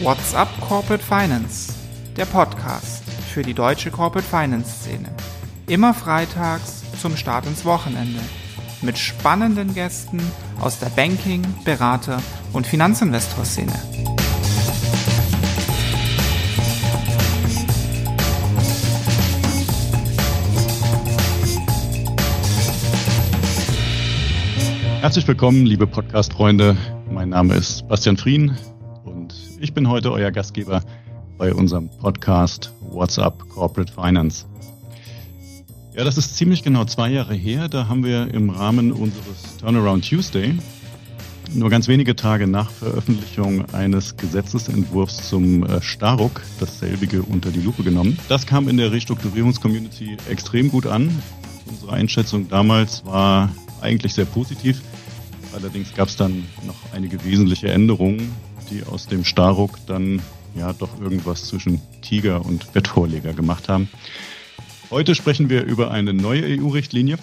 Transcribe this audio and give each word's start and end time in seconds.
What's 0.00 0.32
up 0.32 0.48
Corporate 0.60 1.02
Finance? 1.02 1.74
Der 2.16 2.24
Podcast 2.24 3.02
für 3.34 3.42
die 3.42 3.52
deutsche 3.52 3.90
Corporate 3.90 4.28
Finance 4.28 4.70
Szene. 4.70 5.08
Immer 5.66 5.92
freitags 5.92 6.84
zum 7.02 7.16
Start 7.16 7.46
ins 7.46 7.64
Wochenende. 7.64 8.20
Mit 8.80 8.96
spannenden 8.96 9.74
Gästen 9.74 10.20
aus 10.60 10.78
der 10.78 10.90
Banking-, 10.90 11.42
Berater- 11.64 12.22
und 12.52 12.64
Finanzinvestor-Szene. 12.64 13.72
Herzlich 25.00 25.26
willkommen, 25.26 25.66
liebe 25.66 25.88
Podcast-Freunde. 25.88 26.76
Mein 27.10 27.30
Name 27.30 27.56
ist 27.56 27.88
Bastian 27.88 28.16
Frien 28.16 28.56
ich 29.60 29.74
bin 29.74 29.88
heute 29.88 30.12
euer 30.12 30.30
Gastgeber 30.30 30.82
bei 31.36 31.52
unserem 31.52 31.88
Podcast 31.88 32.72
What's 32.80 33.18
Up 33.18 33.48
Corporate 33.48 33.92
Finance. 33.92 34.46
Ja, 35.94 36.04
das 36.04 36.16
ist 36.16 36.36
ziemlich 36.36 36.62
genau 36.62 36.84
zwei 36.84 37.10
Jahre 37.10 37.34
her. 37.34 37.68
Da 37.68 37.88
haben 37.88 38.04
wir 38.04 38.32
im 38.32 38.50
Rahmen 38.50 38.92
unseres 38.92 39.56
Turnaround 39.58 40.08
Tuesday 40.08 40.54
nur 41.54 41.70
ganz 41.70 41.88
wenige 41.88 42.14
Tage 42.14 42.46
nach 42.46 42.70
Veröffentlichung 42.70 43.64
eines 43.72 44.16
Gesetzesentwurfs 44.16 45.28
zum 45.28 45.64
äh, 45.64 45.80
Staruk 45.80 46.42
dasselbige 46.60 47.22
unter 47.22 47.50
die 47.50 47.60
Lupe 47.60 47.82
genommen. 47.82 48.18
Das 48.28 48.46
kam 48.46 48.68
in 48.68 48.76
der 48.76 48.92
Restrukturierungscommunity 48.92 50.18
extrem 50.28 50.70
gut 50.70 50.86
an. 50.86 51.10
Unsere 51.66 51.92
Einschätzung 51.92 52.48
damals 52.48 53.04
war 53.06 53.50
eigentlich 53.80 54.14
sehr 54.14 54.26
positiv. 54.26 54.82
Allerdings 55.54 55.94
gab 55.94 56.08
es 56.08 56.16
dann 56.16 56.44
noch 56.66 56.76
einige 56.92 57.24
wesentliche 57.24 57.68
Änderungen, 57.68 58.30
die 58.70 58.84
aus 58.84 59.06
dem 59.06 59.24
Starruck 59.24 59.78
dann 59.86 60.20
ja 60.54 60.72
doch 60.72 61.00
irgendwas 61.00 61.46
zwischen 61.46 61.80
Tiger 62.02 62.44
und 62.44 62.72
Bettvorleger 62.72 63.32
gemacht 63.32 63.68
haben. 63.68 63.88
Heute 64.90 65.14
sprechen 65.14 65.50
wir 65.50 65.64
über 65.64 65.90
eine 65.90 66.14
neue 66.14 66.58
EU-Richtlinie 66.58 67.18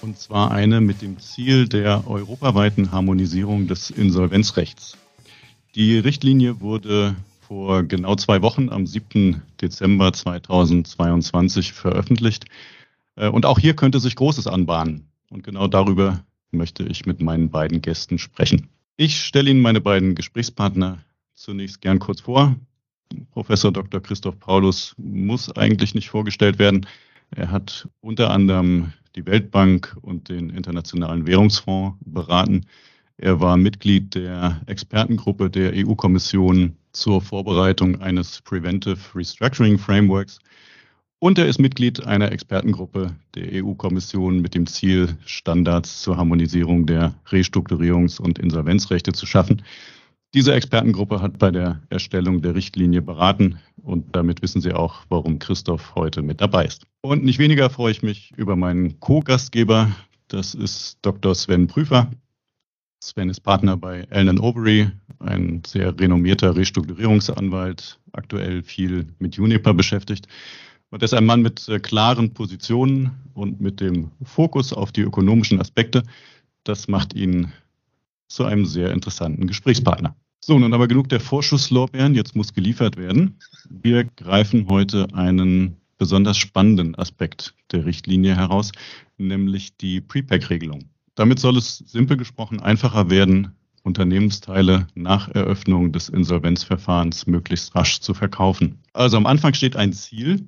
und 0.00 0.18
zwar 0.18 0.50
eine 0.50 0.80
mit 0.80 1.02
dem 1.02 1.18
Ziel 1.18 1.68
der 1.68 2.08
europaweiten 2.08 2.92
Harmonisierung 2.92 3.66
des 3.68 3.90
Insolvenzrechts. 3.90 4.96
Die 5.74 5.98
Richtlinie 5.98 6.60
wurde 6.60 7.16
vor 7.40 7.82
genau 7.82 8.16
zwei 8.16 8.42
Wochen 8.42 8.68
am 8.68 8.86
7. 8.86 9.42
Dezember 9.60 10.12
2022 10.12 11.72
veröffentlicht. 11.72 12.46
Äh, 13.16 13.28
und 13.28 13.46
auch 13.46 13.58
hier 13.58 13.74
könnte 13.74 14.00
sich 14.00 14.16
Großes 14.16 14.46
anbahnen. 14.46 15.06
Und 15.30 15.44
genau 15.44 15.68
darüber 15.68 16.24
möchte 16.50 16.82
ich 16.84 17.06
mit 17.06 17.20
meinen 17.20 17.50
beiden 17.50 17.80
Gästen 17.80 18.18
sprechen. 18.18 18.68
Ich 19.04 19.20
stelle 19.20 19.50
Ihnen 19.50 19.62
meine 19.62 19.80
beiden 19.80 20.14
Gesprächspartner 20.14 21.04
zunächst 21.34 21.80
gern 21.80 21.98
kurz 21.98 22.20
vor. 22.20 22.54
Professor 23.32 23.72
Dr. 23.72 24.00
Christoph 24.00 24.38
Paulus 24.38 24.94
muss 24.96 25.50
eigentlich 25.56 25.96
nicht 25.96 26.08
vorgestellt 26.08 26.60
werden. 26.60 26.86
Er 27.32 27.50
hat 27.50 27.88
unter 28.00 28.30
anderem 28.30 28.92
die 29.16 29.26
Weltbank 29.26 29.96
und 30.02 30.28
den 30.28 30.50
Internationalen 30.50 31.26
Währungsfonds 31.26 31.98
beraten. 32.04 32.64
Er 33.16 33.40
war 33.40 33.56
Mitglied 33.56 34.14
der 34.14 34.60
Expertengruppe 34.66 35.50
der 35.50 35.72
EU-Kommission 35.74 36.76
zur 36.92 37.20
Vorbereitung 37.20 38.00
eines 38.02 38.40
Preventive 38.42 39.00
Restructuring 39.16 39.78
Frameworks 39.78 40.38
und 41.22 41.38
er 41.38 41.46
ist 41.46 41.60
Mitglied 41.60 42.04
einer 42.04 42.32
Expertengruppe 42.32 43.14
der 43.36 43.62
EU-Kommission 43.62 44.42
mit 44.42 44.56
dem 44.56 44.66
Ziel, 44.66 45.16
Standards 45.24 46.02
zur 46.02 46.16
Harmonisierung 46.16 46.84
der 46.84 47.14
Restrukturierungs- 47.28 48.20
und 48.20 48.40
Insolvenzrechte 48.40 49.12
zu 49.12 49.24
schaffen. 49.24 49.62
Diese 50.34 50.52
Expertengruppe 50.52 51.22
hat 51.22 51.38
bei 51.38 51.52
der 51.52 51.80
Erstellung 51.90 52.42
der 52.42 52.56
Richtlinie 52.56 53.02
beraten 53.02 53.60
und 53.84 54.16
damit 54.16 54.42
wissen 54.42 54.60
Sie 54.60 54.72
auch, 54.72 55.04
warum 55.10 55.38
Christoph 55.38 55.94
heute 55.94 56.22
mit 56.22 56.40
dabei 56.40 56.64
ist. 56.64 56.88
Und 57.02 57.22
nicht 57.22 57.38
weniger 57.38 57.70
freue 57.70 57.92
ich 57.92 58.02
mich 58.02 58.32
über 58.36 58.56
meinen 58.56 58.98
Co-Gastgeber. 58.98 59.92
Das 60.26 60.56
ist 60.56 60.98
Dr. 61.02 61.36
Sven 61.36 61.68
Prüfer. 61.68 62.10
Sven 63.00 63.30
ist 63.30 63.44
Partner 63.44 63.76
bei 63.76 64.08
Allen 64.10 64.40
Overy, 64.40 64.90
ein 65.20 65.62
sehr 65.64 65.96
renommierter 65.96 66.56
Restrukturierungsanwalt, 66.56 68.00
aktuell 68.10 68.64
viel 68.64 69.06
mit 69.20 69.36
Juniper 69.36 69.72
beschäftigt. 69.72 70.26
Und 70.92 71.02
er 71.02 71.06
ist 71.06 71.14
ein 71.14 71.24
Mann 71.24 71.40
mit 71.40 71.68
äh, 71.70 71.80
klaren 71.80 72.34
Positionen 72.34 73.12
und 73.32 73.62
mit 73.62 73.80
dem 73.80 74.10
Fokus 74.22 74.74
auf 74.74 74.92
die 74.92 75.00
ökonomischen 75.00 75.58
Aspekte. 75.58 76.02
Das 76.64 76.86
macht 76.86 77.14
ihn 77.14 77.50
zu 78.28 78.44
einem 78.44 78.66
sehr 78.66 78.92
interessanten 78.92 79.46
Gesprächspartner. 79.46 80.14
So, 80.44 80.58
nun 80.58 80.74
aber 80.74 80.88
genug 80.88 81.08
der 81.08 81.20
Vorschusslorbeeren. 81.20 82.14
Jetzt 82.14 82.36
muss 82.36 82.52
geliefert 82.52 82.98
werden. 82.98 83.38
Wir 83.70 84.04
greifen 84.04 84.68
heute 84.68 85.06
einen 85.14 85.78
besonders 85.96 86.36
spannenden 86.36 86.94
Aspekt 86.96 87.54
der 87.70 87.86
Richtlinie 87.86 88.36
heraus, 88.36 88.70
nämlich 89.16 89.74
die 89.78 90.02
Prepack-Regelung. 90.02 90.90
Damit 91.14 91.38
soll 91.38 91.56
es 91.56 91.78
simpel 91.78 92.18
gesprochen 92.18 92.60
einfacher 92.60 93.08
werden, 93.08 93.52
Unternehmensteile 93.82 94.88
nach 94.94 95.28
Eröffnung 95.28 95.90
des 95.92 96.10
Insolvenzverfahrens 96.10 97.26
möglichst 97.26 97.74
rasch 97.74 98.00
zu 98.00 98.12
verkaufen. 98.12 98.78
Also 98.92 99.16
am 99.16 99.26
Anfang 99.26 99.54
steht 99.54 99.76
ein 99.76 99.94
Ziel, 99.94 100.46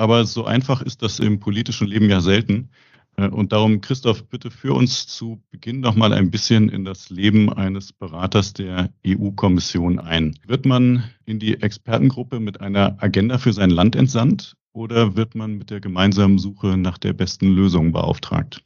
aber 0.00 0.24
so 0.24 0.46
einfach 0.46 0.80
ist 0.80 1.02
das 1.02 1.18
im 1.18 1.40
politischen 1.40 1.86
Leben 1.86 2.08
ja 2.08 2.22
selten. 2.22 2.70
Äh, 3.16 3.28
und 3.28 3.52
darum, 3.52 3.82
Christoph, 3.82 4.24
bitte 4.24 4.50
führ 4.50 4.74
uns 4.74 5.06
zu 5.06 5.42
Beginn 5.50 5.80
noch 5.80 5.94
mal 5.94 6.14
ein 6.14 6.30
bisschen 6.30 6.70
in 6.70 6.86
das 6.86 7.10
Leben 7.10 7.52
eines 7.52 7.92
Beraters 7.92 8.54
der 8.54 8.90
EU-Kommission 9.06 9.98
ein. 9.98 10.38
Wird 10.46 10.64
man 10.64 11.04
in 11.26 11.38
die 11.38 11.60
Expertengruppe 11.60 12.40
mit 12.40 12.62
einer 12.62 12.96
Agenda 13.02 13.36
für 13.36 13.52
sein 13.52 13.68
Land 13.68 13.94
entsandt 13.94 14.56
oder 14.72 15.16
wird 15.16 15.34
man 15.34 15.58
mit 15.58 15.68
der 15.68 15.80
gemeinsamen 15.80 16.38
Suche 16.38 16.78
nach 16.78 16.96
der 16.96 17.12
besten 17.12 17.54
Lösung 17.54 17.92
beauftragt? 17.92 18.62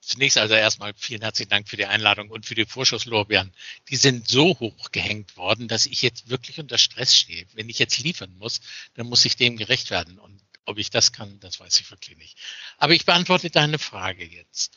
Zunächst 0.00 0.36
also 0.36 0.54
erstmal 0.54 0.92
vielen 0.96 1.22
herzlichen 1.22 1.50
Dank 1.50 1.68
für 1.68 1.78
die 1.78 1.86
Einladung 1.86 2.30
und 2.30 2.44
für 2.44 2.54
die 2.54 2.66
Vorschusslorbeeren. 2.66 3.52
Die 3.88 3.96
sind 3.96 4.28
so 4.28 4.58
hoch 4.58 4.90
gehängt 4.90 5.36
worden, 5.36 5.66
dass 5.66 5.86
ich 5.86 6.02
jetzt 6.02 6.28
wirklich 6.28 6.58
unter 6.58 6.76
Stress 6.76 7.16
stehe. 7.16 7.46
Wenn 7.54 7.70
ich 7.70 7.78
jetzt 7.78 8.02
liefern 8.02 8.34
muss, 8.38 8.60
dann 8.94 9.06
muss 9.06 9.24
ich 9.24 9.36
dem 9.36 9.56
gerecht 9.56 9.90
werden. 9.90 10.18
Und 10.18 10.42
ob 10.66 10.78
ich 10.78 10.90
das 10.90 11.12
kann, 11.12 11.40
das 11.40 11.60
weiß 11.60 11.80
ich 11.80 11.90
wirklich 11.90 12.16
nicht. 12.16 12.38
Aber 12.78 12.94
ich 12.94 13.04
beantworte 13.04 13.50
deine 13.50 13.78
Frage 13.78 14.24
jetzt. 14.24 14.72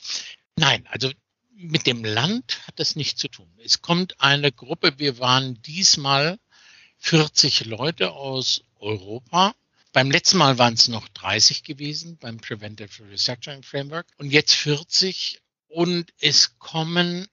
Nein, 0.56 0.88
also 0.88 1.12
mit 1.53 1.88
dem 1.88 2.03
Land 2.03 2.59
hat 2.68 2.80
das 2.80 2.96
nichts 2.96 3.20
zu 3.20 3.28
tun. 3.28 3.52
Es 3.64 3.81
kommt 3.81 4.22
eine 4.22 4.52
Gruppe, 4.52 5.00
wir 5.00 5.20
waren 5.20 5.62
diesmal 5.64 6.40
40 7.00 7.66
Leute 7.66 8.12
aus 8.12 8.64
Europa. 8.75 9.56
Beim 9.92 10.12
letzten 10.12 10.38
Mal 10.38 10.58
waren 10.58 10.75
es 10.75 10.88
noch 10.88 11.08
30 11.09 11.64
gewesen 11.64 12.18
beim 12.18 12.38
Preventive 12.38 13.09
Restructuring 13.09 13.64
Framework 13.64 14.08
und 14.18 14.31
jetzt 14.31 14.54
40 14.54 15.42
und 15.68 16.14
es 16.19 16.59
kommen 16.59 17.28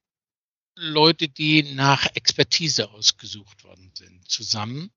Leute, 0.76 1.28
die 1.28 1.62
nach 1.74 2.06
Expertise 2.14 2.90
ausgesucht 2.90 3.64
worden 3.64 3.92
sind, 3.94 4.28
zusammen. 4.28 4.90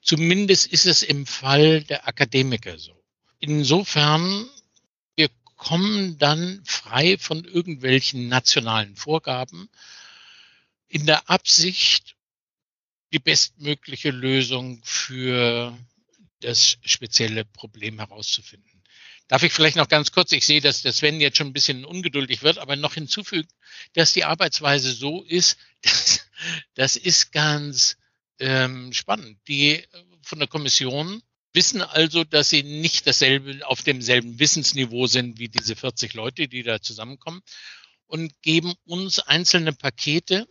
Zumindest 0.00 0.72
ist 0.72 0.86
es 0.86 1.02
im 1.02 1.26
Fall 1.26 1.82
der 1.82 2.08
Akademiker 2.08 2.78
so. 2.78 2.97
Insofern, 3.40 4.48
wir 5.16 5.28
kommen 5.56 6.18
dann 6.18 6.62
frei 6.64 7.18
von 7.18 7.44
irgendwelchen 7.44 8.28
nationalen 8.28 8.96
Vorgaben 8.96 9.68
in 10.88 11.06
der 11.06 11.28
Absicht, 11.30 12.16
die 13.12 13.18
bestmögliche 13.18 14.10
Lösung 14.10 14.80
für 14.84 15.76
das 16.40 16.78
spezielle 16.84 17.44
Problem 17.44 17.98
herauszufinden. 17.98 18.82
Darf 19.28 19.42
ich 19.42 19.52
vielleicht 19.52 19.76
noch 19.76 19.88
ganz 19.88 20.10
kurz, 20.10 20.32
ich 20.32 20.46
sehe, 20.46 20.62
dass 20.62 20.82
der 20.82 20.92
Sven 20.92 21.20
jetzt 21.20 21.36
schon 21.36 21.48
ein 21.48 21.52
bisschen 21.52 21.84
ungeduldig 21.84 22.42
wird, 22.42 22.58
aber 22.58 22.76
noch 22.76 22.94
hinzufügen, 22.94 23.48
dass 23.92 24.14
die 24.14 24.24
Arbeitsweise 24.24 24.92
so 24.92 25.22
ist, 25.22 25.58
dass, 25.82 26.26
das 26.74 26.96
ist 26.96 27.30
ganz 27.32 27.98
ähm, 28.38 28.92
spannend. 28.92 29.38
Die 29.46 29.84
von 30.22 30.38
der 30.38 30.48
Kommission 30.48 31.22
wissen 31.58 31.82
also, 31.82 32.22
dass 32.22 32.50
sie 32.50 32.62
nicht 32.62 33.08
dasselbe, 33.08 33.66
auf 33.66 33.82
demselben 33.82 34.38
Wissensniveau 34.38 35.08
sind 35.08 35.40
wie 35.40 35.48
diese 35.48 35.74
40 35.74 36.14
Leute, 36.14 36.46
die 36.46 36.62
da 36.62 36.80
zusammenkommen 36.80 37.42
und 38.06 38.30
geben 38.42 38.74
uns 38.84 39.18
einzelne 39.18 39.72
Pakete. 39.72 40.46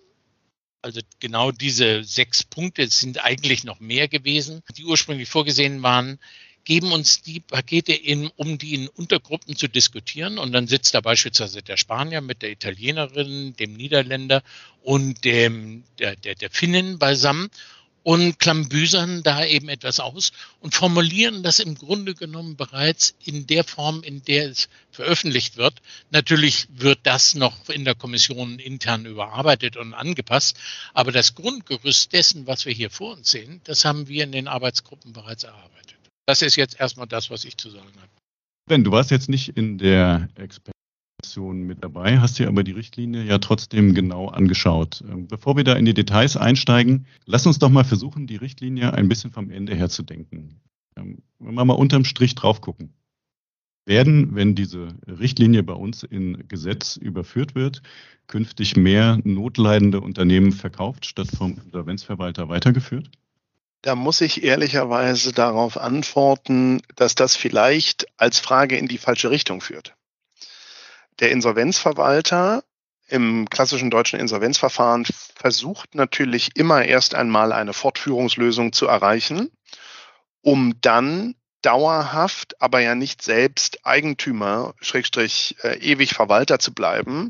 Also 0.81 0.99
genau 1.21 1.53
diese 1.53 2.03
sechs 2.03 2.43
Punkte 2.43 2.89
sind 2.89 3.23
eigentlich 3.23 3.63
noch 3.63 3.79
mehr 3.79 4.09
gewesen, 4.09 4.63
die 4.75 4.83
ursprünglich 4.83 5.29
vorgesehen 5.29 5.81
waren, 5.81 6.19
geben 6.65 6.91
uns 6.91 7.21
die 7.21 7.39
Pakete 7.39 7.93
in, 7.93 8.27
um 8.35 8.57
die 8.57 8.73
in 8.73 8.89
Untergruppen 8.89 9.55
zu 9.55 9.69
diskutieren. 9.69 10.37
Und 10.37 10.51
dann 10.51 10.67
sitzt 10.67 10.93
da 10.93 10.99
beispielsweise 10.99 11.61
der 11.61 11.77
Spanier 11.77 12.19
mit 12.19 12.41
der 12.41 12.51
Italienerin, 12.51 13.53
dem 13.53 13.75
Niederländer 13.77 14.43
und 14.81 15.23
dem, 15.23 15.85
der, 15.99 16.17
der, 16.17 16.35
der 16.35 16.49
Finnen 16.49 16.99
beisammen 16.99 17.49
und 18.07 18.39
klambüsern 18.39 19.21
da 19.21 19.43
eben 19.43 19.67
etwas 19.67 19.99
aus 19.99 20.31
und 20.61 20.73
formulieren 20.73 21.43
das 21.43 21.59
im 21.59 21.75
Grunde 21.75 22.15
genommen 22.15 22.55
bereits 22.55 23.13
in 23.25 23.47
der 23.47 23.65
Form, 23.65 24.01
in 24.01 24.23
der 24.23 24.49
es 24.49 24.69
veröffentlicht 24.91 25.57
wird. 25.57 25.81
Natürlich 26.09 26.67
wird 26.69 26.99
das 27.03 27.35
noch 27.35 27.67
in 27.67 27.83
der 27.83 27.95
Kommission 27.95 28.59
intern 28.59 29.05
überarbeitet 29.05 29.75
und 29.75 29.93
angepasst, 29.93 30.55
aber 30.93 31.11
das 31.11 31.35
Grundgerüst 31.35 32.13
dessen, 32.13 32.47
was 32.47 32.65
wir 32.65 32.71
hier 32.71 32.89
vor 32.89 33.11
uns 33.17 33.29
sehen, 33.29 33.59
das 33.65 33.83
haben 33.83 34.07
wir 34.07 34.23
in 34.23 34.31
den 34.31 34.47
Arbeitsgruppen 34.47 35.11
bereits 35.11 35.43
erarbeitet. 35.43 35.97
Das 36.25 36.41
ist 36.41 36.55
jetzt 36.55 36.79
erstmal 36.79 37.07
das, 37.07 37.29
was 37.29 37.43
ich 37.43 37.57
zu 37.57 37.69
sagen 37.69 37.91
habe. 37.97 38.11
Ben, 38.69 38.85
du 38.85 38.91
warst 38.91 39.11
jetzt 39.11 39.27
nicht 39.27 39.49
in 39.57 39.77
der 39.77 40.29
Experten 40.35 40.71
mit 41.67 41.83
dabei, 41.83 42.19
hast 42.19 42.39
dir 42.39 42.47
aber 42.47 42.63
die 42.63 42.71
Richtlinie 42.71 43.23
ja 43.23 43.39
trotzdem 43.39 43.93
genau 43.93 44.27
angeschaut. 44.27 45.03
Ähm, 45.07 45.27
bevor 45.27 45.57
wir 45.57 45.63
da 45.63 45.73
in 45.73 45.85
die 45.85 45.93
Details 45.93 46.37
einsteigen, 46.37 47.05
lass 47.25 47.45
uns 47.45 47.59
doch 47.59 47.69
mal 47.69 47.83
versuchen, 47.83 48.27
die 48.27 48.35
Richtlinie 48.35 48.93
ein 48.93 49.09
bisschen 49.09 49.31
vom 49.31 49.49
Ende 49.49 49.75
her 49.75 49.89
zu 49.89 50.03
denken. 50.03 50.61
Ähm, 50.95 51.23
wenn 51.39 51.55
wir 51.55 51.65
mal 51.65 51.73
unterm 51.73 52.05
Strich 52.05 52.35
drauf 52.35 52.61
gucken. 52.61 52.93
Werden, 53.85 54.35
wenn 54.35 54.55
diese 54.55 54.89
Richtlinie 55.07 55.63
bei 55.63 55.73
uns 55.73 56.03
in 56.03 56.47
Gesetz 56.47 56.97
überführt 56.97 57.55
wird, 57.55 57.81
künftig 58.27 58.75
mehr 58.75 59.19
notleidende 59.23 60.01
Unternehmen 60.01 60.51
verkauft, 60.51 61.05
statt 61.05 61.29
vom 61.35 61.57
Insolvenzverwalter 61.63 62.49
weitergeführt? 62.49 63.09
Da 63.81 63.95
muss 63.95 64.21
ich 64.21 64.43
ehrlicherweise 64.43 65.31
darauf 65.31 65.77
antworten, 65.77 66.81
dass 66.95 67.15
das 67.15 67.35
vielleicht 67.35 68.07
als 68.17 68.39
Frage 68.39 68.77
in 68.77 68.87
die 68.87 68.97
falsche 68.97 69.29
Richtung 69.29 69.61
führt. 69.61 69.96
Der 71.19 71.31
Insolvenzverwalter 71.31 72.63
im 73.07 73.49
klassischen 73.49 73.89
deutschen 73.89 74.19
Insolvenzverfahren 74.19 75.05
versucht 75.35 75.95
natürlich 75.95 76.55
immer 76.55 76.83
erst 76.85 77.15
einmal 77.15 77.53
eine 77.53 77.73
Fortführungslösung 77.73 78.73
zu 78.73 78.85
erreichen, 78.87 79.49
um 80.41 80.73
dann 80.81 81.35
dauerhaft, 81.61 82.61
aber 82.61 82.81
ja 82.81 82.95
nicht 82.95 83.21
selbst 83.21 83.85
Eigentümer, 83.85 84.73
Schrägstrich, 84.79 85.55
äh, 85.63 85.77
ewig 85.79 86.13
Verwalter 86.13 86.59
zu 86.59 86.73
bleiben, 86.73 87.29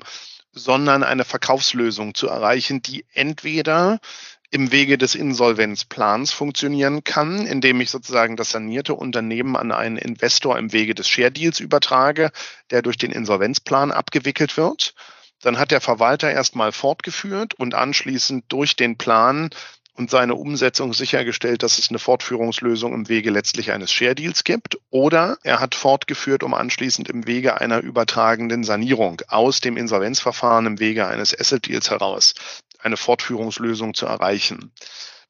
sondern 0.51 1.03
eine 1.03 1.23
Verkaufslösung 1.23 2.13
zu 2.13 2.27
erreichen, 2.27 2.81
die 2.81 3.05
entweder 3.13 3.99
im 4.49 4.71
Wege 4.71 4.97
des 4.97 5.13
Insolvenzplans 5.15 6.31
funktionieren 6.31 7.03
kann, 7.03 7.45
indem 7.45 7.81
ich 7.81 7.89
sozusagen 7.89 8.37
das 8.37 8.51
sanierte 8.51 8.93
Unternehmen 8.93 9.57
an 9.57 9.71
einen 9.71 9.97
Investor 9.97 10.57
im 10.57 10.71
Wege 10.71 10.95
des 10.95 11.09
Share 11.09 11.31
Deals 11.31 11.59
übertrage, 11.59 12.31
der 12.71 12.81
durch 12.81 12.97
den 12.97 13.11
Insolvenzplan 13.11 13.91
abgewickelt 13.91 14.55
wird. 14.55 14.93
Dann 15.41 15.59
hat 15.59 15.71
der 15.71 15.81
Verwalter 15.81 16.31
erstmal 16.31 16.71
fortgeführt 16.71 17.53
und 17.55 17.75
anschließend 17.75 18.45
durch 18.47 18.75
den 18.75 18.97
Plan 18.97 19.49
und 19.93 20.09
seine 20.11 20.35
Umsetzung 20.35 20.93
sichergestellt, 20.93 21.63
dass 21.63 21.79
es 21.79 21.89
eine 21.89 21.99
Fortführungslösung 21.99 22.93
im 22.93 23.09
Wege 23.09 23.31
letztlich 23.31 23.71
eines 23.71 23.91
Share 23.91 24.15
Deals 24.15 24.43
gibt. 24.43 24.77
Oder 24.89 25.37
er 25.43 25.59
hat 25.59 25.75
fortgeführt, 25.75 26.43
um 26.43 26.53
anschließend 26.53 27.09
im 27.09 27.27
Wege 27.27 27.59
einer 27.59 27.79
übertragenden 27.79 28.63
Sanierung 28.63 29.21
aus 29.27 29.59
dem 29.59 29.75
Insolvenzverfahren 29.75 30.67
im 30.67 30.79
Wege 30.79 31.07
eines 31.07 31.37
Asset 31.37 31.67
Deals 31.67 31.89
heraus 31.89 32.33
eine 32.79 32.97
Fortführungslösung 32.97 33.93
zu 33.93 34.05
erreichen. 34.05 34.71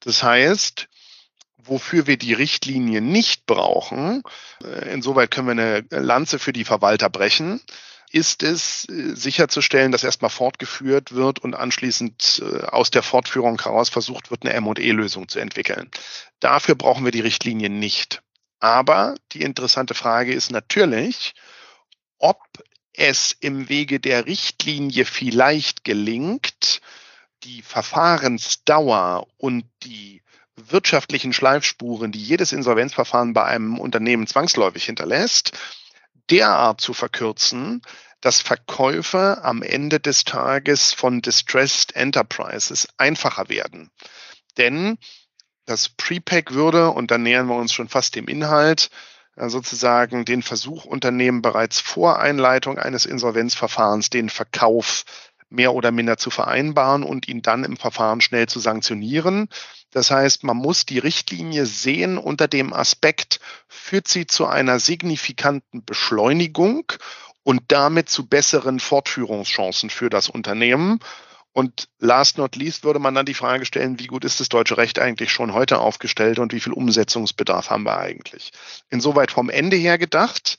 Das 0.00 0.22
heißt, 0.22 0.88
wofür 1.56 2.06
wir 2.06 2.16
die 2.16 2.32
Richtlinie 2.32 3.00
nicht 3.00 3.46
brauchen, 3.46 4.22
äh, 4.62 4.92
insoweit 4.92 5.30
können 5.30 5.46
wir 5.48 5.52
eine 5.52 5.84
Lanze 5.90 6.38
für 6.38 6.52
die 6.52 6.64
Verwalter 6.64 7.10
brechen, 7.10 7.60
ist 8.10 8.42
es 8.42 8.88
äh, 8.88 9.14
sicherzustellen, 9.14 9.92
dass 9.92 10.04
erstmal 10.04 10.30
fortgeführt 10.30 11.12
wird 11.12 11.38
und 11.40 11.54
anschließend 11.54 12.42
äh, 12.42 12.66
aus 12.66 12.90
der 12.90 13.02
Fortführung 13.02 13.60
heraus 13.60 13.90
versucht 13.90 14.30
wird, 14.30 14.44
eine 14.44 14.54
M&E-Lösung 14.54 15.28
zu 15.28 15.38
entwickeln. 15.38 15.90
Dafür 16.40 16.74
brauchen 16.74 17.04
wir 17.04 17.12
die 17.12 17.20
Richtlinie 17.20 17.70
nicht. 17.70 18.22
Aber 18.60 19.14
die 19.32 19.42
interessante 19.42 19.94
Frage 19.94 20.32
ist 20.32 20.50
natürlich, 20.50 21.34
ob 22.18 22.40
es 22.92 23.36
im 23.38 23.68
Wege 23.68 24.00
der 24.00 24.26
Richtlinie 24.26 25.04
vielleicht 25.04 25.84
gelingt, 25.84 26.80
die 27.44 27.62
Verfahrensdauer 27.62 29.26
und 29.36 29.64
die 29.82 30.22
wirtschaftlichen 30.56 31.32
Schleifspuren, 31.32 32.12
die 32.12 32.22
jedes 32.22 32.52
Insolvenzverfahren 32.52 33.32
bei 33.32 33.44
einem 33.44 33.78
Unternehmen 33.78 34.26
zwangsläufig 34.26 34.84
hinterlässt, 34.84 35.52
derart 36.30 36.80
zu 36.80 36.94
verkürzen, 36.94 37.82
dass 38.20 38.40
Verkäufe 38.40 39.44
am 39.44 39.62
Ende 39.62 40.00
des 40.00 40.24
Tages 40.24 40.92
von 40.92 41.22
Distressed 41.22 41.94
Enterprises 41.94 42.88
einfacher 42.96 43.48
werden. 43.48 43.90
Denn 44.56 44.98
das 45.66 45.88
Prepack 45.88 46.54
würde, 46.54 46.90
und 46.90 47.10
dann 47.10 47.22
nähern 47.22 47.46
wir 47.46 47.54
uns 47.54 47.72
schon 47.72 47.88
fast 47.88 48.16
dem 48.16 48.26
Inhalt, 48.26 48.90
äh, 49.36 49.48
sozusagen 49.48 50.24
den 50.24 50.42
Versuch 50.42 50.84
unternehmen, 50.84 51.42
bereits 51.42 51.78
vor 51.78 52.18
Einleitung 52.18 52.78
eines 52.78 53.06
Insolvenzverfahrens 53.06 54.10
den 54.10 54.30
Verkauf 54.30 55.04
mehr 55.50 55.74
oder 55.74 55.90
minder 55.90 56.16
zu 56.16 56.30
vereinbaren 56.30 57.02
und 57.02 57.28
ihn 57.28 57.42
dann 57.42 57.64
im 57.64 57.76
Verfahren 57.76 58.20
schnell 58.20 58.46
zu 58.46 58.60
sanktionieren. 58.60 59.48
Das 59.90 60.10
heißt, 60.10 60.44
man 60.44 60.56
muss 60.56 60.84
die 60.84 60.98
Richtlinie 60.98 61.66
sehen 61.66 62.18
unter 62.18 62.48
dem 62.48 62.72
Aspekt, 62.72 63.40
führt 63.68 64.08
sie 64.08 64.26
zu 64.26 64.46
einer 64.46 64.80
signifikanten 64.80 65.84
Beschleunigung 65.84 66.92
und 67.42 67.62
damit 67.68 68.10
zu 68.10 68.26
besseren 68.26 68.80
Fortführungschancen 68.80 69.88
für 69.88 70.10
das 70.10 70.28
Unternehmen. 70.28 71.00
Und 71.52 71.88
last 71.98 72.38
not 72.38 72.56
least 72.56 72.84
würde 72.84 72.98
man 72.98 73.14
dann 73.14 73.26
die 73.26 73.34
Frage 73.34 73.64
stellen, 73.64 73.98
wie 73.98 74.06
gut 74.06 74.24
ist 74.24 74.38
das 74.38 74.50
deutsche 74.50 74.76
Recht 74.76 74.98
eigentlich 74.98 75.32
schon 75.32 75.54
heute 75.54 75.78
aufgestellt 75.78 76.38
und 76.38 76.52
wie 76.52 76.60
viel 76.60 76.74
Umsetzungsbedarf 76.74 77.70
haben 77.70 77.84
wir 77.84 77.98
eigentlich? 77.98 78.52
Insoweit 78.90 79.30
vom 79.30 79.48
Ende 79.48 79.76
her 79.76 79.98
gedacht, 79.98 80.58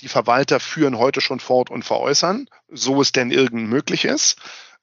die 0.00 0.08
Verwalter 0.08 0.60
führen 0.60 0.98
heute 0.98 1.20
schon 1.20 1.40
fort 1.40 1.70
und 1.70 1.84
veräußern, 1.84 2.48
so 2.68 3.00
es 3.00 3.12
denn 3.12 3.30
irgend 3.30 3.68
möglich 3.68 4.04
ist. 4.04 4.36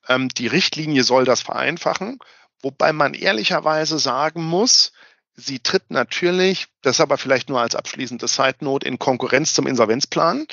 Ähm, 0.07 0.29
die 0.29 0.47
Richtlinie 0.47 1.03
soll 1.03 1.25
das 1.25 1.41
vereinfachen, 1.41 2.19
wobei 2.61 2.93
man 2.93 3.13
ehrlicherweise 3.13 3.99
sagen 3.99 4.43
muss, 4.43 4.93
sie 5.35 5.59
tritt 5.59 5.91
natürlich, 5.91 6.67
das 6.81 7.01
aber 7.01 7.17
vielleicht 7.17 7.49
nur 7.49 7.61
als 7.61 7.75
abschließende 7.75 8.27
Side 8.27 8.57
Note, 8.61 8.87
in 8.87 8.99
Konkurrenz 8.99 9.53
zum 9.53 9.67
Insolvenzplan 9.67 10.47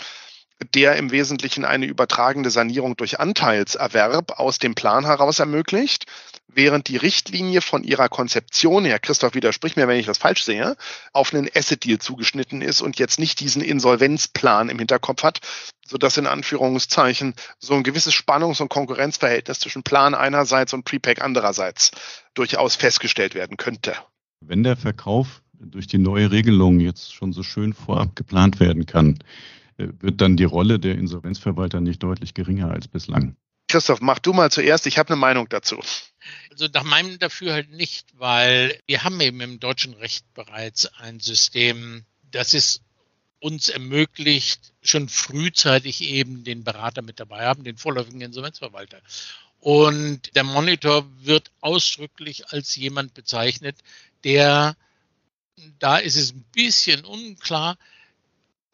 der 0.64 0.96
im 0.96 1.10
Wesentlichen 1.10 1.64
eine 1.64 1.86
übertragende 1.86 2.50
Sanierung 2.50 2.96
durch 2.96 3.20
Anteilserwerb 3.20 4.38
aus 4.38 4.58
dem 4.58 4.74
Plan 4.74 5.04
heraus 5.04 5.38
ermöglicht, 5.38 6.06
während 6.48 6.88
die 6.88 6.96
Richtlinie 6.96 7.60
von 7.60 7.84
ihrer 7.84 8.08
Konzeption 8.08 8.84
her, 8.84 8.98
Christoph 8.98 9.34
widerspricht 9.34 9.76
mir, 9.76 9.88
wenn 9.88 9.98
ich 9.98 10.06
das 10.06 10.18
falsch 10.18 10.44
sehe, 10.44 10.76
auf 11.12 11.32
einen 11.32 11.48
Asset-Deal 11.54 11.98
zugeschnitten 11.98 12.62
ist 12.62 12.80
und 12.80 12.98
jetzt 12.98 13.18
nicht 13.18 13.40
diesen 13.40 13.62
Insolvenzplan 13.62 14.68
im 14.68 14.78
Hinterkopf 14.78 15.22
hat, 15.22 15.40
sodass 15.86 16.16
in 16.16 16.26
Anführungszeichen 16.26 17.34
so 17.58 17.74
ein 17.74 17.82
gewisses 17.82 18.14
Spannungs- 18.14 18.60
und 18.60 18.68
Konkurrenzverhältnis 18.68 19.60
zwischen 19.60 19.82
Plan 19.82 20.14
einerseits 20.14 20.72
und 20.72 20.84
Prepack 20.84 21.22
andererseits 21.22 21.90
durchaus 22.34 22.76
festgestellt 22.76 23.34
werden 23.34 23.56
könnte. 23.56 23.94
Wenn 24.40 24.62
der 24.62 24.76
Verkauf 24.76 25.42
durch 25.54 25.86
die 25.86 25.98
neue 25.98 26.30
Regelung 26.30 26.80
jetzt 26.80 27.14
schon 27.14 27.32
so 27.32 27.42
schön 27.42 27.72
vorab 27.72 28.16
geplant 28.16 28.58
werden 28.60 28.86
kann, 28.86 29.18
wird 29.76 30.20
dann 30.20 30.36
die 30.36 30.44
Rolle 30.44 30.78
der 30.78 30.96
Insolvenzverwalter 30.96 31.80
nicht 31.80 32.02
deutlich 32.02 32.34
geringer 32.34 32.70
als 32.70 32.88
bislang. 32.88 33.36
Christoph, 33.68 34.00
mach 34.00 34.18
du 34.18 34.32
mal 34.32 34.50
zuerst. 34.50 34.86
Ich 34.86 34.98
habe 34.98 35.10
eine 35.10 35.16
Meinung 35.16 35.48
dazu. 35.48 35.80
Also 36.50 36.68
nach 36.72 36.84
meinem 36.84 37.18
Dafür 37.18 37.54
halt 37.54 37.70
nicht, 37.70 38.06
weil 38.18 38.78
wir 38.86 39.02
haben 39.02 39.20
eben 39.20 39.40
im 39.40 39.60
deutschen 39.60 39.94
Recht 39.94 40.26
bereits 40.34 40.86
ein 40.98 41.20
System, 41.20 42.04
das 42.30 42.54
es 42.54 42.82
uns 43.40 43.68
ermöglicht, 43.70 44.72
schon 44.82 45.08
frühzeitig 45.08 46.02
eben 46.02 46.44
den 46.44 46.62
Berater 46.62 47.02
mit 47.02 47.18
dabei 47.18 47.46
haben, 47.46 47.64
den 47.64 47.76
vorläufigen 47.76 48.20
Insolvenzverwalter. 48.20 49.00
Und 49.58 50.36
der 50.36 50.44
Monitor 50.44 51.06
wird 51.20 51.50
ausdrücklich 51.60 52.48
als 52.48 52.76
jemand 52.76 53.14
bezeichnet, 53.14 53.76
der, 54.22 54.76
da 55.78 55.98
ist 55.98 56.16
es 56.16 56.32
ein 56.32 56.44
bisschen 56.52 57.04
unklar, 57.04 57.78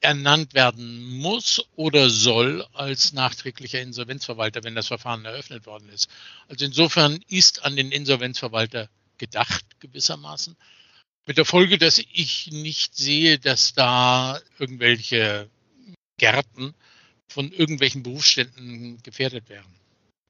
ernannt 0.00 0.55
werden 0.55 1.19
muss 1.19 1.64
oder 1.75 2.09
soll 2.09 2.67
als 2.73 3.12
nachträglicher 3.12 3.81
Insolvenzverwalter, 3.81 4.62
wenn 4.64 4.75
das 4.75 4.88
Verfahren 4.88 5.25
eröffnet 5.25 5.67
worden 5.67 5.88
ist. 5.88 6.09
Also 6.49 6.64
insofern 6.64 7.21
ist 7.28 7.64
an 7.64 7.76
den 7.76 7.90
Insolvenzverwalter 7.90 8.88
gedacht 9.19 9.64
gewissermaßen. 9.81 10.57
Mit 11.26 11.37
der 11.37 11.45
Folge, 11.45 11.78
dass 11.78 11.99
ich 11.99 12.49
nicht 12.52 12.97
sehe, 12.97 13.38
dass 13.38 13.75
da 13.75 14.40
irgendwelche 14.59 15.50
Gärten 16.17 16.75
von 17.28 17.52
irgendwelchen 17.52 18.02
Berufsständen 18.02 19.02
gefährdet 19.02 19.49
wären. 19.49 19.67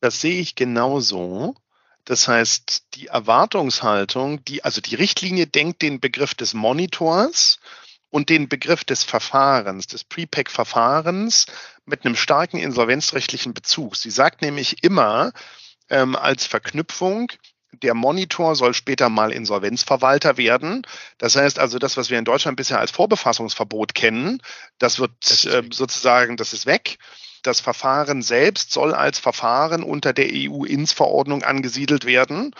Das 0.00 0.20
sehe 0.20 0.40
ich 0.40 0.54
genauso. 0.54 1.54
Das 2.04 2.26
heißt, 2.26 2.84
die 2.94 3.08
Erwartungshaltung, 3.08 4.42
die, 4.46 4.64
also 4.64 4.80
die 4.80 4.94
Richtlinie 4.94 5.46
denkt 5.46 5.82
den 5.82 6.00
Begriff 6.00 6.34
des 6.34 6.54
Monitors 6.54 7.58
und 8.10 8.28
den 8.28 8.48
Begriff 8.48 8.84
des 8.84 9.04
Verfahrens, 9.04 9.86
des 9.86 10.04
Prepack-Verfahrens 10.04 11.46
mit 11.84 12.04
einem 12.04 12.16
starken 12.16 12.58
insolvenzrechtlichen 12.58 13.54
Bezug. 13.54 13.96
Sie 13.96 14.10
sagt 14.10 14.42
nämlich 14.42 14.82
immer 14.82 15.32
ähm, 15.90 16.16
als 16.16 16.46
Verknüpfung, 16.46 17.30
Der 17.72 17.94
Monitor 17.94 18.56
soll 18.56 18.72
später 18.72 19.10
mal 19.10 19.30
Insolvenzverwalter 19.30 20.36
werden. 20.38 20.86
Das 21.18 21.36
heißt 21.36 21.58
also, 21.58 21.78
das, 21.78 21.96
was 21.96 22.08
wir 22.10 22.18
in 22.18 22.24
Deutschland 22.24 22.56
bisher 22.56 22.80
als 22.80 22.90
Vorbefassungsverbot 22.90 23.94
kennen, 23.94 24.40
das 24.78 24.98
wird 24.98 25.12
das 25.22 25.44
äh, 25.44 25.62
sozusagen, 25.70 26.36
das 26.36 26.52
ist 26.52 26.66
weg. 26.66 26.98
Das 27.42 27.60
Verfahren 27.60 28.22
selbst 28.22 28.72
soll 28.72 28.94
als 28.94 29.18
Verfahren 29.18 29.82
unter 29.82 30.12
der 30.12 30.28
EU-INS-Verordnung 30.30 31.44
angesiedelt 31.44 32.04
werden. 32.04 32.52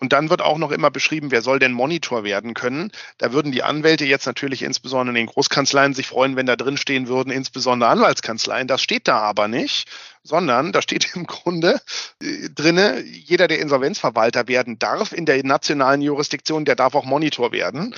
Und 0.00 0.12
dann 0.12 0.28
wird 0.28 0.42
auch 0.42 0.58
noch 0.58 0.70
immer 0.70 0.90
beschrieben, 0.90 1.30
wer 1.30 1.40
soll 1.40 1.58
denn 1.58 1.72
Monitor 1.72 2.24
werden 2.24 2.54
können. 2.54 2.90
Da 3.18 3.32
würden 3.32 3.52
die 3.52 3.62
Anwälte 3.62 4.04
jetzt 4.04 4.26
natürlich 4.26 4.62
insbesondere 4.62 5.16
in 5.16 5.26
den 5.26 5.32
Großkanzleien 5.32 5.94
sich 5.94 6.08
freuen, 6.08 6.36
wenn 6.36 6.46
da 6.46 6.56
drin 6.56 6.76
stehen 6.76 7.08
würden, 7.08 7.30
insbesondere 7.30 7.90
Anwaltskanzleien. 7.90 8.66
Das 8.66 8.82
steht 8.82 9.08
da 9.08 9.18
aber 9.20 9.48
nicht, 9.48 9.88
sondern 10.24 10.72
da 10.72 10.82
steht 10.82 11.10
im 11.14 11.26
Grunde 11.26 11.80
äh, 12.20 12.48
drinne, 12.50 13.00
jeder, 13.02 13.46
der 13.46 13.60
Insolvenzverwalter 13.60 14.48
werden 14.48 14.78
darf 14.78 15.12
in 15.12 15.26
der 15.26 15.44
nationalen 15.44 16.02
Jurisdiktion, 16.02 16.64
der 16.64 16.76
darf 16.76 16.94
auch 16.94 17.04
Monitor 17.04 17.52
werden. 17.52 17.94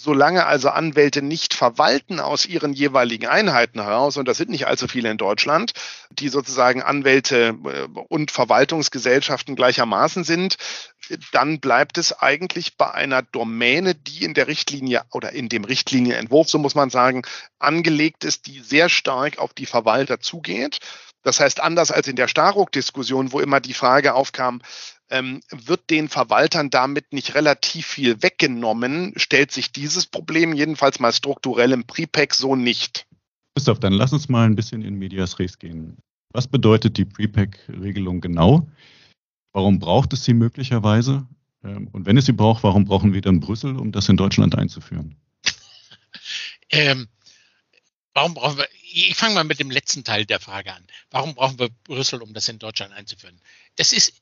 Solange 0.00 0.46
also 0.46 0.70
Anwälte 0.70 1.22
nicht 1.22 1.54
verwalten 1.54 2.20
aus 2.20 2.46
ihren 2.46 2.72
jeweiligen 2.72 3.26
Einheiten 3.26 3.82
heraus, 3.82 4.16
und 4.16 4.28
das 4.28 4.36
sind 4.36 4.48
nicht 4.48 4.68
allzu 4.68 4.86
viele 4.86 5.10
in 5.10 5.18
Deutschland, 5.18 5.72
die 6.10 6.28
sozusagen 6.28 6.82
Anwälte 6.82 7.56
äh, 7.64 7.88
und 8.08 8.30
Verwaltungsgesellschaften 8.30 9.56
gleichermaßen 9.56 10.22
sind, 10.22 10.56
dann 11.32 11.58
bleibt 11.58 11.98
es 11.98 12.12
eigentlich 12.12 12.76
bei 12.76 12.92
einer 12.92 13.22
Domäne, 13.22 13.96
die 13.96 14.24
in 14.24 14.34
der 14.34 14.46
Richtlinie 14.46 15.02
oder 15.10 15.32
in 15.32 15.48
dem 15.48 15.64
Richtlinienentwurf, 15.64 16.48
so 16.48 16.58
muss 16.58 16.76
man 16.76 16.90
sagen, 16.90 17.22
angelegt 17.58 18.22
ist, 18.22 18.46
die 18.46 18.60
sehr 18.60 18.88
stark 18.88 19.38
auf 19.38 19.52
die 19.52 19.66
Verwalter 19.66 20.20
zugeht. 20.20 20.78
Das 21.24 21.40
heißt, 21.40 21.60
anders 21.60 21.90
als 21.90 22.06
in 22.06 22.16
der 22.16 22.28
Staruk-Diskussion, 22.28 23.32
wo 23.32 23.40
immer 23.40 23.58
die 23.58 23.74
Frage 23.74 24.14
aufkam, 24.14 24.62
ähm, 25.10 25.40
wird 25.50 25.90
den 25.90 26.08
Verwaltern 26.08 26.70
damit 26.70 27.12
nicht 27.12 27.34
relativ 27.34 27.86
viel 27.86 28.22
weggenommen, 28.22 29.12
stellt 29.16 29.52
sich 29.52 29.72
dieses 29.72 30.06
Problem 30.06 30.54
jedenfalls 30.54 31.00
mal 31.00 31.12
strukturell 31.12 31.72
im 31.72 31.84
Prepack 31.84 32.34
so 32.34 32.56
nicht. 32.56 33.06
Christoph, 33.54 33.80
dann 33.80 33.92
lass 33.92 34.12
uns 34.12 34.28
mal 34.28 34.46
ein 34.46 34.54
bisschen 34.54 34.82
in 34.82 34.94
Medias 34.94 35.38
Res 35.38 35.58
gehen. 35.58 35.96
Was 36.32 36.46
bedeutet 36.46 36.96
die 36.96 37.04
Prepack-Regelung 37.04 38.20
genau? 38.20 38.68
Warum 39.52 39.78
braucht 39.78 40.12
es 40.12 40.24
sie 40.24 40.34
möglicherweise? 40.34 41.26
Ähm, 41.64 41.88
und 41.92 42.06
wenn 42.06 42.16
es 42.16 42.26
sie 42.26 42.32
braucht, 42.32 42.62
warum 42.62 42.84
brauchen 42.84 43.14
wir 43.14 43.20
dann 43.20 43.40
Brüssel, 43.40 43.76
um 43.76 43.92
das 43.92 44.08
in 44.08 44.16
Deutschland 44.16 44.56
einzuführen? 44.56 45.16
ähm, 46.70 47.08
warum 48.14 48.34
brauchen 48.34 48.58
wir, 48.58 48.68
ich 48.92 49.14
fange 49.16 49.34
mal 49.34 49.44
mit 49.44 49.58
dem 49.58 49.70
letzten 49.70 50.04
Teil 50.04 50.26
der 50.26 50.40
Frage 50.40 50.72
an. 50.72 50.84
Warum 51.10 51.34
brauchen 51.34 51.58
wir 51.58 51.70
Brüssel, 51.84 52.22
um 52.22 52.34
das 52.34 52.48
in 52.48 52.58
Deutschland 52.58 52.92
einzuführen? 52.92 53.40
Das 53.76 53.92
ist 53.92 54.20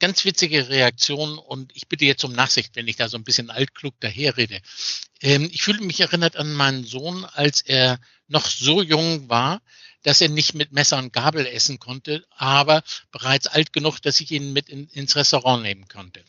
ganz 0.00 0.24
witzige 0.24 0.68
Reaktion 0.68 1.38
und 1.38 1.70
ich 1.76 1.86
bitte 1.86 2.04
jetzt 2.04 2.24
um 2.24 2.32
Nachsicht, 2.32 2.74
wenn 2.74 2.88
ich 2.88 2.96
da 2.96 3.08
so 3.08 3.16
ein 3.16 3.24
bisschen 3.24 3.50
altklug 3.50 3.94
daherrede. 4.00 4.60
Ähm, 5.20 5.48
ich 5.52 5.62
fühle 5.62 5.82
mich 5.82 6.00
erinnert 6.00 6.36
an 6.36 6.52
meinen 6.52 6.84
Sohn, 6.84 7.24
als 7.24 7.60
er 7.60 8.00
noch 8.26 8.46
so 8.46 8.82
jung 8.82 9.28
war, 9.28 9.60
dass 10.02 10.20
er 10.20 10.28
nicht 10.28 10.54
mit 10.54 10.72
Messer 10.72 10.98
und 10.98 11.12
Gabel 11.12 11.46
essen 11.46 11.78
konnte, 11.78 12.24
aber 12.30 12.82
bereits 13.12 13.46
alt 13.46 13.72
genug, 13.72 14.00
dass 14.00 14.20
ich 14.20 14.30
ihn 14.30 14.52
mit 14.52 14.68
in, 14.68 14.88
ins 14.88 15.14
Restaurant 15.14 15.62
nehmen 15.62 15.86
konnte. 15.88 16.24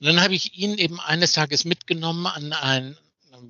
Und 0.00 0.06
dann 0.06 0.20
habe 0.20 0.34
ich 0.34 0.54
ihn 0.54 0.78
eben 0.78 0.98
eines 0.98 1.32
Tages 1.32 1.64
mitgenommen 1.64 2.26
an 2.26 2.52
ein, 2.52 2.96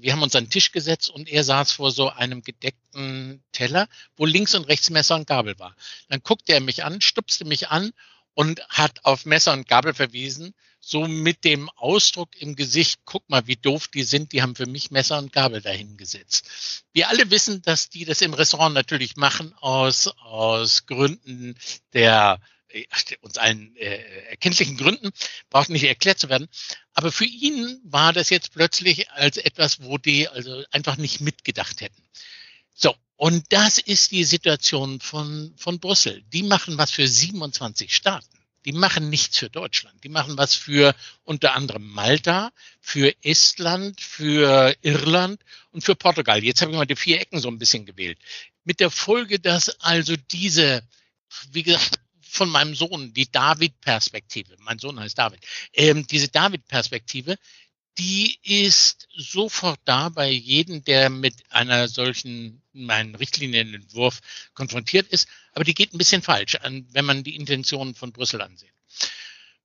wir 0.00 0.12
haben 0.12 0.22
uns 0.22 0.34
an 0.34 0.44
den 0.44 0.50
Tisch 0.50 0.72
gesetzt 0.72 1.10
und 1.10 1.28
er 1.28 1.44
saß 1.44 1.72
vor 1.72 1.92
so 1.92 2.08
einem 2.08 2.42
gedeckten 2.42 3.42
Teller, 3.52 3.88
wo 4.16 4.26
links 4.26 4.54
und 4.54 4.64
rechts 4.64 4.90
Messer 4.90 5.14
und 5.14 5.26
Gabel 5.26 5.58
war. 5.58 5.76
Dann 6.08 6.20
guckte 6.22 6.52
er 6.54 6.60
mich 6.60 6.84
an, 6.84 7.00
stupste 7.00 7.44
mich 7.44 7.68
an 7.68 7.92
und 8.34 8.60
hat 8.68 9.04
auf 9.04 9.26
Messer 9.26 9.52
und 9.52 9.68
Gabel 9.68 9.94
verwiesen, 9.94 10.54
so 10.80 11.06
mit 11.06 11.44
dem 11.44 11.70
Ausdruck 11.70 12.34
im 12.40 12.56
Gesicht, 12.56 13.00
guck 13.04 13.28
mal, 13.30 13.46
wie 13.46 13.56
doof 13.56 13.88
die 13.88 14.02
sind, 14.02 14.32
die 14.32 14.42
haben 14.42 14.56
für 14.56 14.66
mich 14.66 14.90
Messer 14.90 15.18
und 15.18 15.32
Gabel 15.32 15.60
dahingesetzt. 15.60 16.84
Wir 16.92 17.08
alle 17.08 17.30
wissen, 17.30 17.62
dass 17.62 17.88
die 17.88 18.04
das 18.04 18.20
im 18.20 18.34
Restaurant 18.34 18.74
natürlich 18.74 19.16
machen 19.16 19.54
aus, 19.60 20.08
aus 20.08 20.86
Gründen 20.86 21.56
der 21.92 22.40
uns 23.20 23.38
allen 23.38 23.76
äh, 23.76 24.30
erkenntlichen 24.30 24.76
Gründen, 24.76 25.10
braucht 25.50 25.68
nicht 25.68 25.84
erklärt 25.84 26.18
zu 26.18 26.28
werden. 26.28 26.48
Aber 26.94 27.12
für 27.12 27.24
ihn 27.24 27.80
war 27.84 28.12
das 28.12 28.30
jetzt 28.30 28.52
plötzlich 28.52 29.10
als 29.10 29.36
etwas, 29.36 29.82
wo 29.82 29.98
die 29.98 30.28
also 30.28 30.64
einfach 30.70 30.96
nicht 30.96 31.20
mitgedacht 31.20 31.80
hätten. 31.80 32.02
So, 32.74 32.94
und 33.22 33.44
das 33.52 33.78
ist 33.78 34.10
die 34.10 34.24
Situation 34.24 34.98
von, 34.98 35.54
von 35.56 35.78
Brüssel. 35.78 36.24
Die 36.32 36.42
machen 36.42 36.76
was 36.76 36.90
für 36.90 37.06
27 37.06 37.94
Staaten. 37.94 38.26
Die 38.64 38.72
machen 38.72 39.10
nichts 39.10 39.38
für 39.38 39.48
Deutschland. 39.48 40.02
Die 40.02 40.08
machen 40.08 40.36
was 40.36 40.56
für 40.56 40.92
unter 41.22 41.54
anderem 41.54 41.88
Malta, 41.88 42.50
für 42.80 43.14
Estland, 43.22 44.00
für 44.00 44.74
Irland 44.82 45.40
und 45.70 45.84
für 45.84 45.94
Portugal. 45.94 46.42
Jetzt 46.42 46.62
habe 46.62 46.72
ich 46.72 46.76
mal 46.76 46.84
die 46.84 46.96
vier 46.96 47.20
Ecken 47.20 47.38
so 47.38 47.46
ein 47.46 47.58
bisschen 47.58 47.86
gewählt. 47.86 48.18
Mit 48.64 48.80
der 48.80 48.90
Folge, 48.90 49.38
dass 49.38 49.68
also 49.78 50.16
diese, 50.32 50.82
wie 51.52 51.62
gesagt, 51.62 52.00
von 52.32 52.48
meinem 52.48 52.74
Sohn, 52.74 53.14
die 53.14 53.30
David-Perspektive, 53.30 54.56
mein 54.58 54.80
Sohn 54.80 54.98
heißt 54.98 55.16
David, 55.16 55.46
ähm, 55.74 56.06
diese 56.08 56.26
David-Perspektive, 56.26 57.36
die 57.98 58.38
ist 58.42 59.08
sofort 59.14 59.80
da 59.84 60.08
bei 60.08 60.30
jedem, 60.30 60.84
der 60.84 61.10
mit 61.10 61.34
einer 61.50 61.88
solchen, 61.88 62.62
meinen 62.72 63.14
Richtlinienentwurf 63.14 64.20
konfrontiert 64.54 65.08
ist. 65.08 65.28
Aber 65.52 65.64
die 65.64 65.74
geht 65.74 65.92
ein 65.92 65.98
bisschen 65.98 66.22
falsch, 66.22 66.56
wenn 66.62 67.04
man 67.04 67.22
die 67.22 67.36
Intentionen 67.36 67.94
von 67.94 68.12
Brüssel 68.12 68.40
ansieht. 68.40 68.72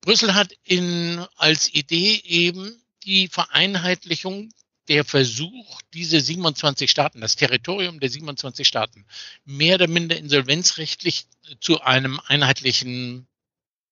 Brüssel 0.01 0.35
hat 0.35 0.53
in, 0.63 1.25
als 1.37 1.73
Idee 1.73 2.21
eben 2.25 2.81
die 3.03 3.27
Vereinheitlichung 3.29 4.51
der 4.89 5.03
Versuch, 5.03 5.81
diese 5.93 6.21
27 6.21 6.89
Staaten, 6.89 7.21
das 7.21 7.35
Territorium 7.35 7.99
der 7.99 8.09
27 8.09 8.67
Staaten, 8.67 9.05
mehr 9.43 9.75
oder 9.75 9.87
minder 9.87 10.17
insolvenzrechtlich 10.17 11.25
zu 11.59 11.81
einem 11.81 12.21
einheitlichen 12.25 13.27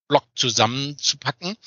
Block 0.08 0.26
zusammenzupacken 0.36 1.58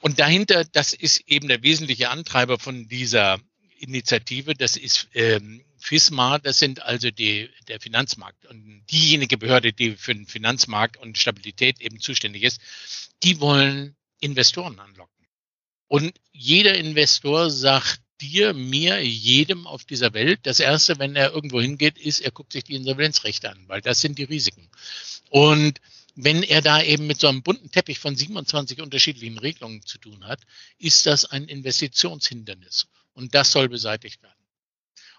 und 0.00 0.18
dahinter, 0.18 0.64
das 0.64 0.92
ist 0.92 1.22
eben 1.26 1.48
der 1.48 1.62
wesentliche 1.62 2.10
Antreiber 2.10 2.58
von 2.58 2.88
dieser 2.88 3.38
Initiative, 3.78 4.54
das 4.54 4.76
ist 4.76 5.08
ähm, 5.14 5.62
FISMA, 5.78 6.38
das 6.38 6.58
sind 6.58 6.82
also 6.82 7.10
die, 7.10 7.50
der 7.68 7.80
Finanzmarkt 7.80 8.46
und 8.46 8.84
diejenige 8.90 9.38
Behörde, 9.38 9.72
die 9.72 9.96
für 9.96 10.14
den 10.14 10.26
Finanzmarkt 10.26 10.96
und 10.98 11.18
Stabilität 11.18 11.80
eben 11.80 12.00
zuständig 12.00 12.42
ist, 12.42 12.60
die 13.22 13.40
wollen 13.40 13.96
Investoren 14.20 14.78
anlocken. 14.78 15.26
Und 15.88 16.12
jeder 16.32 16.76
Investor 16.76 17.50
sagt 17.50 18.00
dir, 18.20 18.52
mir, 18.52 19.02
jedem 19.02 19.66
auf 19.66 19.84
dieser 19.84 20.12
Welt, 20.12 20.40
das 20.42 20.60
Erste, 20.60 20.98
wenn 20.98 21.16
er 21.16 21.32
irgendwo 21.32 21.60
hingeht, 21.60 21.98
ist, 21.98 22.20
er 22.20 22.30
guckt 22.30 22.52
sich 22.52 22.64
die 22.64 22.74
Insolvenzrechte 22.74 23.50
an, 23.50 23.64
weil 23.66 23.80
das 23.80 24.00
sind 24.00 24.18
die 24.18 24.24
Risiken. 24.24 24.68
Und 25.30 25.80
wenn 26.14 26.42
er 26.42 26.62
da 26.62 26.82
eben 26.82 27.06
mit 27.06 27.20
so 27.20 27.28
einem 27.28 27.42
bunten 27.42 27.70
Teppich 27.70 27.98
von 27.98 28.16
27 28.16 28.80
unterschiedlichen 28.80 29.38
Regelungen 29.38 29.84
zu 29.84 29.98
tun 29.98 30.24
hat, 30.26 30.40
ist 30.78 31.06
das 31.06 31.24
ein 31.24 31.48
Investitionshindernis. 31.48 32.88
Und 33.12 33.34
das 33.34 33.52
soll 33.52 33.68
beseitigt 33.68 34.22
werden. 34.22 34.34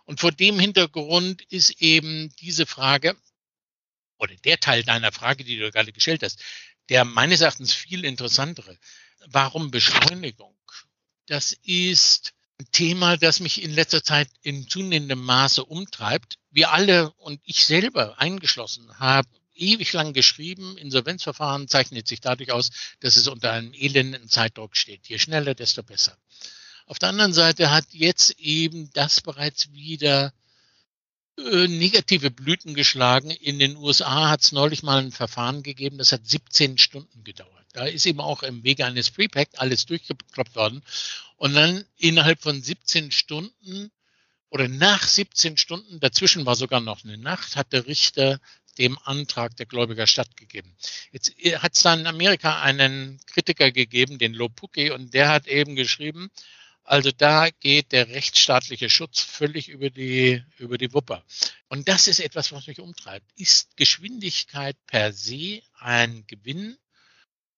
Und 0.06 0.20
vor 0.20 0.32
dem 0.32 0.60
Hintergrund 0.60 1.42
ist 1.44 1.82
eben 1.82 2.34
diese 2.40 2.66
Frage, 2.66 3.16
oder 4.18 4.36
der 4.36 4.60
Teil 4.60 4.84
deiner 4.84 5.12
Frage, 5.12 5.44
die 5.44 5.58
du 5.58 5.72
gerade 5.72 5.92
gestellt 5.92 6.24
hast, 6.24 6.40
der 6.90 7.06
meines 7.06 7.42
Erachtens 7.42 7.74
viel 7.74 8.06
interessantere. 8.06 8.78
Warum 9.28 9.72
Beschleunigung? 9.72 10.56
Das 11.28 11.54
ist 11.64 12.34
ein 12.60 12.68
Thema, 12.72 13.18
das 13.18 13.40
mich 13.40 13.64
in 13.64 13.72
letzter 13.72 14.04
Zeit 14.04 14.30
in 14.42 14.68
zunehmendem 14.68 15.24
Maße 15.24 15.64
umtreibt. 15.64 16.38
Wir 16.50 16.72
alle 16.72 17.12
und 17.14 17.40
ich 17.44 17.66
selber 17.66 18.20
eingeschlossen 18.20 19.00
haben 19.00 19.41
ewig 19.62 19.94
lang 19.94 20.14
geschrieben. 20.14 20.78
Insolvenzverfahren 20.78 21.68
zeichnet 21.68 22.08
sich 22.08 22.20
dadurch 22.20 22.52
aus, 22.52 22.72
dass 23.00 23.16
es 23.16 23.28
unter 23.28 23.52
einem 23.52 23.74
elenden 23.74 24.28
Zeitdruck 24.28 24.76
steht. 24.76 25.08
Je 25.08 25.20
schneller, 25.20 25.56
desto 25.56 25.84
besser. 25.84 26.18
Auf 26.86 27.00
der 27.00 27.10
anderen 27.10 27.34
Seite 27.34 27.72
hat 27.72 27.86
jetzt 27.92 28.38
eben 28.40 28.90
das 28.94 29.22
bereits 29.22 29.72
wieder 29.72 30.34
äh, 31.38 31.68
negative 31.68 32.32
Blüten 32.32 32.74
geschlagen. 32.74 33.32
In 33.32 33.60
den 33.60 33.78
USA 33.78 34.30
hat 34.30 34.42
es 34.42 34.52
neulich 34.52 34.84
mal 34.84 35.02
ein 35.02 35.12
Verfahren 35.12 35.64
gegeben, 35.64 35.98
das 35.98 36.12
hat 36.12 36.28
17 36.28 36.78
Stunden 36.78 37.24
gedauert. 37.24 37.66
Da 37.74 37.86
ist 37.86 38.06
eben 38.06 38.20
auch 38.20 38.44
im 38.44 38.64
Wege 38.64 38.86
eines 38.86 39.12
Prepack 39.12 39.50
alles 39.56 39.86
durchgekloppt 39.86 40.56
worden. 40.56 40.84
Und 41.38 41.54
dann 41.54 41.86
innerhalb 41.98 42.42
von 42.42 42.62
17 42.62 43.12
Stunden 43.12 43.92
oder 44.50 44.68
nach 44.68 45.08
17 45.08 45.56
Stunden, 45.56 46.02
dazwischen 46.02 46.46
war 46.46 46.58
sogar 46.58 46.82
noch 46.82 47.06
eine 47.06 47.18
Nacht, 47.18 47.56
hat 47.56 47.72
der 47.72 47.88
Richter 47.88 48.42
dem 48.78 48.98
Antrag 49.04 49.56
der 49.58 49.66
Gläubiger 49.66 50.08
stattgegeben. 50.08 50.76
Jetzt 51.12 51.38
äh, 51.40 51.58
hat 51.58 51.76
es 51.76 51.84
dann 51.84 52.02
in 52.02 52.08
Amerika 52.08 52.62
einen 52.62 53.20
Kritiker 53.28 53.72
gegeben, 53.72 54.20
den 54.20 54.34
Lopuki, 54.34 54.92
und 54.92 55.14
der 55.14 55.30
hat 55.30 55.48
eben 55.48 55.76
geschrieben, 55.76 56.32
also 56.84 57.12
da 57.12 57.50
geht 57.50 57.92
der 57.92 58.10
rechtsstaatliche 58.10 58.90
Schutz 58.90 59.22
völlig 59.22 59.70
über 59.70 59.90
die, 59.90 60.44
über 60.58 60.78
die 60.78 60.94
Wupper. 60.94 61.24
Und 61.70 61.88
das 61.88 62.08
ist 62.08 62.20
etwas, 62.20 62.52
was 62.52 62.68
mich 62.68 62.80
umtreibt. 62.80 63.32
Ist 63.36 63.78
Geschwindigkeit 63.78 64.76
per 64.88 65.14
se 65.14 65.62
ein 65.80 66.26
Gewinn 66.28 66.78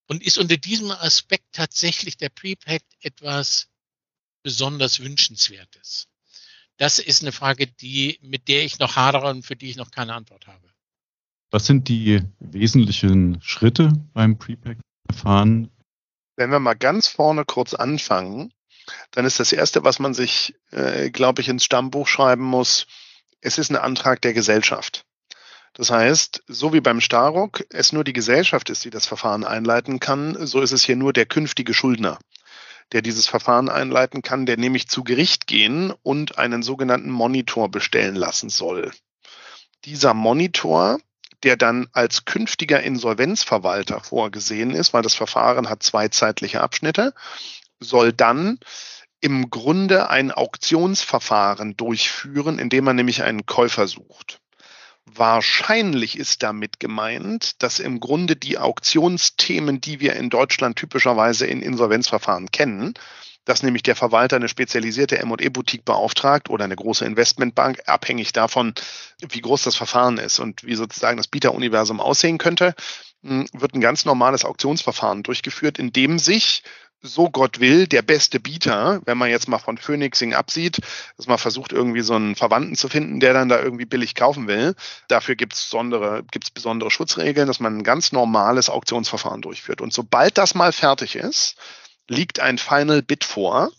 Und 0.07 0.23
ist 0.23 0.37
unter 0.37 0.57
diesem 0.57 0.91
Aspekt 0.91 1.53
tatsächlich 1.53 2.17
der 2.17 2.29
Prepact 2.29 2.85
etwas 2.99 3.69
besonders 4.43 4.99
Wünschenswertes? 4.99 6.07
Das 6.77 6.99
ist 6.99 7.21
eine 7.21 7.31
Frage, 7.31 7.67
die, 7.67 8.19
mit 8.21 8.47
der 8.47 8.65
ich 8.65 8.79
noch 8.79 8.95
hadere 8.95 9.29
und 9.29 9.43
für 9.43 9.55
die 9.55 9.69
ich 9.69 9.77
noch 9.77 9.91
keine 9.91 10.13
Antwort 10.13 10.47
habe. 10.47 10.72
Was 11.53 11.67
sind 11.67 11.87
die 11.87 12.19
wesentlichen 12.39 13.37
Schritte 13.43 13.93
beim 14.15 14.39
Prepack-Verfahren? 14.39 15.69
Wenn 16.35 16.49
wir 16.49 16.57
mal 16.57 16.73
ganz 16.73 17.07
vorne 17.07 17.45
kurz 17.45 17.75
anfangen, 17.75 18.51
dann 19.11 19.23
ist 19.25 19.39
das 19.39 19.51
Erste, 19.51 19.83
was 19.83 19.99
man 19.99 20.15
sich, 20.15 20.55
äh, 20.71 21.11
glaube 21.11 21.43
ich, 21.43 21.49
ins 21.49 21.63
Stammbuch 21.63 22.07
schreiben 22.07 22.43
muss, 22.43 22.87
es 23.39 23.59
ist 23.59 23.69
ein 23.69 23.75
Antrag 23.75 24.19
der 24.23 24.33
Gesellschaft. 24.33 25.05
Das 25.73 25.91
heißt, 25.91 26.41
so 26.47 26.73
wie 26.73 26.81
beim 26.81 26.99
Staruk 26.99 27.63
es 27.69 27.93
nur 27.93 28.03
die 28.03 28.13
Gesellschaft 28.13 28.71
ist, 28.71 28.83
die 28.83 28.89
das 28.89 29.05
Verfahren 29.05 29.43
einleiten 29.43 29.99
kann, 29.99 30.47
so 30.47 30.59
ist 30.59 30.71
es 30.71 30.83
hier 30.83 30.95
nur 30.95 31.13
der 31.13 31.27
künftige 31.27 31.75
Schuldner 31.75 32.17
der 32.91 33.01
dieses 33.01 33.27
Verfahren 33.27 33.69
einleiten 33.69 34.21
kann, 34.21 34.45
der 34.45 34.57
nämlich 34.57 34.87
zu 34.87 35.03
Gericht 35.03 35.47
gehen 35.47 35.91
und 36.03 36.37
einen 36.37 36.61
sogenannten 36.61 37.09
Monitor 37.09 37.71
bestellen 37.71 38.13
lassen 38.13 38.49
soll. 38.49 38.91
Dieser 39.85 40.13
Monitor, 40.13 40.99
der 41.43 41.57
dann 41.57 41.87
als 41.91 42.25
künftiger 42.25 42.81
Insolvenzverwalter 42.81 44.01
vorgesehen 44.01 44.71
ist, 44.71 44.93
weil 44.93 45.01
das 45.01 45.15
Verfahren 45.15 45.69
hat 45.69 45.83
zwei 45.83 46.07
zeitliche 46.07 46.61
Abschnitte, 46.61 47.13
soll 47.79 48.13
dann 48.13 48.59
im 49.19 49.49
Grunde 49.49 50.09
ein 50.09 50.31
Auktionsverfahren 50.31 51.77
durchführen, 51.77 52.59
indem 52.59 52.85
man 52.85 52.95
nämlich 52.95 53.23
einen 53.23 53.45
Käufer 53.45 53.87
sucht. 53.87 54.41
Wahrscheinlich 55.05 56.17
ist 56.17 56.43
damit 56.43 56.79
gemeint, 56.79 57.61
dass 57.61 57.79
im 57.79 57.99
Grunde 57.99 58.35
die 58.35 58.57
Auktionsthemen, 58.57 59.81
die 59.81 59.99
wir 59.99 60.15
in 60.15 60.29
Deutschland 60.29 60.77
typischerweise 60.77 61.45
in 61.45 61.61
Insolvenzverfahren 61.61 62.51
kennen, 62.51 62.93
dass 63.45 63.63
nämlich 63.63 63.83
der 63.83 63.95
Verwalter 63.95 64.37
eine 64.37 64.49
spezialisierte 64.49 65.19
M&E-Boutique 65.19 65.85
beauftragt 65.85 66.49
oder 66.49 66.65
eine 66.65 66.75
große 66.75 67.05
Investmentbank, 67.05 67.81
abhängig 67.85 68.31
davon, 68.33 68.73
wie 69.21 69.41
groß 69.41 69.63
das 69.63 69.75
Verfahren 69.75 70.17
ist 70.17 70.39
und 70.39 70.63
wie 70.63 70.75
sozusagen 70.75 71.17
das 71.17 71.27
Bieteruniversum 71.27 71.99
aussehen 71.99 72.37
könnte, 72.37 72.73
hm, 73.23 73.47
wird 73.53 73.73
ein 73.73 73.81
ganz 73.81 74.05
normales 74.05 74.45
Auktionsverfahren 74.45 75.23
durchgeführt, 75.23 75.79
in 75.79 75.91
dem 75.91 76.19
sich 76.19 76.63
so 77.03 77.29
Gott 77.29 77.59
will, 77.59 77.85
der 77.85 78.01
beste 78.01 78.39
Bieter, 78.39 79.01
wenn 79.05 79.17
man 79.17 79.29
jetzt 79.29 79.49
mal 79.49 79.59
von 79.59 79.77
Phoenixing 79.77 80.33
absieht, 80.33 80.79
dass 81.17 81.27
man 81.27 81.37
versucht, 81.37 81.73
irgendwie 81.73 82.01
so 82.01 82.15
einen 82.15 82.35
Verwandten 82.35 82.75
zu 82.75 82.87
finden, 82.87 83.19
der 83.19 83.33
dann 83.33 83.49
da 83.49 83.61
irgendwie 83.61 83.85
billig 83.85 84.15
kaufen 84.15 84.47
will. 84.47 84.73
Dafür 85.09 85.35
gibt 85.35 85.53
es 85.53 85.63
besondere, 85.63 86.23
gibt's 86.31 86.49
besondere 86.49 86.89
Schutzregeln, 86.89 87.47
dass 87.47 87.59
man 87.59 87.77
ein 87.77 87.83
ganz 87.83 88.13
normales 88.13 88.69
Auktionsverfahren 88.69 89.41
durchführt. 89.41 89.81
Und 89.81 89.91
sobald 89.91 90.37
das 90.37 90.55
mal 90.55 90.71
fertig 90.71 91.17
ist, 91.17 91.57
liegt 92.09 92.39
ein 92.39 92.57
Final 92.57 93.01
Bid 93.01 93.23
vor 93.23 93.71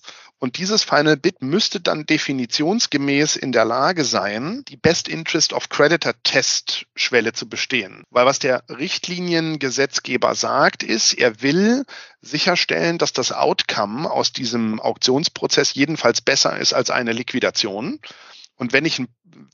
und 0.44 0.58
dieses 0.58 0.84
Final 0.84 1.16
Bid 1.16 1.40
müsste 1.40 1.80
dann 1.80 2.04
definitionsgemäß 2.04 3.36
in 3.36 3.50
der 3.50 3.64
Lage 3.64 4.04
sein, 4.04 4.62
die 4.68 4.76
Best 4.76 5.08
Interest 5.08 5.54
of 5.54 5.70
Creditor 5.70 6.12
Test 6.22 6.84
Schwelle 6.94 7.32
zu 7.32 7.48
bestehen. 7.48 8.04
Weil 8.10 8.26
was 8.26 8.40
der 8.40 8.62
Richtliniengesetzgeber 8.68 10.34
sagt, 10.34 10.82
ist, 10.82 11.14
er 11.14 11.40
will 11.40 11.86
sicherstellen, 12.20 12.98
dass 12.98 13.14
das 13.14 13.32
Outcome 13.32 14.10
aus 14.10 14.34
diesem 14.34 14.80
Auktionsprozess 14.80 15.72
jedenfalls 15.72 16.20
besser 16.20 16.58
ist 16.58 16.74
als 16.74 16.90
eine 16.90 17.12
Liquidation. 17.12 17.98
Und 18.56 18.74
wenn 18.74 18.84
ich, 18.84 19.02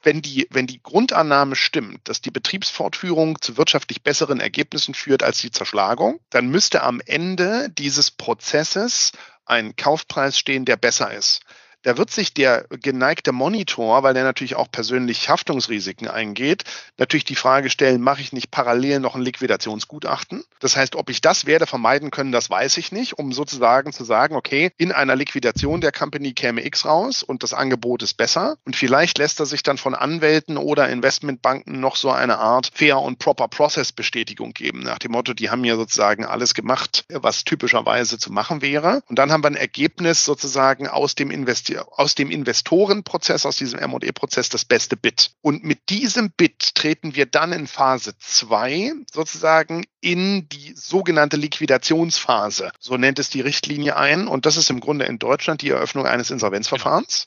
wenn 0.03 0.23
die, 0.23 0.47
wenn 0.51 0.67
die 0.67 0.83
Grundannahme 0.83 1.57
stimmt, 1.57 2.09
dass 2.09 2.21
die 2.21 2.31
Betriebsfortführung 2.31 3.41
zu 3.41 3.57
wirtschaftlich 3.57 4.03
besseren 4.03 4.41
Ergebnissen 4.41 4.95
führt 4.95 5.23
als 5.23 5.41
die 5.41 5.51
Zerschlagung, 5.51 6.21
dann 6.31 6.49
müsste 6.49 6.83
am 6.83 7.01
Ende 7.05 7.69
dieses 7.71 8.11
Prozesses 8.11 9.13
ein 9.45 9.77
Kaufpreis 9.77 10.39
stehen, 10.39 10.65
der 10.65 10.77
besser 10.77 11.13
ist. 11.13 11.41
Da 11.83 11.97
wird 11.97 12.11
sich 12.11 12.35
der 12.35 12.67
geneigte 12.69 13.33
Monitor, 13.33 14.03
weil 14.03 14.13
der 14.13 14.25
natürlich 14.25 14.55
auch 14.55 14.71
persönlich 14.71 15.29
Haftungsrisiken 15.29 16.09
eingeht, 16.09 16.65
natürlich 16.99 17.25
die 17.25 17.37
Frage 17.37 17.71
stellen, 17.71 18.03
mache 18.03 18.21
ich 18.21 18.33
nicht 18.35 18.51
parallel 18.51 19.01
noch 19.01 19.15
ein 19.15 19.23
Liquidationsgutachten? 19.23 20.45
Das 20.61 20.77
heißt, 20.77 20.95
ob 20.97 21.09
ich 21.09 21.23
das 21.23 21.47
werde 21.47 21.67
vermeiden 21.67 22.11
können, 22.11 22.33
das 22.33 22.51
weiß 22.51 22.77
ich 22.77 22.93
nicht, 22.93 23.19
um 23.19 23.33
sozusagen 23.33 23.93
zu 23.93 24.05
sagen, 24.05 24.37
okay, 24.37 24.73
in 24.77 24.93
einer 24.93 25.17
Liquidation 25.17 25.81
der 25.81 25.93
Company 25.93 26.35
käme 26.35 26.65
X 26.67 26.85
raus 26.85 27.23
und 27.23 27.43
das 27.43 27.55
Angebot 27.55 28.03
ist 28.03 28.15
besser 28.15 28.59
und 28.67 28.77
vielleicht 28.77 29.17
lässt 29.17 29.41
er 29.41 29.47
sich 29.47 29.63
dann 29.63 29.79
von 29.79 29.95
Anwälten 29.95 30.59
oder 30.59 30.89
Investmentbanken 30.89 31.81
noch 31.81 31.97
so 31.97 32.11
eine 32.11 32.39
Art 32.39 32.71
Fair 32.75 33.01
und 33.01 33.19
Proper 33.19 33.49
Process 33.49 33.93
Bestätigung 33.93 34.53
geben, 34.53 34.81
nach 34.81 34.99
dem 34.99 35.13
Motto, 35.13 35.33
die 35.33 35.51
haben 35.51 35.65
ja 35.65 35.77
sozusagen 35.77 36.27
alles 36.27 36.53
gemacht, 36.53 37.07
was 37.09 37.45
typischerweise 37.45 38.19
zu 38.19 38.33
machen 38.33 38.61
wäre. 38.61 39.03
Und 39.09 39.19
dann 39.19 39.33
haben 39.33 39.43
wir 39.43 39.49
ein 39.49 39.57
Ergebnis 39.57 40.25
sozusagen 40.25 40.87
aus 40.87 41.15
dem 41.15 41.31
Invest 41.75 41.89
aus 41.93 42.15
dem 42.15 42.31
Investorenprozess, 42.31 43.47
aus 43.47 43.57
diesem 43.57 43.79
M&E-Prozess 43.79 44.49
das 44.49 44.65
beste 44.65 44.97
Bit. 44.97 45.33
Und 45.41 45.65
mit 45.65 45.89
diesem 45.89 46.31
Bit 46.31 46.75
treten 46.75 47.15
wir 47.15 47.27
dann 47.27 47.53
in 47.53 47.67
Phase 47.67 48.15
2 48.19 48.93
sozusagen 49.13 49.85
in 50.01 50.49
die 50.49 50.75
sogenannte 50.75 51.37
Liquidationsphase. 51.37 52.73
So 52.79 52.97
nennt 52.97 53.19
es 53.19 53.31
die 53.31 53.41
Richtlinie 53.41 53.97
ein. 53.97 54.29
Und 54.29 54.47
das 54.47 54.57
ist 54.57 54.71
im 54.71 54.81
Grunde 54.81 55.05
in 55.05 55.19
Deutschland 55.19 55.63
die 55.63 55.71
Eröffnung 55.71 56.07
eines 56.07 56.31
Insolvenzverfahrens. 56.31 57.27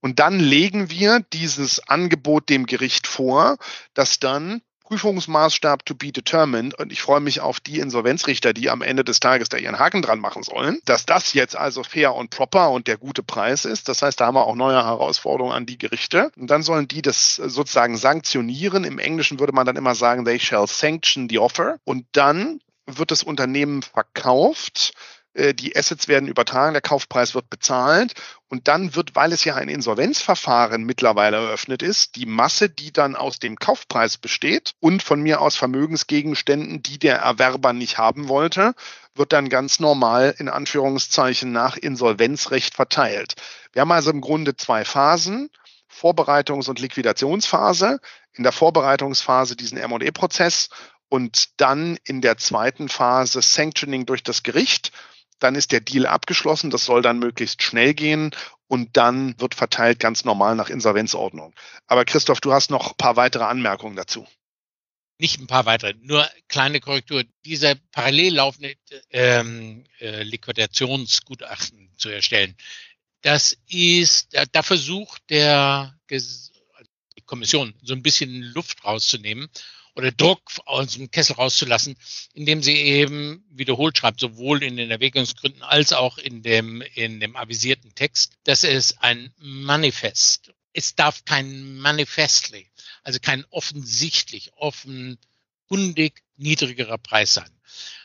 Und 0.00 0.20
dann 0.20 0.38
legen 0.38 0.90
wir 0.90 1.20
dieses 1.32 1.80
Angebot 1.88 2.50
dem 2.50 2.66
Gericht 2.66 3.06
vor, 3.06 3.56
das 3.94 4.20
dann 4.20 4.60
Prüfungsmaßstab 4.84 5.84
to 5.84 5.94
be 5.94 6.12
determined. 6.12 6.78
Und 6.78 6.92
ich 6.92 7.02
freue 7.02 7.20
mich 7.20 7.40
auf 7.40 7.60
die 7.60 7.78
Insolvenzrichter, 7.78 8.52
die 8.52 8.70
am 8.70 8.82
Ende 8.82 9.04
des 9.04 9.20
Tages 9.20 9.48
da 9.48 9.56
ihren 9.56 9.78
Haken 9.78 10.02
dran 10.02 10.20
machen 10.20 10.42
sollen. 10.42 10.80
Dass 10.84 11.06
das 11.06 11.32
jetzt 11.32 11.56
also 11.56 11.82
fair 11.82 12.14
und 12.14 12.30
proper 12.30 12.70
und 12.70 12.86
der 12.86 12.98
gute 12.98 13.22
Preis 13.22 13.64
ist. 13.64 13.88
Das 13.88 14.02
heißt, 14.02 14.20
da 14.20 14.26
haben 14.26 14.34
wir 14.34 14.46
auch 14.46 14.56
neue 14.56 14.76
Herausforderungen 14.76 15.54
an 15.54 15.66
die 15.66 15.78
Gerichte. 15.78 16.30
Und 16.36 16.50
dann 16.50 16.62
sollen 16.62 16.86
die 16.86 17.02
das 17.02 17.36
sozusagen 17.36 17.96
sanktionieren. 17.96 18.84
Im 18.84 18.98
Englischen 18.98 19.40
würde 19.40 19.52
man 19.52 19.66
dann 19.66 19.76
immer 19.76 19.94
sagen, 19.94 20.24
they 20.24 20.38
shall 20.38 20.66
sanction 20.66 21.28
the 21.28 21.38
offer. 21.38 21.78
Und 21.84 22.06
dann 22.12 22.60
wird 22.86 23.10
das 23.10 23.22
Unternehmen 23.22 23.82
verkauft 23.82 24.92
die 25.34 25.76
Assets 25.76 26.06
werden 26.06 26.28
übertragen, 26.28 26.74
der 26.74 26.82
Kaufpreis 26.82 27.34
wird 27.34 27.50
bezahlt 27.50 28.14
und 28.48 28.68
dann 28.68 28.94
wird, 28.94 29.16
weil 29.16 29.32
es 29.32 29.44
ja 29.44 29.56
ein 29.56 29.68
Insolvenzverfahren 29.68 30.84
mittlerweile 30.84 31.38
eröffnet 31.38 31.82
ist, 31.82 32.14
die 32.14 32.26
Masse, 32.26 32.70
die 32.70 32.92
dann 32.92 33.16
aus 33.16 33.40
dem 33.40 33.56
Kaufpreis 33.56 34.16
besteht 34.16 34.74
und 34.78 35.02
von 35.02 35.20
mir 35.20 35.40
aus 35.40 35.56
Vermögensgegenständen, 35.56 36.82
die 36.82 37.00
der 37.00 37.16
Erwerber 37.18 37.72
nicht 37.72 37.98
haben 37.98 38.28
wollte, 38.28 38.74
wird 39.16 39.32
dann 39.32 39.48
ganz 39.48 39.80
normal 39.80 40.34
in 40.38 40.48
Anführungszeichen 40.48 41.50
nach 41.50 41.76
Insolvenzrecht 41.76 42.74
verteilt. 42.74 43.34
Wir 43.72 43.82
haben 43.82 43.92
also 43.92 44.10
im 44.10 44.20
Grunde 44.20 44.56
zwei 44.56 44.84
Phasen. 44.84 45.50
Vorbereitungs- 45.92 46.68
und 46.68 46.80
Liquidationsphase. 46.80 48.00
In 48.32 48.42
der 48.42 48.52
Vorbereitungsphase 48.52 49.54
diesen 49.56 49.78
M&E-Prozess 49.78 50.68
und 51.08 51.60
dann 51.60 51.98
in 52.04 52.20
der 52.20 52.36
zweiten 52.38 52.88
Phase 52.88 53.40
Sanctioning 53.42 54.06
durch 54.06 54.24
das 54.24 54.42
Gericht 54.42 54.90
dann 55.38 55.54
ist 55.54 55.72
der 55.72 55.80
Deal 55.80 56.06
abgeschlossen, 56.06 56.70
das 56.70 56.84
soll 56.84 57.02
dann 57.02 57.18
möglichst 57.18 57.62
schnell 57.62 57.94
gehen 57.94 58.30
und 58.66 58.96
dann 58.96 59.38
wird 59.40 59.54
verteilt 59.54 60.00
ganz 60.00 60.24
normal 60.24 60.54
nach 60.56 60.70
Insolvenzordnung. 60.70 61.54
Aber 61.86 62.04
Christoph, 62.04 62.40
du 62.40 62.52
hast 62.52 62.70
noch 62.70 62.92
ein 62.92 62.96
paar 62.96 63.16
weitere 63.16 63.44
Anmerkungen 63.44 63.96
dazu. 63.96 64.26
Nicht 65.18 65.38
ein 65.38 65.46
paar 65.46 65.64
weitere, 65.64 65.94
nur 66.00 66.28
kleine 66.48 66.80
Korrektur. 66.80 67.22
Diese 67.44 67.76
parallel 67.92 68.34
laufende 68.34 68.74
ähm, 69.10 69.84
äh, 70.00 70.22
Liquidationsgutachten 70.22 71.90
zu 71.96 72.08
erstellen, 72.08 72.56
das 73.22 73.56
ist, 73.68 74.34
da, 74.34 74.44
da 74.44 74.62
versucht 74.62 75.22
der 75.30 75.98
die 76.10 77.22
Kommission 77.24 77.74
so 77.82 77.94
ein 77.94 78.02
bisschen 78.02 78.42
Luft 78.42 78.84
rauszunehmen 78.84 79.48
oder 79.96 80.12
Druck 80.12 80.42
aus 80.64 80.94
dem 80.94 81.10
Kessel 81.10 81.34
rauszulassen, 81.34 81.96
indem 82.32 82.62
sie 82.62 82.76
eben 82.76 83.44
wiederholt 83.50 83.96
schreibt, 83.98 84.20
sowohl 84.20 84.62
in 84.62 84.76
den 84.76 84.90
Erwägungsgründen 84.90 85.62
als 85.62 85.92
auch 85.92 86.18
in 86.18 86.42
dem, 86.42 86.82
in 86.94 87.20
dem 87.20 87.36
avisierten 87.36 87.94
Text, 87.94 88.32
dass 88.44 88.64
es 88.64 88.98
ein 88.98 89.32
Manifest, 89.38 90.52
es 90.72 90.94
darf 90.94 91.24
kein 91.24 91.76
Manifestly, 91.76 92.66
also 93.02 93.18
kein 93.20 93.44
offensichtlich, 93.50 94.52
offenkundig 94.56 96.22
niedrigerer 96.36 96.98
Preis 96.98 97.34
sein. 97.34 97.50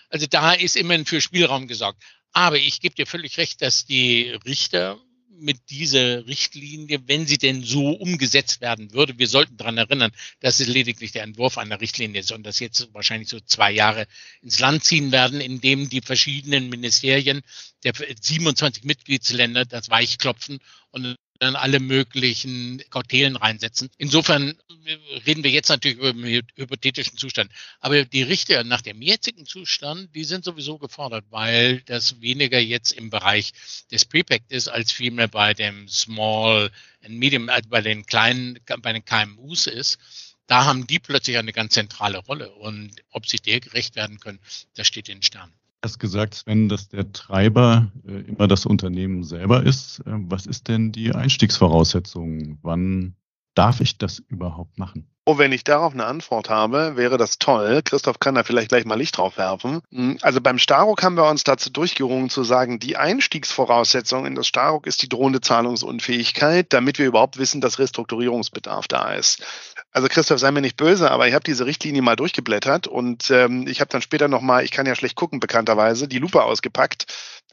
Also 0.10 0.28
da 0.28 0.54
ist 0.54 0.76
immerhin 0.76 1.06
für 1.06 1.22
Spielraum 1.22 1.68
gesorgt. 1.68 2.04
Aber 2.32 2.58
ich 2.58 2.80
gebe 2.80 2.96
dir 2.96 3.08
völlig 3.08 3.38
recht, 3.38 3.62
dass 3.62 3.86
die 3.86 4.30
Richter 4.46 5.00
mit 5.42 5.70
dieser 5.70 6.26
Richtlinie, 6.28 7.00
wenn 7.08 7.28
sie 7.28 7.38
denn 7.38 7.64
so 7.64 7.92
umgesetzt 7.92 8.62
werden 8.62 8.94
würde. 8.94 9.18
Wir 9.18 9.28
sollten 9.28 9.58
daran 9.58 9.78
erinnern, 9.78 10.12
dass 10.40 10.60
es 10.60 10.68
lediglich 10.68 11.12
der 11.12 11.24
Entwurf 11.24 11.58
einer 11.58 11.82
Richtlinie 11.82 12.22
ist 12.22 12.32
und 12.32 12.44
dass 12.44 12.60
jetzt 12.60 12.94
wahrscheinlich 12.94 13.30
so 13.30 13.40
zwei 13.40 13.72
Jahre 13.72 14.08
ins 14.42 14.60
Land 14.60 14.84
ziehen 14.84 15.12
werden, 15.12 15.42
in 15.42 15.62
dem 15.62 15.90
die 15.90 16.02
verschiedenen 16.02 16.70
Ministerien 16.70 17.42
der 17.84 17.94
27 18.22 18.84
Mitgliedsländer 18.84 19.66
das 19.66 19.90
Weichklopfen 19.90 20.60
und 20.92 21.16
dann 21.40 21.56
alle 21.56 21.80
möglichen 21.80 22.84
Kautelen 22.90 23.38
reinsetzen. 23.38 23.90
Insofern 23.98 24.58
reden 25.26 25.44
wir 25.44 25.52
jetzt 25.52 25.70
natürlich 25.70 25.98
über 25.98 26.10
einen 26.10 26.44
hypothetischen 26.56 27.18
Zustand. 27.18 27.52
Aber 27.80 28.04
die 28.04 28.24
Richter 28.24 28.64
nach 28.64 28.82
dem 28.82 29.02
jetzigen 29.02 29.46
Zustand, 29.46 30.14
die 30.16 30.26
sind 30.26 30.44
sowieso 30.44 30.78
gefordert, 30.78 31.26
weil 31.30 31.82
das 31.82 32.22
weniger 32.22 32.60
jetzt 32.60 32.92
im 32.92 33.10
Bereich 33.10 33.54
des 33.92 34.06
Prepact 34.06 34.52
ist, 34.52 34.68
als 34.68 34.92
vielmehr 34.92 35.30
bei 35.30 35.54
dem 35.54 35.88
Small 35.88 36.72
and 37.04 37.18
Medium, 37.18 37.50
also 37.50 37.70
bei 37.70 37.82
den 37.82 38.06
kleinen, 38.06 38.60
bei 38.82 38.94
den 38.94 39.06
KMUs 39.06 39.68
ist. 39.68 39.98
Da 40.48 40.66
haben 40.66 40.88
die 40.88 41.00
plötzlich 41.00 41.38
eine 41.38 41.54
ganz 41.54 41.74
zentrale 41.74 42.18
Rolle. 42.18 42.52
Und 42.52 42.92
ob 43.12 43.28
sie 43.28 43.38
der 43.38 43.60
gerecht 43.60 43.96
werden 43.96 44.20
können, 44.20 44.40
das 44.76 44.88
steht 44.88 45.08
in 45.08 45.18
den 45.18 45.24
Sternen 45.24 45.59
hast 45.84 46.00
gesagt, 46.00 46.36
Sven, 46.36 46.70
dass 46.70 46.90
der 46.90 47.12
Treiber 47.12 47.92
äh, 48.08 48.22
immer 48.22 48.48
das 48.48 48.66
Unternehmen 48.66 49.24
selber 49.24 49.64
ist. 49.64 50.00
Äh, 50.02 50.12
was 50.12 50.46
ist 50.46 50.68
denn 50.68 50.92
die 50.92 51.14
Einstiegsvoraussetzung? 51.14 52.60
Wann 52.62 53.16
darf 53.56 53.82
ich 53.82 53.98
das 53.98 54.20
überhaupt 54.20 54.78
machen? 54.78 55.10
Oh, 55.26 55.38
wenn 55.38 55.52
ich 55.52 55.64
darauf 55.64 55.94
eine 55.94 56.06
Antwort 56.06 56.50
habe, 56.50 56.96
wäre 56.96 57.18
das 57.18 57.38
toll. 57.38 57.82
Christoph 57.84 58.20
kann 58.20 58.34
da 58.34 58.44
vielleicht 58.44 58.70
gleich 58.70 58.86
mal 58.86 58.96
Licht 58.96 59.18
drauf 59.18 59.38
werfen. 59.38 59.82
Hm, 59.92 60.18
also 60.22 60.42
beim 60.42 60.58
Staruk 60.58 61.04
haben 61.04 61.18
wir 61.18 61.30
uns 61.30 61.44
dazu 61.44 61.70
durchgerungen 61.70 62.32
zu 62.32 62.44
sagen, 62.44 62.80
die 62.80 62.98
Einstiegsvoraussetzung 62.98 64.26
in 64.26 64.34
das 64.34 64.48
Staruk 64.48 64.88
ist 64.88 65.04
die 65.04 65.10
drohende 65.10 65.40
Zahlungsunfähigkeit, 65.40 66.74
damit 66.74 66.98
wir 66.98 67.06
überhaupt 67.06 67.38
wissen, 67.38 67.62
dass 67.62 67.78
Restrukturierungsbedarf 67.78 68.88
da 68.88 69.14
ist. 69.14 69.44
Also 69.92 70.08
Christoph, 70.08 70.40
sei 70.40 70.52
mir 70.52 70.62
nicht 70.62 70.78
böse, 70.78 71.10
aber 71.10 71.28
ich 71.28 71.34
habe 71.34 71.44
diese 71.44 71.66
Richtlinie 71.66 72.02
mal 72.02 72.16
durchgeblättert 72.16 72.88
und 72.88 73.32
ähm, 73.32 73.68
ich 73.68 73.82
habe 73.82 73.90
dann 73.90 74.02
später 74.02 74.28
nochmal, 74.28 74.64
ich 74.64 74.72
kann 74.72 74.86
ja 74.86 74.96
schlecht 74.96 75.16
gucken 75.16 75.40
bekannterweise, 75.40 76.08
die 76.08 76.20
Lupe 76.20 76.44
ausgepackt 76.44 77.06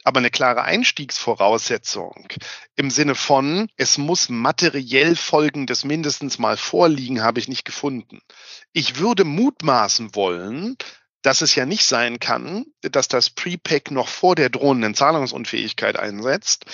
aber 0.07 0.19
eine 0.19 0.31
klare 0.31 0.63
Einstiegsvoraussetzung 0.63 2.29
im 2.77 2.91
Sinne 2.91 3.17
von, 3.17 3.69
es 3.77 3.99
muss 3.99 4.29
materiell 4.29 5.17
Folgendes 5.17 5.83
mindestens 5.83 6.39
mal 6.39 6.57
vorliegen, 6.57 7.25
habe 7.25 7.41
ich 7.41 7.49
nicht 7.49 7.65
gefunden. 7.65 8.21
Ich 8.73 9.01
würde 9.01 9.25
mutmaßen 9.25 10.15
wollen, 10.15 10.77
dass 11.23 11.41
es 11.41 11.57
ja 11.57 11.67
nicht 11.67 11.87
sein 11.87 12.21
kann, 12.21 12.67
dass 12.83 13.09
das 13.09 13.31
Prepack 13.31 13.91
noch 13.91 14.07
vor 14.07 14.37
der 14.37 14.49
drohenden 14.49 14.95
Zahlungsunfähigkeit 14.95 15.99
einsetzt, 15.99 16.67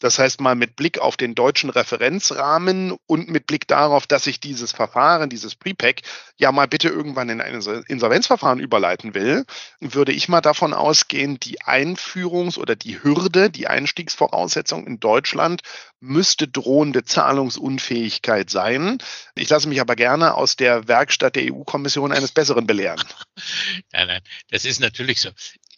das 0.00 0.18
heißt 0.18 0.40
mal 0.40 0.54
mit 0.54 0.76
Blick 0.76 0.98
auf 0.98 1.16
den 1.16 1.34
deutschen 1.34 1.70
Referenzrahmen 1.70 2.96
und 3.06 3.28
mit 3.28 3.46
Blick 3.46 3.68
darauf, 3.68 4.06
dass 4.06 4.26
ich 4.26 4.40
dieses 4.40 4.72
Verfahren, 4.72 5.30
dieses 5.30 5.54
Prepack 5.54 6.00
ja 6.36 6.50
mal 6.52 6.66
bitte 6.66 6.88
irgendwann 6.88 7.28
in 7.28 7.40
ein 7.40 7.54
Insolvenzverfahren 7.86 8.58
überleiten 8.58 9.14
will, 9.14 9.44
würde 9.80 10.12
ich 10.12 10.28
mal 10.28 10.40
davon 10.40 10.74
ausgehen, 10.74 11.38
die 11.38 11.60
Einführungs- 11.60 12.58
oder 12.58 12.76
die 12.76 13.02
Hürde, 13.02 13.50
die 13.50 13.68
Einstiegsvoraussetzung 13.68 14.86
in 14.86 15.00
Deutschland 15.00 15.62
müsste 16.00 16.48
drohende 16.48 17.04
Zahlungsunfähigkeit 17.04 18.48
sein. 18.48 18.98
Ich 19.34 19.50
lasse 19.50 19.68
mich 19.68 19.80
aber 19.80 19.96
gerne 19.96 20.34
aus 20.34 20.56
der 20.56 20.88
Werkstatt 20.88 21.36
der 21.36 21.52
EU-Kommission 21.52 22.12
eines 22.12 22.32
Besseren 22.32 22.66
belehren. 22.66 23.04
Nein, 23.92 24.06
nein, 24.06 24.22
das 24.50 24.64
ist 24.64 24.80
natürlich 24.80 25.20
so. 25.20 25.30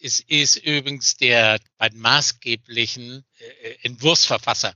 Es 0.03 0.19
ist 0.19 0.57
übrigens 0.57 1.15
der 1.15 1.61
maßgeblichen 1.93 3.23
äh, 3.39 3.75
Entwurfsverfasser 3.83 4.75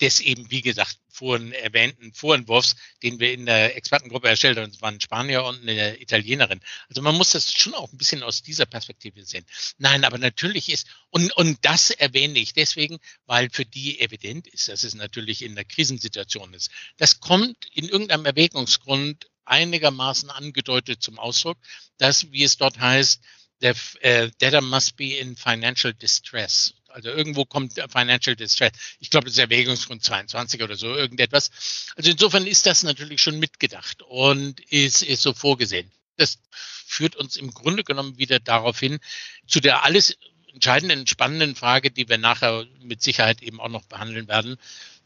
des 0.00 0.18
eben, 0.18 0.50
wie 0.50 0.60
gesagt, 0.60 0.98
vorhin 1.08 1.52
erwähnten 1.52 2.12
Vorentwurfs, 2.12 2.74
den 3.00 3.20
wir 3.20 3.32
in 3.32 3.46
der 3.46 3.76
Expertengruppe 3.76 4.26
erstellt 4.26 4.58
haben. 4.58 4.68
Es 4.68 4.82
waren 4.82 5.00
Spanier 5.00 5.44
und 5.44 5.62
eine 5.62 6.00
Italienerin. 6.00 6.60
Also 6.88 7.00
man 7.00 7.14
muss 7.14 7.30
das 7.30 7.52
schon 7.52 7.74
auch 7.74 7.92
ein 7.92 7.96
bisschen 7.96 8.24
aus 8.24 8.42
dieser 8.42 8.66
Perspektive 8.66 9.24
sehen. 9.24 9.46
Nein, 9.78 10.04
aber 10.04 10.18
natürlich 10.18 10.68
ist, 10.68 10.88
und, 11.10 11.32
und 11.36 11.58
das 11.64 11.90
erwähne 11.90 12.40
ich 12.40 12.52
deswegen, 12.52 12.98
weil 13.24 13.48
für 13.50 13.64
die 13.64 14.00
evident 14.00 14.48
ist, 14.48 14.66
dass 14.66 14.82
es 14.82 14.96
natürlich 14.96 15.42
in 15.42 15.54
der 15.54 15.64
Krisensituation 15.64 16.52
ist. 16.54 16.72
Das 16.96 17.20
kommt 17.20 17.66
in 17.72 17.88
irgendeinem 17.88 18.26
Erwägungsgrund 18.26 19.28
einigermaßen 19.44 20.28
angedeutet 20.28 21.04
zum 21.04 21.20
Ausdruck, 21.20 21.56
dass, 21.98 22.32
wie 22.32 22.42
es 22.42 22.56
dort 22.56 22.80
heißt, 22.80 23.22
the 23.60 23.74
uh, 24.04 24.28
data 24.38 24.60
must 24.60 24.96
be 24.96 25.18
in 25.18 25.36
financial 25.36 25.92
distress. 25.92 26.74
Also 26.96 27.10
irgendwo 27.10 27.44
kommt 27.44 27.74
Financial 27.90 28.34
Distress. 28.34 28.72
Ich 29.00 29.10
glaube, 29.10 29.26
das 29.26 29.34
ist 29.34 29.38
Erwägungsgrund 29.38 30.02
22 30.02 30.62
oder 30.62 30.76
so, 30.76 30.94
irgendetwas. 30.94 31.50
Also 31.94 32.10
insofern 32.10 32.46
ist 32.46 32.64
das 32.64 32.84
natürlich 32.84 33.20
schon 33.20 33.38
mitgedacht 33.38 34.00
und 34.00 34.60
ist, 34.72 35.02
ist 35.02 35.20
so 35.20 35.34
vorgesehen. 35.34 35.92
Das 36.16 36.38
führt 36.86 37.14
uns 37.14 37.36
im 37.36 37.50
Grunde 37.50 37.84
genommen 37.84 38.16
wieder 38.16 38.40
darauf 38.40 38.80
hin, 38.80 38.98
zu 39.46 39.60
der 39.60 39.84
alles 39.84 40.16
entscheidenden, 40.54 41.06
spannenden 41.06 41.54
Frage, 41.54 41.90
die 41.90 42.08
wir 42.08 42.16
nachher 42.16 42.64
mit 42.80 43.02
Sicherheit 43.02 43.42
eben 43.42 43.60
auch 43.60 43.68
noch 43.68 43.84
behandeln 43.84 44.26
werden. 44.26 44.56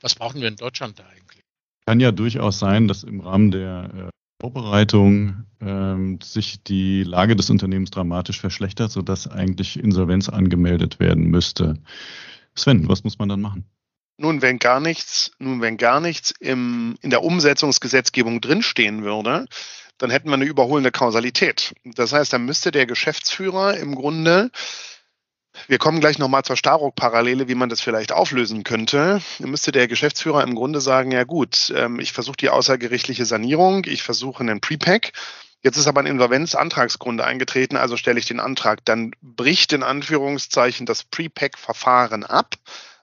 Was 0.00 0.14
brauchen 0.14 0.40
wir 0.40 0.46
in 0.46 0.54
Deutschland 0.54 1.00
da 1.00 1.06
eigentlich? 1.08 1.42
Kann 1.86 1.98
ja 1.98 2.12
durchaus 2.12 2.60
sein, 2.60 2.86
dass 2.86 3.02
im 3.02 3.18
Rahmen 3.18 3.50
der 3.50 3.90
äh, 3.92 4.19
Vorbereitung 4.40 5.44
ähm, 5.60 6.18
sich 6.22 6.62
die 6.62 7.02
Lage 7.02 7.36
des 7.36 7.50
Unternehmens 7.50 7.90
dramatisch 7.90 8.40
verschlechtert, 8.40 8.90
sodass 8.90 9.28
eigentlich 9.28 9.78
Insolvenz 9.78 10.28
angemeldet 10.28 10.98
werden 10.98 11.24
müsste. 11.24 11.74
Sven, 12.54 12.88
was 12.88 13.04
muss 13.04 13.18
man 13.18 13.28
dann 13.28 13.40
machen? 13.40 13.64
Nun, 14.16 14.42
wenn 14.42 14.58
gar 14.58 14.80
nichts, 14.80 15.30
nun, 15.38 15.60
wenn 15.60 15.76
gar 15.76 16.00
nichts 16.00 16.32
im, 16.40 16.96
in 17.00 17.10
der 17.10 17.22
Umsetzungsgesetzgebung 17.22 18.40
drinstehen 18.40 19.02
würde, 19.02 19.46
dann 19.98 20.10
hätten 20.10 20.28
wir 20.28 20.34
eine 20.34 20.44
überholende 20.46 20.90
Kausalität. 20.90 21.74
Das 21.84 22.12
heißt, 22.12 22.32
dann 22.32 22.46
müsste 22.46 22.70
der 22.70 22.86
Geschäftsführer 22.86 23.76
im 23.76 23.94
Grunde 23.94 24.50
wir 25.68 25.78
kommen 25.78 26.00
gleich 26.00 26.18
nochmal 26.18 26.42
zur 26.42 26.56
Staruk-Parallele, 26.56 27.48
wie 27.48 27.54
man 27.54 27.68
das 27.68 27.80
vielleicht 27.80 28.12
auflösen 28.12 28.64
könnte. 28.64 29.20
Dann 29.38 29.50
müsste 29.50 29.72
der 29.72 29.88
Geschäftsführer 29.88 30.42
im 30.42 30.54
Grunde 30.54 30.80
sagen, 30.80 31.12
ja 31.12 31.24
gut, 31.24 31.72
ähm, 31.76 32.00
ich 32.00 32.12
versuche 32.12 32.36
die 32.36 32.50
außergerichtliche 32.50 33.24
Sanierung, 33.24 33.84
ich 33.86 34.02
versuche 34.02 34.40
einen 34.40 34.60
Prepack. 34.60 35.12
Jetzt 35.62 35.76
ist 35.76 35.86
aber 35.86 36.00
ein 36.00 36.06
Insolvenzantragsgrund 36.06 37.20
eingetreten, 37.20 37.76
also 37.76 37.96
stelle 37.96 38.18
ich 38.18 38.26
den 38.26 38.40
Antrag. 38.40 38.84
Dann 38.84 39.12
bricht 39.20 39.72
in 39.72 39.82
Anführungszeichen 39.82 40.86
das 40.86 41.04
Prepack-Verfahren 41.04 42.24
ab 42.24 42.54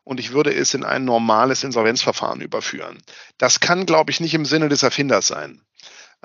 und 0.04 0.20
ich 0.20 0.32
würde 0.32 0.54
es 0.54 0.74
in 0.74 0.84
ein 0.84 1.06
normales 1.06 1.64
Insolvenzverfahren 1.64 2.42
überführen. 2.42 2.98
Das 3.38 3.60
kann, 3.60 3.86
glaube 3.86 4.10
ich, 4.12 4.20
nicht 4.20 4.34
im 4.34 4.46
Sinne 4.46 4.70
des 4.70 4.82
Erfinders 4.82 5.28
sein. 5.28 5.62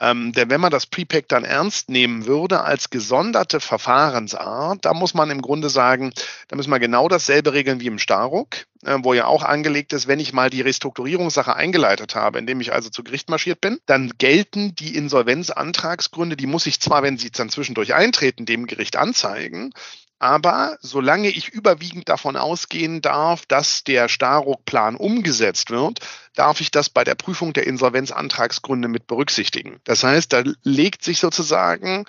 Ähm, 0.00 0.32
denn 0.32 0.48
wenn 0.48 0.60
man 0.60 0.70
das 0.70 0.86
Prepack 0.86 1.28
dann 1.28 1.44
ernst 1.44 1.90
nehmen 1.90 2.26
würde 2.26 2.62
als 2.62 2.88
gesonderte 2.88 3.60
Verfahrensart, 3.60 4.84
da 4.84 4.94
muss 4.94 5.12
man 5.12 5.30
im 5.30 5.42
Grunde 5.42 5.68
sagen, 5.68 6.12
da 6.48 6.56
müssen 6.56 6.70
wir 6.70 6.78
genau 6.78 7.08
dasselbe 7.08 7.52
regeln 7.52 7.80
wie 7.80 7.88
im 7.88 7.98
Staruk, 7.98 8.64
äh, 8.84 8.98
wo 9.02 9.12
ja 9.12 9.26
auch 9.26 9.42
angelegt 9.42 9.92
ist, 9.92 10.08
wenn 10.08 10.18
ich 10.18 10.32
mal 10.32 10.48
die 10.48 10.62
Restrukturierungssache 10.62 11.54
eingeleitet 11.54 12.14
habe, 12.14 12.38
indem 12.38 12.60
ich 12.60 12.72
also 12.72 12.88
zu 12.88 13.04
Gericht 13.04 13.28
marschiert 13.28 13.60
bin, 13.60 13.80
dann 13.84 14.12
gelten 14.16 14.74
die 14.74 14.96
Insolvenzantragsgründe, 14.96 16.36
die 16.36 16.46
muss 16.46 16.66
ich 16.66 16.80
zwar, 16.80 17.02
wenn 17.02 17.18
sie 17.18 17.30
dann 17.30 17.50
zwischendurch 17.50 17.92
eintreten, 17.92 18.46
dem 18.46 18.66
Gericht 18.66 18.96
anzeigen, 18.96 19.74
aber 20.22 20.78
solange 20.80 21.30
ich 21.30 21.48
überwiegend 21.48 22.08
davon 22.08 22.36
ausgehen 22.36 23.02
darf, 23.02 23.44
dass 23.46 23.82
der 23.82 24.08
Staruk-Plan 24.08 24.94
umgesetzt 24.94 25.70
wird, 25.70 25.98
darf 26.36 26.60
ich 26.60 26.70
das 26.70 26.88
bei 26.88 27.02
der 27.02 27.16
Prüfung 27.16 27.52
der 27.52 27.66
Insolvenzantragsgründe 27.66 28.86
mit 28.86 29.08
berücksichtigen. 29.08 29.80
Das 29.82 30.04
heißt, 30.04 30.32
da 30.32 30.44
legt 30.62 31.02
sich 31.02 31.18
sozusagen 31.18 32.04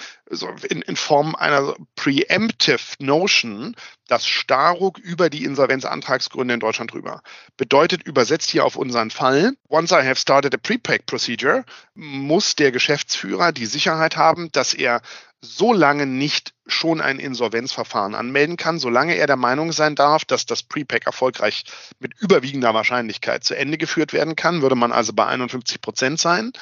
in, 0.70 0.96
Form 0.96 1.34
einer 1.34 1.74
preemptive 1.96 2.78
Notion 3.00 3.76
das 4.08 4.28
Staruk 4.28 5.00
über 5.00 5.32
die 5.32 5.44
Insolvenzantragsgründe 5.44 6.54
in 6.54 6.60
Deutschland 6.60 6.94
drüber. 6.94 7.24
Bedeutet 7.58 8.04
übersetzt 8.04 8.52
hier 8.52 8.64
auf 8.64 8.76
unseren 8.76 9.10
Fall, 9.10 9.54
once 9.70 9.90
I 9.92 10.06
have 10.06 10.18
started 10.18 10.54
a 10.54 10.58
prepack 10.58 11.08
procedure, 11.08 11.66
muss 11.96 12.56
der 12.56 12.72
Geschäftsführer 12.72 13.52
die 13.52 13.66
Sicherheit 13.66 14.18
haben, 14.18 14.52
dass 14.52 14.76
er 14.76 15.02
so 15.44 15.74
lange 15.74 16.06
nicht 16.06 16.54
schon 16.68 17.02
ein 17.02 17.20
Insolvenzverfahren 17.20 18.16
anmelden 18.16 18.56
kann, 18.56 18.80
solange 18.80 19.16
er 19.16 19.28
der 19.28 19.36
Meinung 19.36 19.74
sein 19.74 19.94
darf, 19.94 20.24
dass 20.24 20.46
das 20.46 20.64
Prepack 20.64 21.06
erfolgreich 21.06 21.66
mit 22.00 22.14
überwiegender 22.20 22.74
Wahrscheinlichkeit 22.74 23.44
zu 23.44 23.54
Ende 23.54 23.78
geführt 23.78 24.14
werden 24.14 24.38
kann, 24.38 24.62
würde 24.62 24.76
man 24.76 24.94
also 24.94 25.12
bei 25.12 25.26
51 25.26 25.82
Prozent 25.82 26.20
sein. 26.20 26.54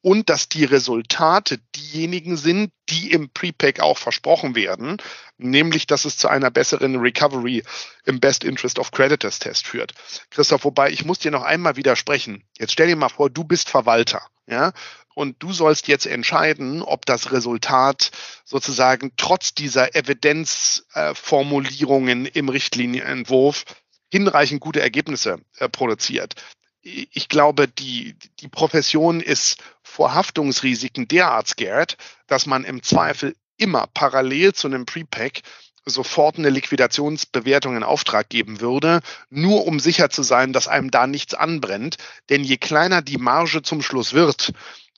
Und 0.00 0.30
dass 0.30 0.48
die 0.48 0.64
Resultate 0.64 1.58
diejenigen 1.74 2.36
sind, 2.36 2.70
die 2.88 3.10
im 3.10 3.30
Prepack 3.30 3.80
auch 3.80 3.98
versprochen 3.98 4.54
werden, 4.54 4.98
nämlich 5.38 5.86
dass 5.86 6.04
es 6.04 6.16
zu 6.16 6.28
einer 6.28 6.50
besseren 6.50 6.96
Recovery 6.96 7.62
im 8.04 8.18
Best 8.20 8.44
Interest 8.44 8.78
of 8.78 8.90
Creditors 8.90 9.38
Test 9.38 9.66
führt. 9.66 9.94
Christoph, 10.30 10.64
wobei 10.64 10.90
ich 10.90 11.04
muss 11.04 11.20
dir 11.20 11.30
noch 11.30 11.42
einmal 11.42 11.76
widersprechen. 11.76 12.42
Jetzt 12.58 12.72
stell 12.72 12.88
dir 12.88 12.96
mal 12.96 13.08
vor, 13.08 13.30
du 13.30 13.44
bist 13.44 13.70
Verwalter, 13.70 14.26
ja, 14.46 14.72
und 15.14 15.42
du 15.42 15.52
sollst 15.52 15.88
jetzt 15.88 16.06
entscheiden, 16.06 16.82
ob 16.82 17.04
das 17.04 17.32
Resultat 17.32 18.12
sozusagen 18.44 19.10
trotz 19.16 19.52
dieser 19.52 19.96
Evidenzformulierungen 19.96 22.26
im 22.26 22.48
Richtlinienentwurf 22.48 23.64
hinreichend 24.12 24.60
gute 24.60 24.80
Ergebnisse 24.80 25.40
äh, 25.56 25.68
produziert. 25.68 26.36
Ich 26.82 27.28
glaube, 27.28 27.66
die, 27.66 28.14
die 28.38 28.46
Profession 28.46 29.20
ist 29.20 29.56
vor 29.82 30.14
Haftungsrisiken 30.14 31.08
derart 31.08 31.48
scared, 31.48 31.96
dass 32.28 32.46
man 32.46 32.62
im 32.64 32.84
Zweifel 32.84 33.34
immer 33.58 33.86
parallel 33.92 34.54
zu 34.54 34.66
einem 34.66 34.86
Prepack 34.86 35.42
sofort 35.84 36.38
eine 36.38 36.50
Liquidationsbewertung 36.50 37.76
in 37.76 37.82
Auftrag 37.82 38.28
geben 38.28 38.60
würde, 38.60 39.00
nur 39.30 39.66
um 39.66 39.80
sicher 39.80 40.10
zu 40.10 40.22
sein, 40.22 40.52
dass 40.52 40.68
einem 40.68 40.90
da 40.90 41.06
nichts 41.06 41.34
anbrennt. 41.34 41.96
Denn 42.30 42.44
je 42.44 42.56
kleiner 42.56 43.02
die 43.02 43.18
Marge 43.18 43.62
zum 43.62 43.82
Schluss 43.82 44.12
wird, 44.12 44.52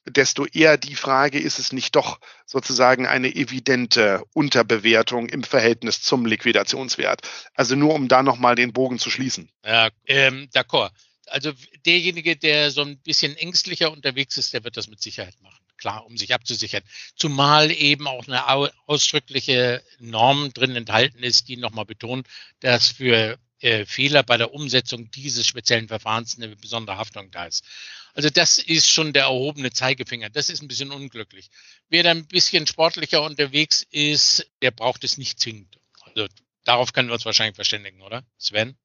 desto 0.07 0.47
eher 0.47 0.77
die 0.77 0.95
Frage, 0.95 1.39
ist 1.39 1.59
es 1.59 1.73
nicht 1.73 1.95
doch 1.95 2.21
sozusagen 2.47 3.07
eine 3.07 3.35
evidente 3.35 4.23
Unterbewertung 4.33 5.29
im 5.29 5.45
Verhältnis 5.45 6.03
zum 6.03 6.27
Liquidationswert? 6.27 7.23
Also 7.55 7.77
nur 7.77 7.95
um 7.95 8.09
da 8.09 8.23
nochmal 8.23 8.55
den 8.55 8.73
Bogen 8.73 8.99
zu 8.99 9.11
schließen. 9.11 9.51
Ja, 9.65 9.91
ähm, 10.07 10.49
d'accord. 10.55 10.91
Also 11.27 11.53
derjenige, 11.87 12.37
der 12.37 12.71
so 12.71 12.83
ein 12.83 12.99
bisschen 12.99 13.37
ängstlicher 13.37 13.93
unterwegs 13.93 14.37
ist, 14.37 14.53
der 14.53 14.65
wird 14.65 14.77
das 14.77 14.89
mit 14.89 15.01
Sicherheit 15.01 15.41
machen. 15.43 15.60
Klar, 15.81 16.05
um 16.07 16.17
sich 16.19 16.35
abzusichern. 16.35 16.83
Zumal 17.17 17.71
eben 17.71 18.07
auch 18.07 18.29
eine 18.29 18.47
ausdrückliche 18.87 19.83
Norm 19.99 20.53
drin 20.53 20.77
enthalten 20.77 21.23
ist, 21.23 21.49
die 21.49 21.57
nochmal 21.57 21.87
betont, 21.87 22.27
dass 22.61 22.89
für 22.89 23.39
äh, 23.61 23.87
Fehler 23.87 24.23
bei 24.23 24.37
der 24.37 24.53
Umsetzung 24.53 25.11
dieses 25.11 25.47
speziellen 25.47 25.89
Verfahrens 25.89 26.37
eine 26.37 26.55
besondere 26.55 26.99
Haftung 26.99 27.31
da 27.31 27.47
ist. 27.47 27.65
Also 28.13 28.29
das 28.29 28.59
ist 28.59 28.89
schon 28.91 29.13
der 29.13 29.25
erhobene 29.25 29.71
Zeigefinger. 29.71 30.31
Das 30.31 30.51
ist 30.51 30.63
ein 30.63 30.69
bisschen 30.69 30.91
unglücklich. 30.91 31.51
Wer 31.89 32.03
da 32.03 32.11
ein 32.11 32.27
bisschen 32.27 32.67
sportlicher 32.67 33.23
unterwegs 33.23 33.87
ist, 33.91 34.51
der 34.63 34.71
braucht 34.73 35.05
es 35.05 35.17
nicht 35.17 35.41
zwingend. 35.41 35.79
Also 36.03 36.27
darauf 36.65 36.93
können 36.93 37.09
wir 37.09 37.15
uns 37.15 37.25
wahrscheinlich 37.25 37.57
verständigen, 37.57 38.03
oder? 38.03 38.25
Sven, 38.39 38.77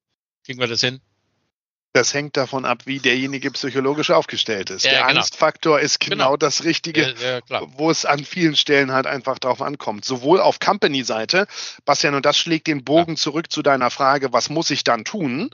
kriegen 0.44 0.60
wir 0.60 0.66
das 0.66 0.80
hin? 0.80 1.00
Das 1.96 2.12
hängt 2.12 2.36
davon 2.36 2.66
ab, 2.66 2.82
wie 2.84 2.98
derjenige 2.98 3.50
psychologisch 3.52 4.10
aufgestellt 4.10 4.68
ist. 4.68 4.84
Ja, 4.84 4.90
der 4.90 5.06
genau. 5.06 5.20
Angstfaktor 5.20 5.80
ist 5.80 5.98
genau, 5.98 6.16
genau. 6.16 6.36
das 6.36 6.64
Richtige, 6.64 7.14
ja, 7.18 7.40
ja, 7.48 7.62
wo 7.78 7.90
es 7.90 8.04
an 8.04 8.22
vielen 8.22 8.54
Stellen 8.54 8.92
halt 8.92 9.06
einfach 9.06 9.38
drauf 9.38 9.62
ankommt. 9.62 10.04
Sowohl 10.04 10.42
auf 10.42 10.58
Company-Seite, 10.58 11.46
Bastian, 11.86 12.14
und 12.14 12.26
das 12.26 12.36
schlägt 12.36 12.66
den 12.66 12.84
Bogen 12.84 13.16
zurück 13.16 13.50
zu 13.50 13.62
deiner 13.62 13.90
Frage, 13.90 14.34
was 14.34 14.50
muss 14.50 14.68
ich 14.68 14.84
dann 14.84 15.06
tun? 15.06 15.48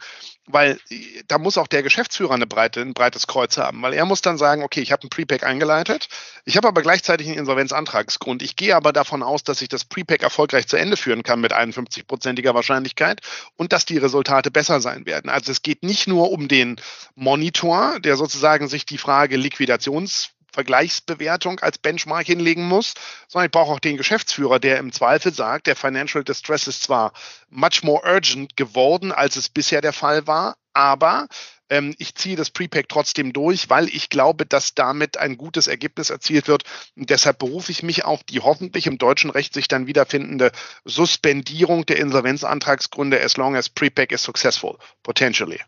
Weil 0.46 0.78
äh, 0.90 1.22
da 1.28 1.38
muss 1.38 1.58
auch 1.58 1.66
der 1.66 1.82
Geschäftsführer 1.82 2.34
eine 2.34 2.46
breite, 2.46 2.80
ein 2.80 2.94
breites 2.94 3.26
Kreuz 3.26 3.56
haben, 3.56 3.82
weil 3.82 3.94
er 3.94 4.04
muss 4.04 4.22
dann 4.22 4.38
sagen, 4.38 4.62
okay, 4.62 4.80
ich 4.80 4.92
habe 4.92 5.06
ein 5.06 5.10
Prepack 5.10 5.44
eingeleitet, 5.44 6.08
ich 6.44 6.56
habe 6.56 6.68
aber 6.68 6.82
gleichzeitig 6.82 7.28
einen 7.28 7.38
Insolvenzantragsgrund. 7.38 8.42
Ich 8.42 8.56
gehe 8.56 8.74
aber 8.76 8.92
davon 8.92 9.22
aus, 9.22 9.44
dass 9.44 9.62
ich 9.62 9.68
das 9.68 9.84
Prepack 9.84 10.22
erfolgreich 10.22 10.66
zu 10.66 10.76
Ende 10.76 10.96
führen 10.96 11.22
kann 11.22 11.40
mit 11.40 11.52
51-prozentiger 11.52 12.54
Wahrscheinlichkeit 12.54 13.20
und 13.56 13.72
dass 13.72 13.84
die 13.84 13.98
Resultate 13.98 14.50
besser 14.50 14.80
sein 14.80 15.06
werden. 15.06 15.30
Also 15.30 15.52
es 15.52 15.62
geht 15.62 15.82
nicht 15.82 16.06
nur 16.06 16.32
um 16.32 16.48
den 16.48 16.76
Monitor, 17.14 18.00
der 18.00 18.16
sozusagen 18.16 18.68
sich 18.68 18.86
die 18.86 18.98
Frage 18.98 19.36
Liquidations 19.36 20.30
Vergleichsbewertung 20.52 21.60
als 21.60 21.78
Benchmark 21.78 22.26
hinlegen 22.26 22.66
muss, 22.66 22.94
sondern 23.28 23.46
ich 23.46 23.52
brauche 23.52 23.72
auch 23.72 23.80
den 23.80 23.96
Geschäftsführer, 23.96 24.58
der 24.58 24.78
im 24.78 24.92
Zweifel 24.92 25.32
sagt, 25.32 25.66
der 25.66 25.76
Financial 25.76 26.24
Distress 26.24 26.66
ist 26.66 26.82
zwar 26.82 27.12
much 27.48 27.82
more 27.82 28.02
urgent 28.04 28.56
geworden, 28.56 29.12
als 29.12 29.36
es 29.36 29.48
bisher 29.48 29.80
der 29.80 29.92
Fall 29.92 30.26
war, 30.26 30.56
aber 30.72 31.28
ähm, 31.72 31.94
ich 31.98 32.14
ziehe 32.14 32.36
das 32.36 32.50
Prepack 32.50 32.88
trotzdem 32.88 33.32
durch, 33.32 33.70
weil 33.70 33.88
ich 33.88 34.10
glaube, 34.10 34.44
dass 34.44 34.74
damit 34.74 35.16
ein 35.16 35.38
gutes 35.38 35.66
Ergebnis 35.66 36.10
erzielt 36.10 36.46
wird. 36.46 36.64
Und 36.96 37.08
deshalb 37.08 37.38
berufe 37.38 37.72
ich 37.72 37.82
mich 37.82 38.04
auf 38.04 38.22
die 38.24 38.40
hoffentlich 38.40 38.86
im 38.86 38.98
deutschen 38.98 39.30
Recht 39.30 39.54
sich 39.54 39.68
dann 39.68 39.86
wiederfindende 39.86 40.52
Suspendierung 40.84 41.86
der 41.86 41.98
Insolvenzantragsgründe 41.98 43.22
as 43.22 43.38
long 43.38 43.56
as 43.56 43.70
Prepack 43.70 44.12
is 44.12 44.22
successful, 44.22 44.76
potentially. 45.02 45.60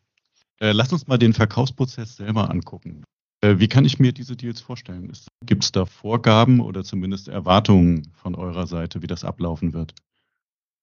Äh, 0.61 0.73
lass 0.73 0.92
uns 0.92 1.07
mal 1.07 1.18
den 1.18 1.33
Verkaufsprozess 1.33 2.16
selber 2.16 2.51
angucken. 2.51 3.05
Äh, 3.44 3.61
wie 3.61 3.68
kann 3.68 3.85
ich 3.85 3.98
mir 3.98 4.12
diese 4.12 4.37
Deals 4.37 4.62
vorstellen? 4.62 5.12
Gibt 5.44 5.64
es 5.64 5.72
da 5.72 5.85
Vorgaben 5.85 6.61
oder 6.61 6.83
zumindest 6.83 7.28
Erwartungen 7.28 8.11
von 8.14 8.35
eurer 8.35 8.66
Seite, 8.66 9.02
wie 9.02 9.07
das 9.07 9.24
ablaufen 9.24 9.72
wird? 9.72 9.94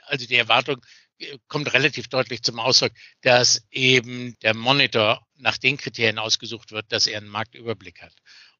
Also 0.06 0.26
die 0.26 0.34
Erwartung 0.34 0.84
äh, 1.18 1.38
kommt 1.46 1.72
relativ 1.72 2.08
deutlich 2.08 2.42
zum 2.42 2.58
Ausdruck, 2.58 2.90
dass 3.20 3.64
eben 3.70 4.36
der 4.42 4.52
Monitor 4.52 5.24
nach 5.36 5.56
den 5.56 5.76
Kriterien 5.76 6.18
ausgesucht 6.18 6.72
wird, 6.72 6.90
dass 6.90 7.06
er 7.06 7.18
einen 7.18 7.28
Marktüberblick 7.28 8.02
hat 8.02 8.12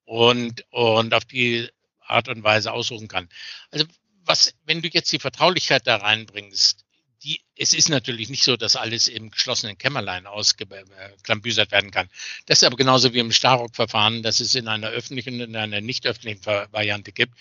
und, 0.05 0.65
und 0.71 1.13
auf 1.13 1.25
die 1.25 1.69
Art 1.99 2.29
und 2.29 2.45
Weise 2.45 2.73
aussuchen 2.73 3.09
kann. 3.09 3.29
Also 3.73 3.85
was, 4.25 4.55
wenn 4.65 4.81
du 4.81 4.89
jetzt 4.93 5.11
die 5.11 5.19
Vertraulichkeit 5.19 5.89
da 5.89 5.97
reinbringst, 5.97 6.85
die, 7.25 7.41
es 7.57 7.73
ist 7.73 7.89
natürlich 7.89 8.29
nicht 8.29 8.45
so, 8.45 8.57
dass 8.57 8.77
alles 8.77 9.09
im 9.09 9.31
geschlossenen 9.31 9.77
Kämmerlein 9.77 10.27
ausgeklambüsert 10.27 11.73
werden 11.73 11.91
kann. 11.91 12.09
Das 12.47 12.63
ist 12.63 12.65
aber 12.65 12.77
genauso 12.77 13.13
wie 13.13 13.19
im 13.19 13.33
Starrock-Verfahren, 13.33 14.23
dass 14.23 14.41
es 14.41 14.55
in 14.55 14.69
einer 14.69 14.89
öffentlichen 14.89 15.35
und 15.35 15.41
in 15.41 15.57
einer 15.57 15.81
nicht 15.81 16.07
öffentlichen 16.07 16.47
Variante 16.47 17.11
gibt. 17.11 17.35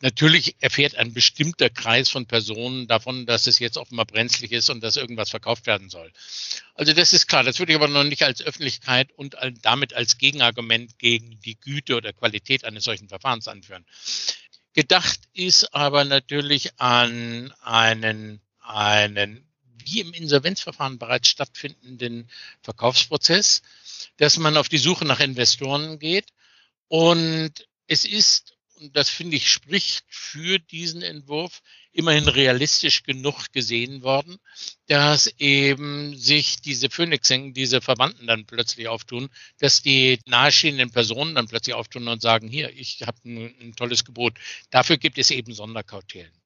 Natürlich 0.00 0.56
erfährt 0.58 0.96
ein 0.96 1.12
bestimmter 1.12 1.70
Kreis 1.70 2.10
von 2.10 2.26
Personen 2.26 2.88
davon, 2.88 3.24
dass 3.24 3.46
es 3.46 3.60
jetzt 3.60 3.76
offenbar 3.76 4.06
brenzlig 4.06 4.50
ist 4.50 4.68
und 4.68 4.82
dass 4.82 4.96
irgendwas 4.96 5.30
verkauft 5.30 5.66
werden 5.66 5.90
soll. 5.90 6.12
Also 6.74 6.92
das 6.92 7.12
ist 7.12 7.28
klar. 7.28 7.44
Das 7.44 7.60
würde 7.60 7.72
ich 7.72 7.76
aber 7.76 7.86
noch 7.86 8.02
nicht 8.02 8.24
als 8.24 8.42
Öffentlichkeit 8.42 9.12
und 9.12 9.36
damit 9.62 9.94
als 9.94 10.18
Gegenargument 10.18 10.98
gegen 10.98 11.38
die 11.42 11.54
Güte 11.54 11.94
oder 11.94 12.12
Qualität 12.12 12.64
eines 12.64 12.82
solchen 12.82 13.08
Verfahrens 13.08 13.46
anführen. 13.46 13.86
Gedacht 14.74 15.20
ist 15.34 15.72
aber 15.74 16.04
natürlich 16.04 16.80
an 16.80 17.54
einen 17.62 18.40
einen 18.62 19.46
wie 19.84 20.00
im 20.00 20.12
Insolvenzverfahren 20.12 20.98
bereits 20.98 21.28
stattfindenden 21.28 22.28
Verkaufsprozess, 22.62 23.62
dass 24.16 24.38
man 24.38 24.56
auf 24.56 24.68
die 24.68 24.78
Suche 24.78 25.04
nach 25.04 25.20
Investoren 25.20 25.98
geht. 25.98 26.28
Und 26.88 27.52
es 27.86 28.04
ist, 28.04 28.56
und 28.76 28.96
das 28.96 29.08
finde 29.08 29.36
ich 29.36 29.50
spricht 29.50 30.04
für 30.08 30.58
diesen 30.58 31.02
Entwurf, 31.02 31.60
immerhin 31.92 32.28
realistisch 32.28 33.02
genug 33.02 33.52
gesehen 33.52 34.02
worden, 34.02 34.38
dass 34.86 35.26
eben 35.38 36.16
sich 36.16 36.60
diese 36.62 36.88
Phoenixing, 36.88 37.52
diese 37.54 37.80
Verwandten 37.80 38.26
dann 38.26 38.46
plötzlich 38.46 38.88
auftun, 38.88 39.28
dass 39.58 39.82
die 39.82 40.18
nahestehenden 40.26 40.90
Personen 40.90 41.34
dann 41.34 41.48
plötzlich 41.48 41.74
auftun 41.74 42.08
und 42.08 42.22
sagen, 42.22 42.48
hier, 42.48 42.70
ich 42.70 43.02
habe 43.02 43.18
ein, 43.24 43.54
ein 43.60 43.76
tolles 43.76 44.04
Gebot. 44.04 44.38
Dafür 44.70 44.96
gibt 44.96 45.18
es 45.18 45.30
eben 45.30 45.52
Sonderkautelen 45.52 46.41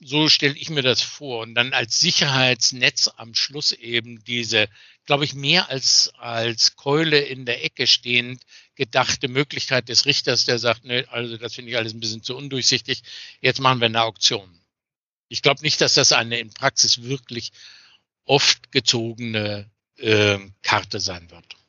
so 0.00 0.28
stelle 0.28 0.56
ich 0.56 0.70
mir 0.70 0.82
das 0.82 1.02
vor. 1.02 1.42
Und 1.42 1.54
dann 1.54 1.72
als 1.72 2.00
Sicherheitsnetz 2.00 3.10
am 3.16 3.34
Schluss 3.34 3.72
eben 3.72 4.24
diese, 4.24 4.68
glaube 5.04 5.24
ich, 5.24 5.34
mehr 5.34 5.68
als, 5.68 6.12
als 6.18 6.76
Keule 6.76 7.20
in 7.20 7.44
der 7.44 7.64
Ecke 7.64 7.86
stehend 7.86 8.42
gedachte 8.74 9.28
Möglichkeit 9.28 9.88
des 9.90 10.06
Richters, 10.06 10.46
der 10.46 10.58
sagt, 10.58 10.84
ne, 10.84 11.06
also 11.10 11.36
das 11.36 11.54
finde 11.54 11.70
ich 11.70 11.76
alles 11.76 11.92
ein 11.92 12.00
bisschen 12.00 12.22
zu 12.22 12.34
undurchsichtig, 12.34 13.02
jetzt 13.40 13.60
machen 13.60 13.80
wir 13.80 13.86
eine 13.86 14.02
Auktion. 14.02 14.58
Ich 15.28 15.42
glaube 15.42 15.62
nicht, 15.62 15.80
dass 15.80 15.94
das 15.94 16.12
eine 16.12 16.40
in 16.40 16.50
Praxis 16.50 17.02
wirklich 17.02 17.52
oft 18.24 18.72
gezogene 18.72 19.70
äh, 19.98 20.38
Karte 20.62 20.98
sein 20.98 21.30
wird. 21.30 21.59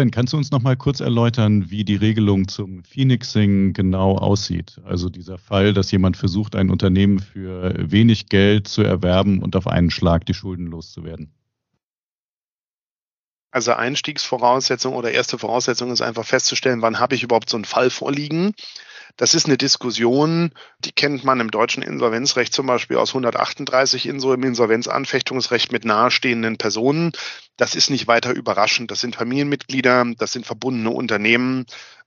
Ben, 0.00 0.10
kannst 0.10 0.32
du 0.32 0.38
uns 0.38 0.50
noch 0.50 0.62
mal 0.62 0.78
kurz 0.78 1.00
erläutern, 1.00 1.68
wie 1.68 1.84
die 1.84 1.96
Regelung 1.96 2.48
zum 2.48 2.82
Phoenixing 2.84 3.74
genau 3.74 4.16
aussieht? 4.16 4.80
Also 4.86 5.10
dieser 5.10 5.36
Fall, 5.36 5.74
dass 5.74 5.90
jemand 5.90 6.16
versucht, 6.16 6.56
ein 6.56 6.70
Unternehmen 6.70 7.18
für 7.18 7.74
wenig 7.76 8.30
Geld 8.30 8.66
zu 8.66 8.80
erwerben 8.80 9.42
und 9.42 9.56
auf 9.56 9.66
einen 9.66 9.90
Schlag 9.90 10.24
die 10.24 10.32
Schulden 10.32 10.68
loszuwerden. 10.68 11.34
Also 13.50 13.74
Einstiegsvoraussetzung 13.74 14.94
oder 14.94 15.10
erste 15.10 15.36
Voraussetzung 15.36 15.92
ist 15.92 16.00
einfach 16.00 16.24
festzustellen, 16.24 16.80
wann 16.80 16.98
habe 16.98 17.14
ich 17.14 17.22
überhaupt 17.22 17.50
so 17.50 17.58
einen 17.58 17.66
Fall 17.66 17.90
vorliegen. 17.90 18.54
Das 19.18 19.34
ist 19.34 19.44
eine 19.46 19.58
Diskussion, 19.58 20.52
die 20.78 20.92
kennt 20.92 21.24
man 21.24 21.40
im 21.40 21.50
deutschen 21.50 21.82
Insolvenzrecht 21.82 22.54
zum 22.54 22.66
Beispiel 22.66 22.96
aus 22.96 23.10
138 23.10 24.06
Inso 24.06 24.32
im 24.32 24.44
Insolvenzanfechtungsrecht 24.44 25.72
mit 25.72 25.84
nahestehenden 25.84 26.56
Personen. 26.56 27.12
Das 27.60 27.74
ist 27.74 27.90
nicht 27.90 28.06
weiter 28.06 28.32
überraschend. 28.32 28.90
Das 28.90 29.02
sind 29.02 29.16
Familienmitglieder, 29.16 30.06
das 30.16 30.32
sind 30.32 30.46
verbundene 30.46 30.88
Unternehmen, 30.88 31.66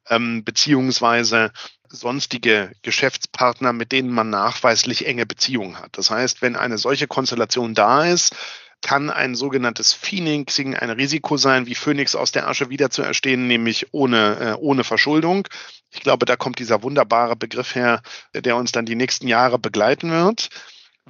ähm, 0.10 0.44
beziehungsweise 0.44 1.52
sonstige 1.88 2.72
Geschäftspartner, 2.82 3.72
mit 3.72 3.92
denen 3.92 4.10
man 4.10 4.32
nachweislich 4.32 5.06
enge 5.06 5.28
Beziehungen 5.28 5.78
hat. 5.78 5.96
Das 5.96 6.10
heißt, 6.10 6.42
wenn 6.42 6.56
eine 6.56 6.80
solche 6.80 7.06
Konstellation 7.06 7.76
da 7.76 8.08
ist, 8.08 8.36
kann 8.82 9.12
ein 9.12 9.36
sogenanntes 9.36 9.94
Phoenixing 9.94 10.76
ein 10.76 10.90
Risiko 10.90 11.38
sein, 11.38 11.68
wie 11.68 11.76
Phoenix 11.76 12.16
aus 12.16 12.32
der 12.32 12.48
Asche 12.48 12.72
wieder 12.72 12.90
zu 12.90 13.04
erstehen, 13.04 13.46
nämlich 13.46 13.86
ohne, 13.92 14.40
äh, 14.40 14.54
ohne 14.60 14.84
Verschuldung. 14.84 15.48
Ich 15.92 16.00
glaube, 16.00 16.26
da 16.26 16.36
kommt 16.36 16.58
dieser 16.58 16.82
wunderbare 16.82 17.36
Begriff 17.36 17.76
her, 17.76 18.02
der 18.34 18.56
uns 18.56 18.72
dann 18.72 18.88
die 18.88 18.96
nächsten 18.96 19.28
Jahre 19.28 19.60
begleiten 19.60 20.10
wird. 20.10 20.50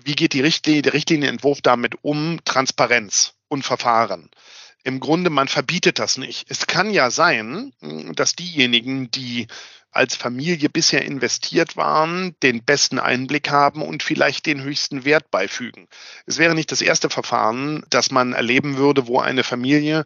Wie 0.04 0.16
geht 0.16 0.34
die 0.34 0.42
Richtlinie, 0.42 0.82
der 0.82 0.94
Richtlinienentwurf 0.94 1.62
damit 1.62 1.96
um? 2.02 2.40
Transparenz 2.44 3.36
und 3.54 3.64
Verfahren. 3.64 4.30
Im 4.84 5.00
Grunde, 5.00 5.30
man 5.30 5.48
verbietet 5.48 6.00
das 6.00 6.18
nicht. 6.18 6.46
Es 6.50 6.68
kann 6.68 6.90
ja 6.90 7.10
sein, 7.10 7.72
dass 8.16 8.36
diejenigen, 8.36 9.10
die 9.12 9.48
als 9.92 10.16
Familie 10.16 10.70
bisher 10.70 11.04
investiert 11.06 11.78
waren, 11.78 12.36
den 12.42 12.64
besten 12.64 13.00
Einblick 13.00 13.50
haben 13.52 13.82
und 13.82 14.04
vielleicht 14.04 14.48
den 14.48 14.62
höchsten 14.62 15.06
Wert 15.06 15.30
beifügen. 15.32 15.88
Es 16.26 16.40
wäre 16.40 16.56
nicht 16.56 16.72
das 16.72 16.82
erste 16.82 17.10
Verfahren, 17.10 17.86
das 17.90 18.12
man 18.12 18.34
erleben 18.34 18.76
würde, 18.76 19.08
wo 19.08 19.20
eine 19.20 19.44
Familie 19.44 20.06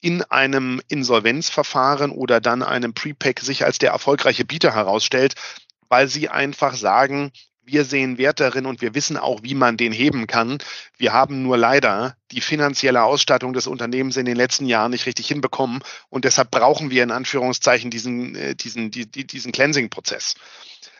in 0.00 0.22
einem 0.22 0.80
Insolvenzverfahren 0.88 2.12
oder 2.12 2.40
dann 2.40 2.62
einem 2.62 2.94
Prepack 2.94 3.40
sich 3.40 3.64
als 3.64 3.78
der 3.78 3.90
erfolgreiche 3.90 4.44
Bieter 4.44 4.72
herausstellt, 4.72 5.34
weil 5.88 6.08
sie 6.08 6.28
einfach 6.28 6.76
sagen, 6.76 7.32
wir 7.66 7.84
sehen 7.84 8.18
Wert 8.18 8.40
darin 8.40 8.66
und 8.66 8.80
wir 8.80 8.94
wissen 8.94 9.16
auch, 9.16 9.42
wie 9.42 9.54
man 9.54 9.76
den 9.76 9.92
heben 9.92 10.26
kann. 10.26 10.58
Wir 10.96 11.12
haben 11.12 11.42
nur 11.42 11.56
leider 11.56 12.16
die 12.30 12.40
finanzielle 12.40 13.02
Ausstattung 13.02 13.52
des 13.52 13.66
Unternehmens 13.66 14.16
in 14.16 14.26
den 14.26 14.36
letzten 14.36 14.66
Jahren 14.66 14.90
nicht 14.90 15.06
richtig 15.06 15.28
hinbekommen 15.28 15.82
und 16.08 16.24
deshalb 16.24 16.50
brauchen 16.50 16.90
wir 16.90 17.02
in 17.02 17.10
Anführungszeichen 17.10 17.90
diesen, 17.90 18.34
äh, 18.34 18.54
diesen, 18.54 18.90
diesen 18.90 19.52
Cleansing-Prozess. 19.52 20.34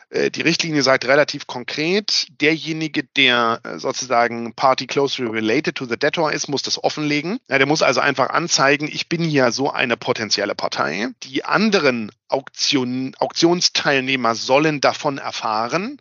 Äh, 0.09 0.31
die 0.31 0.41
Richtlinie 0.41 0.81
sagt 0.81 1.05
relativ 1.05 1.47
konkret, 1.47 2.27
derjenige, 2.41 3.03
der 3.03 3.59
äh, 3.63 3.79
sozusagen 3.79 4.53
Party 4.53 4.87
closely 4.87 5.27
related 5.27 5.75
to 5.75 5.85
the 5.85 5.97
debtor 5.97 6.31
ist, 6.31 6.47
muss 6.47 6.61
das 6.61 6.83
offenlegen. 6.83 7.39
Ja, 7.49 7.57
der 7.57 7.67
muss 7.67 7.81
also 7.81 8.01
einfach 8.01 8.29
anzeigen, 8.29 8.87
ich 8.91 9.09
bin 9.09 9.23
hier 9.23 9.51
so 9.51 9.71
eine 9.71 9.97
potenzielle 9.97 10.55
Partei. 10.55 11.09
Die 11.23 11.43
anderen 11.43 12.11
Auktion, 12.27 13.15
Auktionsteilnehmer 13.19 14.35
sollen 14.35 14.81
davon 14.81 15.17
erfahren 15.17 15.99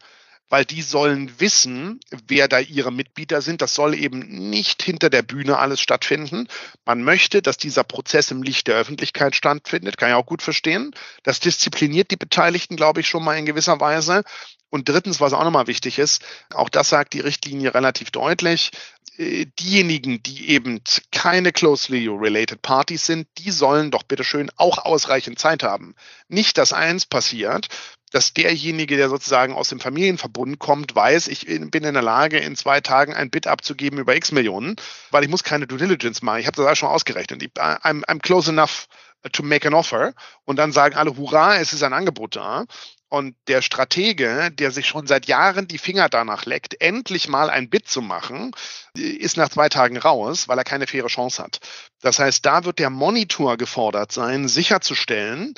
weil 0.48 0.64
die 0.64 0.82
sollen 0.82 1.40
wissen, 1.40 2.00
wer 2.28 2.48
da 2.48 2.58
ihre 2.58 2.92
Mitbieter 2.92 3.42
sind. 3.42 3.62
Das 3.62 3.74
soll 3.74 3.94
eben 3.94 4.20
nicht 4.50 4.82
hinter 4.82 5.10
der 5.10 5.22
Bühne 5.22 5.58
alles 5.58 5.80
stattfinden. 5.80 6.48
Man 6.84 7.02
möchte, 7.02 7.42
dass 7.42 7.56
dieser 7.56 7.84
Prozess 7.84 8.30
im 8.30 8.42
Licht 8.42 8.66
der 8.66 8.76
Öffentlichkeit 8.76 9.34
stattfindet, 9.34 9.96
kann 9.96 10.10
ich 10.10 10.14
auch 10.14 10.26
gut 10.26 10.42
verstehen. 10.42 10.94
Das 11.22 11.40
diszipliniert 11.40 12.10
die 12.10 12.16
Beteiligten, 12.16 12.76
glaube 12.76 13.00
ich, 13.00 13.08
schon 13.08 13.24
mal 13.24 13.36
in 13.36 13.46
gewisser 13.46 13.80
Weise. 13.80 14.22
Und 14.70 14.88
drittens, 14.88 15.20
was 15.20 15.32
auch 15.32 15.44
nochmal 15.44 15.68
wichtig 15.68 15.98
ist, 15.98 16.22
auch 16.52 16.68
das 16.68 16.88
sagt 16.88 17.12
die 17.12 17.20
Richtlinie 17.20 17.74
relativ 17.74 18.10
deutlich, 18.10 18.72
äh, 19.16 19.46
diejenigen, 19.60 20.20
die 20.24 20.50
eben 20.50 20.80
keine 21.12 21.52
closely 21.52 22.08
related 22.08 22.60
Parties 22.60 23.06
sind, 23.06 23.28
die 23.38 23.52
sollen 23.52 23.92
doch 23.92 24.02
bitteschön 24.02 24.50
auch 24.56 24.78
ausreichend 24.78 25.38
Zeit 25.38 25.62
haben. 25.62 25.94
Nicht, 26.26 26.58
dass 26.58 26.72
eins 26.72 27.06
passiert, 27.06 27.68
dass 28.14 28.32
derjenige, 28.32 28.96
der 28.96 29.08
sozusagen 29.08 29.54
aus 29.54 29.70
dem 29.70 29.80
Familienverbund 29.80 30.60
kommt, 30.60 30.94
weiß, 30.94 31.26
ich 31.26 31.46
bin 31.46 31.82
in 31.82 31.94
der 31.94 32.02
Lage, 32.02 32.38
in 32.38 32.54
zwei 32.54 32.80
Tagen 32.80 33.12
ein 33.12 33.28
Bid 33.28 33.48
abzugeben 33.48 33.98
über 33.98 34.14
x 34.14 34.30
Millionen, 34.30 34.76
weil 35.10 35.24
ich 35.24 35.28
muss 35.28 35.42
keine 35.42 35.66
Due 35.66 35.78
Diligence 35.78 36.22
machen. 36.22 36.38
Ich 36.38 36.46
habe 36.46 36.56
das 36.56 36.66
auch 36.66 36.76
schon 36.76 36.90
ausgerechnet. 36.90 37.42
I'm, 37.42 38.04
I'm 38.04 38.20
close 38.20 38.48
enough 38.48 38.86
to 39.32 39.42
make 39.42 39.66
an 39.66 39.74
offer. 39.74 40.14
Und 40.44 40.60
dann 40.60 40.70
sagen 40.70 40.94
alle, 40.94 41.16
hurra, 41.16 41.56
es 41.56 41.72
ist 41.72 41.82
ein 41.82 41.92
Angebot 41.92 42.36
da. 42.36 42.66
Und 43.08 43.34
der 43.48 43.62
Stratege, 43.62 44.50
der 44.52 44.70
sich 44.70 44.86
schon 44.86 45.08
seit 45.08 45.26
Jahren 45.26 45.66
die 45.66 45.78
Finger 45.78 46.08
danach 46.08 46.46
leckt, 46.46 46.80
endlich 46.80 47.26
mal 47.26 47.50
ein 47.50 47.68
Bid 47.68 47.88
zu 47.88 48.00
machen, 48.00 48.52
ist 48.94 49.36
nach 49.36 49.48
zwei 49.48 49.68
Tagen 49.68 49.96
raus, 49.96 50.46
weil 50.46 50.58
er 50.58 50.64
keine 50.64 50.86
faire 50.86 51.08
Chance 51.08 51.42
hat. 51.42 51.58
Das 52.00 52.20
heißt, 52.20 52.46
da 52.46 52.64
wird 52.64 52.78
der 52.78 52.90
Monitor 52.90 53.56
gefordert 53.56 54.12
sein, 54.12 54.46
sicherzustellen, 54.46 55.54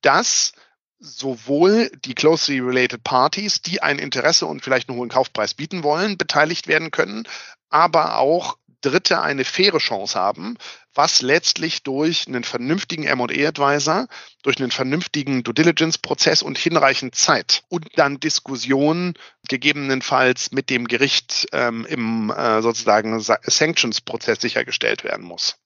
dass 0.00 0.52
sowohl 1.00 1.90
die 2.04 2.14
closely 2.14 2.60
related 2.60 3.04
parties, 3.04 3.62
die 3.62 3.82
ein 3.82 3.98
Interesse 3.98 4.46
und 4.46 4.62
vielleicht 4.62 4.88
einen 4.88 4.98
hohen 4.98 5.08
Kaufpreis 5.08 5.54
bieten 5.54 5.82
wollen, 5.82 6.18
beteiligt 6.18 6.66
werden 6.66 6.90
können, 6.90 7.26
aber 7.70 8.18
auch 8.18 8.56
Dritte 8.80 9.20
eine 9.20 9.44
faire 9.44 9.78
Chance 9.78 10.18
haben, 10.18 10.56
was 10.94 11.20
letztlich 11.20 11.82
durch 11.82 12.28
einen 12.28 12.44
vernünftigen 12.44 13.04
M&A-Advisor, 13.04 14.06
durch 14.42 14.58
einen 14.58 14.70
vernünftigen 14.70 15.42
Due 15.42 15.54
Diligence-Prozess 15.54 16.42
und 16.42 16.58
hinreichend 16.58 17.16
Zeit 17.16 17.64
und 17.68 17.86
dann 17.96 18.20
Diskussionen 18.20 19.14
gegebenenfalls 19.48 20.52
mit 20.52 20.70
dem 20.70 20.86
Gericht 20.86 21.48
ähm, 21.52 21.86
im 21.86 22.30
äh, 22.30 22.62
sozusagen 22.62 23.18
Sanctions-Prozess 23.20 24.40
sichergestellt 24.40 25.02
werden 25.02 25.24
muss. 25.24 25.56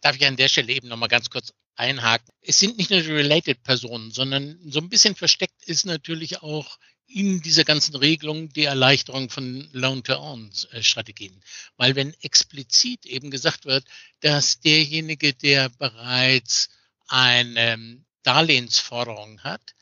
Darf 0.00 0.16
ich 0.16 0.26
an 0.26 0.36
der 0.36 0.48
Stelle 0.48 0.72
eben 0.72 0.88
nochmal 0.88 1.08
ganz 1.08 1.28
kurz 1.28 1.52
einhaken? 1.74 2.32
Es 2.40 2.58
sind 2.58 2.78
nicht 2.78 2.90
nur 2.90 3.00
die 3.00 3.10
Related-Personen, 3.10 4.10
sondern 4.10 4.58
so 4.70 4.80
ein 4.80 4.88
bisschen 4.88 5.14
versteckt 5.14 5.64
ist 5.66 5.86
natürlich 5.86 6.42
auch 6.42 6.78
in 7.06 7.42
dieser 7.42 7.64
ganzen 7.64 7.94
Regelung 7.94 8.48
die 8.52 8.64
Erleichterung 8.64 9.28
von 9.28 9.68
Loan-to-Own-Strategien. 9.72 11.42
Weil 11.76 11.94
wenn 11.94 12.14
explizit 12.22 13.04
eben 13.06 13.30
gesagt 13.30 13.66
wird, 13.66 13.84
dass 14.20 14.60
derjenige, 14.60 15.34
der 15.34 15.68
bereits 15.68 16.70
eine 17.08 18.02
Darlehensforderung 18.22 19.40
hat, 19.42 19.74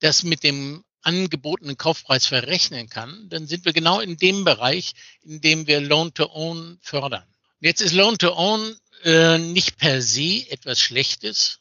das 0.00 0.24
mit 0.24 0.42
dem 0.42 0.84
angebotenen 1.02 1.76
Kaufpreis 1.76 2.26
verrechnen 2.26 2.88
kann, 2.88 3.28
dann 3.28 3.46
sind 3.46 3.64
wir 3.64 3.72
genau 3.72 4.00
in 4.00 4.16
dem 4.16 4.44
Bereich, 4.44 4.92
in 5.22 5.40
dem 5.40 5.68
wir 5.68 5.80
Loan-to-Own 5.80 6.78
fördern. 6.82 7.24
Jetzt 7.60 7.80
ist 7.80 7.92
Loan-to-Own 7.92 8.76
äh, 9.04 9.38
nicht 9.38 9.76
per 9.78 10.02
se 10.02 10.46
etwas 10.50 10.80
Schlechtes. 10.80 11.60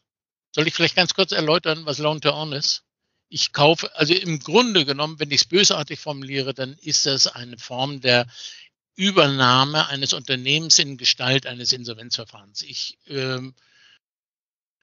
Soll 0.52 0.67
ich 0.67 0.74
vielleicht 0.74 0.95
ganz 0.95 1.13
kurz 1.13 1.32
erläutern, 1.32 1.86
was 1.86 1.98
Loan 1.98 2.21
to 2.21 2.32
Own 2.32 2.54
ist? 2.54 2.84
Ich 3.28 3.52
kaufe, 3.52 3.93
also 3.95 4.13
im 4.13 4.39
Grunde 4.39 4.86
genommen, 4.86 5.19
wenn 5.19 5.32
ich 5.32 5.41
es 5.41 5.48
bösartig 5.48 6.00
formuliere, 6.00 6.54
dann 6.54 6.78
ist 6.78 7.06
das 7.06 7.28
eine 7.28 7.58
Form 7.58 8.02
der 8.02 8.28
Übernahme 8.95 9.88
eines 9.88 10.13
Unternehmens 10.13 10.80
in 10.80 10.98
Gestalt 10.98 11.45
eines 11.45 11.74
Insolvenzverfahrens. 11.74 12.62
Ich 12.62 12.98
ähm, 13.08 13.54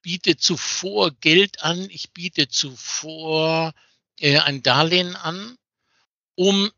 biete 0.03 0.37
zuvor 0.37 1.11
Geld 1.11 1.63
an, 1.63 1.89
ich 1.89 2.11
biete 2.11 2.47
zuvor 2.47 3.73
äh, 4.19 4.37
ein 4.39 4.61
Darlehen 4.61 5.15
an 5.15 5.57
um 6.35 6.69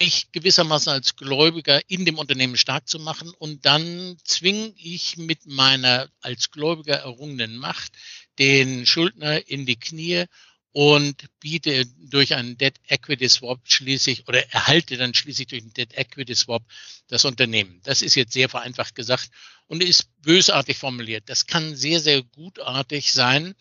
mich 0.00 0.30
gewissermaßen 0.32 0.92
als 0.92 1.16
Gläubiger 1.16 1.80
in 1.88 2.04
dem 2.04 2.18
Unternehmen 2.18 2.56
stark 2.56 2.88
zu 2.88 2.98
machen. 2.98 3.30
Und 3.38 3.64
dann 3.66 4.16
zwinge 4.24 4.72
ich 4.76 5.16
mit 5.16 5.46
meiner 5.46 6.08
als 6.20 6.50
Gläubiger 6.50 6.96
errungenen 6.96 7.56
Macht 7.56 7.92
den 8.38 8.86
Schuldner 8.86 9.48
in 9.48 9.66
die 9.66 9.78
Knie 9.78 10.26
und 10.72 11.24
biete 11.40 11.86
durch 11.98 12.34
einen 12.34 12.56
Debt 12.56 12.78
Equity 12.86 13.28
Swap 13.28 13.60
schließlich 13.64 14.28
oder 14.28 14.46
erhalte 14.52 14.96
dann 14.96 15.14
schließlich 15.14 15.48
durch 15.48 15.62
einen 15.62 15.72
Debt 15.72 15.96
Equity 15.96 16.34
Swap 16.34 16.62
das 17.08 17.24
Unternehmen. 17.24 17.80
Das 17.84 18.02
ist 18.02 18.14
jetzt 18.14 18.34
sehr 18.34 18.48
vereinfacht 18.48 18.94
gesagt 18.94 19.30
und 19.66 19.82
ist 19.82 20.08
bösartig 20.22 20.76
formuliert. 20.76 21.24
Das 21.26 21.46
kann 21.46 21.74
sehr, 21.74 22.00
sehr 22.00 22.22
gutartig 22.22 23.12
sein 23.12 23.54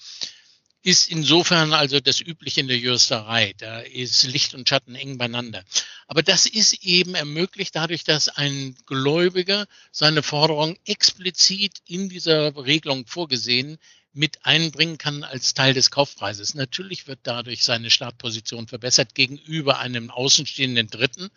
ist 0.87 1.11
insofern 1.11 1.73
also 1.73 1.99
das 1.99 2.21
Übliche 2.21 2.61
in 2.61 2.69
der 2.69 2.77
Juristerei. 2.77 3.53
Da 3.57 3.81
ist 3.81 4.23
Licht 4.23 4.53
und 4.53 4.69
Schatten 4.69 4.95
eng 4.95 5.17
beieinander. 5.17 5.65
Aber 6.07 6.23
das 6.23 6.45
ist 6.45 6.81
eben 6.81 7.13
ermöglicht 7.13 7.75
dadurch, 7.75 8.05
dass 8.05 8.29
ein 8.29 8.73
Gläubiger 8.85 9.67
seine 9.91 10.23
Forderung 10.23 10.77
explizit 10.85 11.81
in 11.87 12.07
dieser 12.07 12.55
Regelung 12.55 13.05
vorgesehen 13.05 13.79
mit 14.17 14.45
einbringen 14.45 14.97
kann 14.97 15.23
als 15.23 15.53
Teil 15.53 15.75
des 15.75 15.91
Kaufpreises. 15.91 16.55
Natürlich 16.55 17.07
wird 17.07 17.19
dadurch 17.23 17.63
seine 17.63 17.91
Startposition 17.91 18.67
verbessert 18.67 19.13
gegenüber 19.13 19.77
einem 19.79 20.09
außenstehenden 20.09 20.87
Dritten, 20.87 21.29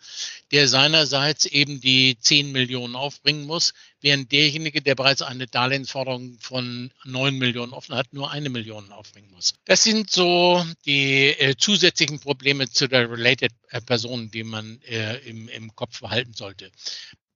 der 0.51 0.67
seinerseits 0.67 1.45
eben 1.45 1.79
die 1.79 2.17
10 2.19 2.51
Millionen 2.51 2.95
aufbringen 2.95 3.45
muss, 3.45 3.73
während 4.01 4.31
derjenige, 4.31 4.81
der 4.81 4.95
bereits 4.95 5.21
eine 5.21 5.45
Darlehensforderung 5.45 6.39
von 6.39 6.91
9 7.05 7.37
Millionen 7.37 7.73
offen 7.73 7.95
hat, 7.95 8.13
nur 8.13 8.31
eine 8.31 8.49
Million 8.49 8.91
aufbringen 8.91 9.29
muss. 9.31 9.53
Das 9.65 9.83
sind 9.83 10.09
so 10.09 10.65
die 10.85 11.29
äh, 11.29 11.55
zusätzlichen 11.55 12.19
Probleme 12.19 12.67
zu 12.67 12.87
der 12.87 13.09
Related 13.09 13.51
äh, 13.69 13.79
Person, 13.81 14.31
die 14.31 14.43
man 14.43 14.81
äh, 14.81 15.17
im, 15.19 15.47
im 15.47 15.75
Kopf 15.75 16.01
behalten 16.01 16.33
sollte. 16.33 16.71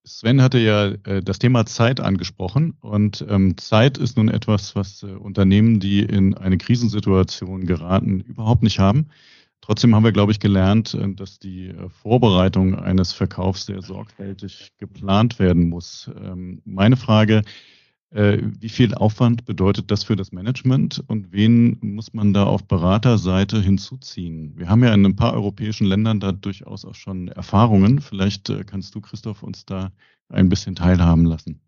Sven 0.06 0.42
hatte 0.42 0.60
ja 0.60 0.92
äh, 1.04 1.22
das 1.22 1.40
Thema 1.40 1.66
Zeit 1.66 2.00
angesprochen 2.00 2.76
und 2.80 3.26
ähm, 3.28 3.58
Zeit 3.58 3.98
ist 3.98 4.18
nun 4.18 4.30
etwas, 4.30 4.76
was 4.76 5.02
äh, 5.02 5.08
Unternehmen, 5.08 5.80
die 5.80 6.02
in 6.02 6.36
eine 6.36 6.58
Krisensituation 6.58 7.66
geraten, 7.66 8.22
überhaupt 8.22 8.62
nicht 8.62 8.78
haben. 8.80 9.08
Trotzdem 9.62 9.96
haben 9.96 10.04
wir, 10.04 10.12
glaube 10.12 10.32
ich, 10.32 10.40
gelernt, 10.40 10.94
äh, 10.94 11.12
dass 11.16 11.40
die 11.40 11.70
äh, 11.70 11.90
Vorbereitung 11.90 12.76
eines 12.76 13.14
Verkaufs 13.14 13.66
sehr 13.66 13.82
sorgfältig 13.82 14.74
geplant 14.78 15.40
werden 15.40 15.70
muss. 15.70 16.10
Ähm, 16.22 16.62
meine 16.66 16.98
Frage, 16.98 17.42
wie 18.12 18.70
viel 18.70 18.94
Aufwand 18.94 19.46
bedeutet 19.46 19.92
das 19.92 20.04
für 20.04 20.16
das 20.16 20.32
Management 20.32 21.04
und 21.08 21.32
wen 21.32 21.78
muss 21.82 22.14
man 22.14 22.34
da 22.34 22.46
auf 22.46 22.64
Beraterseite 22.66 23.62
hinzuziehen? 23.62 24.58
Wir 24.58 24.70
haben 24.70 24.84
ja 24.84 24.94
in 24.94 25.06
ein 25.06 25.16
paar 25.16 25.34
europäischen 25.34 25.86
Ländern 25.86 26.20
da 26.20 26.32
durchaus 26.32 26.86
auch 26.86 26.96
schon 26.96 27.28
Erfahrungen. 27.28 28.02
Vielleicht 28.02 28.50
äh, 28.50 28.64
kannst 28.64 28.96
du, 28.96 29.02
Christoph, 29.02 29.44
uns 29.44 29.66
da 29.66 29.92
ein 30.30 30.50
bisschen 30.50 30.76
teilhaben 30.76 31.26
lassen. 31.26 31.60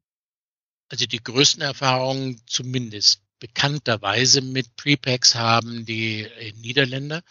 Also 0.89 1.06
die 1.06 1.21
größten 1.21 1.62
Erfahrungen 1.62 2.39
zumindest 2.45 3.21
bekannterweise 3.39 4.41
mit 4.41 4.76
Prepacks 4.78 5.36
haben 5.36 5.86
die 5.86 6.21
äh, 6.21 6.54
Niederländer. 6.62 7.23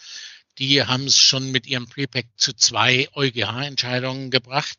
Die 0.58 0.82
haben 0.82 1.04
es 1.04 1.18
schon 1.18 1.52
mit 1.52 1.66
ihrem 1.66 1.86
Prepack 1.86 2.26
zu 2.36 2.54
zwei 2.54 3.08
EuGH-Entscheidungen 3.14 4.30
gebracht. 4.30 4.78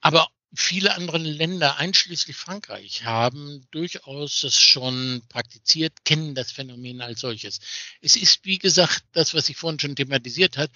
Aber 0.00 0.28
Viele 0.54 0.94
andere 0.94 1.18
Länder, 1.18 1.76
einschließlich 1.76 2.34
Frankreich, 2.34 3.04
haben 3.04 3.66
durchaus 3.70 4.40
das 4.40 4.58
schon 4.58 5.22
praktiziert, 5.28 6.04
kennen 6.04 6.34
das 6.34 6.52
Phänomen 6.52 7.02
als 7.02 7.20
solches. 7.20 7.60
Es 8.00 8.16
ist, 8.16 8.44
wie 8.44 8.58
gesagt, 8.58 9.04
das, 9.12 9.34
was 9.34 9.48
ich 9.50 9.56
vorhin 9.58 9.78
schon 9.78 9.96
thematisiert 9.96 10.56
hat, 10.56 10.70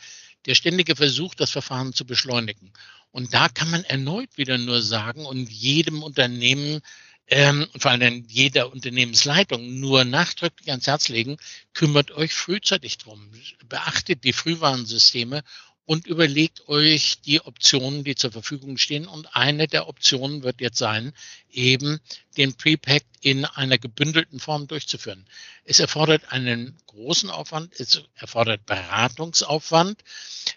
der 0.44 0.54
ständige 0.54 0.94
Versuch, 0.94 1.34
das 1.34 1.50
Verfahren 1.50 1.94
zu 1.94 2.04
beschleunigen. 2.04 2.72
Und 3.12 3.32
da 3.32 3.48
kann 3.48 3.70
man 3.70 3.84
erneut 3.84 4.36
wieder 4.36 4.58
nur 4.58 4.82
sagen 4.82 5.24
und 5.24 5.50
jedem 5.50 6.02
Unternehmen 6.02 6.82
ähm, 7.28 7.66
vor 7.78 7.92
allem 7.92 8.26
jeder 8.28 8.70
Unternehmensleitung 8.72 9.80
nur 9.80 10.04
nachdrücklich 10.04 10.70
ans 10.70 10.86
Herz 10.86 11.08
legen, 11.08 11.38
kümmert 11.72 12.10
euch 12.10 12.34
frühzeitig 12.34 12.98
drum. 12.98 13.30
Beachtet 13.68 14.24
die 14.24 14.34
Frühwarnsysteme 14.34 15.42
und 15.84 16.06
überlegt 16.06 16.68
euch 16.68 17.20
die 17.22 17.40
Optionen, 17.40 18.04
die 18.04 18.14
zur 18.14 18.30
Verfügung 18.30 18.78
stehen. 18.78 19.06
Und 19.06 19.34
eine 19.34 19.66
der 19.66 19.88
Optionen 19.88 20.42
wird 20.42 20.60
jetzt 20.60 20.78
sein, 20.78 21.12
eben 21.50 22.00
den 22.36 22.54
Prepack 22.54 23.02
in 23.20 23.44
einer 23.44 23.78
gebündelten 23.78 24.40
Form 24.40 24.68
durchzuführen. 24.68 25.26
Es 25.64 25.80
erfordert 25.80 26.32
einen 26.32 26.76
großen 26.86 27.30
Aufwand, 27.30 27.72
es 27.78 28.02
erfordert 28.14 28.64
Beratungsaufwand. 28.66 30.02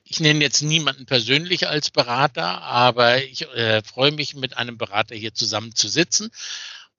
Ich 0.03 0.19
nenne 0.19 0.43
jetzt 0.43 0.61
niemanden 0.61 1.05
persönlich 1.05 1.67
als 1.67 1.89
Berater, 1.89 2.61
aber 2.61 3.23
ich 3.23 3.41
äh, 3.49 3.81
freue 3.83 4.11
mich, 4.11 4.35
mit 4.35 4.57
einem 4.57 4.77
Berater 4.77 5.15
hier 5.15 5.33
zusammen 5.33 5.75
zu 5.75 5.87
sitzen. 5.87 6.31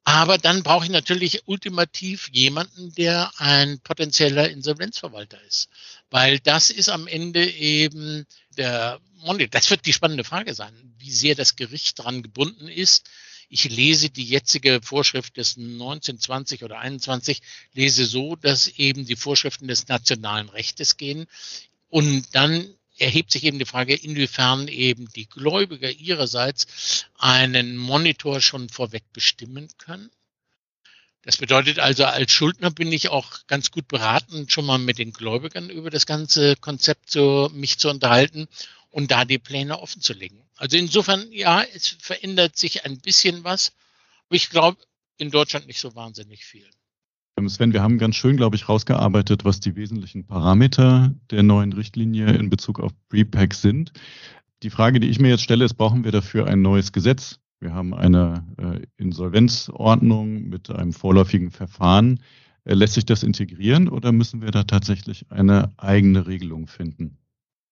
Aber 0.08 0.38
dann 0.38 0.62
brauche 0.62 0.84
ich 0.84 0.90
natürlich 0.92 1.48
ultimativ 1.48 2.30
jemanden, 2.30 2.94
der 2.94 3.32
ein 3.38 3.80
potenzieller 3.80 4.48
Insolvenzverwalter 4.48 5.42
ist. 5.42 5.68
Weil 6.10 6.38
das 6.38 6.70
ist 6.70 6.88
am 6.90 7.08
Ende 7.08 7.44
eben 7.44 8.24
der, 8.56 9.00
das 9.50 9.68
wird 9.68 9.84
die 9.84 9.92
spannende 9.92 10.22
Frage 10.22 10.54
sein, 10.54 10.94
wie 10.98 11.10
sehr 11.10 11.34
das 11.34 11.56
Gericht 11.56 11.98
daran 11.98 12.22
gebunden 12.22 12.68
ist. 12.68 13.10
Ich 13.48 13.64
lese 13.64 14.08
die 14.08 14.22
jetzige 14.22 14.80
Vorschrift 14.80 15.36
des 15.38 15.56
1920 15.56 16.62
oder 16.62 16.78
21, 16.78 17.42
lese 17.72 18.06
so, 18.06 18.36
dass 18.36 18.68
eben 18.68 19.06
die 19.06 19.16
Vorschriften 19.16 19.66
des 19.66 19.88
nationalen 19.88 20.48
Rechtes 20.48 20.98
gehen. 20.98 21.26
Und 21.88 22.32
dann 22.32 22.72
erhebt 22.98 23.30
sich 23.30 23.44
eben 23.44 23.58
die 23.58 23.64
Frage, 23.64 23.94
inwiefern 23.94 24.68
eben 24.68 25.08
die 25.10 25.28
Gläubiger 25.28 25.90
ihrerseits 25.90 27.04
einen 27.18 27.76
Monitor 27.76 28.40
schon 28.40 28.68
vorweg 28.68 29.04
bestimmen 29.12 29.68
können. 29.78 30.10
Das 31.22 31.38
bedeutet 31.38 31.80
also, 31.80 32.04
als 32.04 32.30
Schuldner 32.30 32.70
bin 32.70 32.92
ich 32.92 33.08
auch 33.08 33.46
ganz 33.48 33.72
gut 33.72 33.88
beraten, 33.88 34.48
schon 34.48 34.64
mal 34.64 34.78
mit 34.78 34.98
den 34.98 35.12
Gläubigern 35.12 35.70
über 35.70 35.90
das 35.90 36.06
ganze 36.06 36.54
Konzept 36.54 37.10
so 37.10 37.50
mich 37.52 37.78
zu 37.78 37.90
unterhalten 37.90 38.46
und 38.90 39.10
da 39.10 39.24
die 39.24 39.38
Pläne 39.38 39.80
offen 39.80 40.00
zu 40.00 40.12
legen. 40.12 40.40
Also 40.54 40.76
insofern, 40.76 41.30
ja, 41.32 41.62
es 41.62 41.96
verändert 42.00 42.56
sich 42.56 42.84
ein 42.84 43.00
bisschen 43.00 43.42
was, 43.42 43.72
aber 44.26 44.36
ich 44.36 44.50
glaube 44.50 44.78
in 45.18 45.30
Deutschland 45.30 45.66
nicht 45.66 45.80
so 45.80 45.94
wahnsinnig 45.96 46.44
viel. 46.44 46.70
Ähm, 47.38 47.48
Sven, 47.48 47.72
wir 47.72 47.82
haben 47.82 47.98
ganz 47.98 48.16
schön, 48.16 48.36
glaube 48.36 48.56
ich, 48.56 48.68
rausgearbeitet, 48.68 49.44
was 49.44 49.60
die 49.60 49.76
wesentlichen 49.76 50.26
Parameter 50.26 51.14
der 51.30 51.42
neuen 51.42 51.72
Richtlinie 51.72 52.28
in 52.32 52.48
Bezug 52.48 52.80
auf 52.80 52.92
Prepack 53.10 53.52
sind. 53.52 53.92
Die 54.62 54.70
Frage, 54.70 55.00
die 55.00 55.08
ich 55.08 55.20
mir 55.20 55.28
jetzt 55.28 55.42
stelle, 55.42 55.64
ist, 55.64 55.74
brauchen 55.74 56.04
wir 56.04 56.12
dafür 56.12 56.46
ein 56.46 56.62
neues 56.62 56.92
Gesetz? 56.92 57.38
Wir 57.60 57.74
haben 57.74 57.92
eine 57.92 58.46
äh, 58.58 58.86
Insolvenzordnung 58.96 60.48
mit 60.48 60.70
einem 60.70 60.92
vorläufigen 60.92 61.50
Verfahren. 61.50 62.20
Äh, 62.64 62.74
lässt 62.74 62.94
sich 62.94 63.04
das 63.04 63.22
integrieren 63.22 63.88
oder 63.88 64.12
müssen 64.12 64.40
wir 64.40 64.50
da 64.50 64.64
tatsächlich 64.64 65.30
eine 65.30 65.72
eigene 65.76 66.26
Regelung 66.26 66.66
finden? 66.66 67.18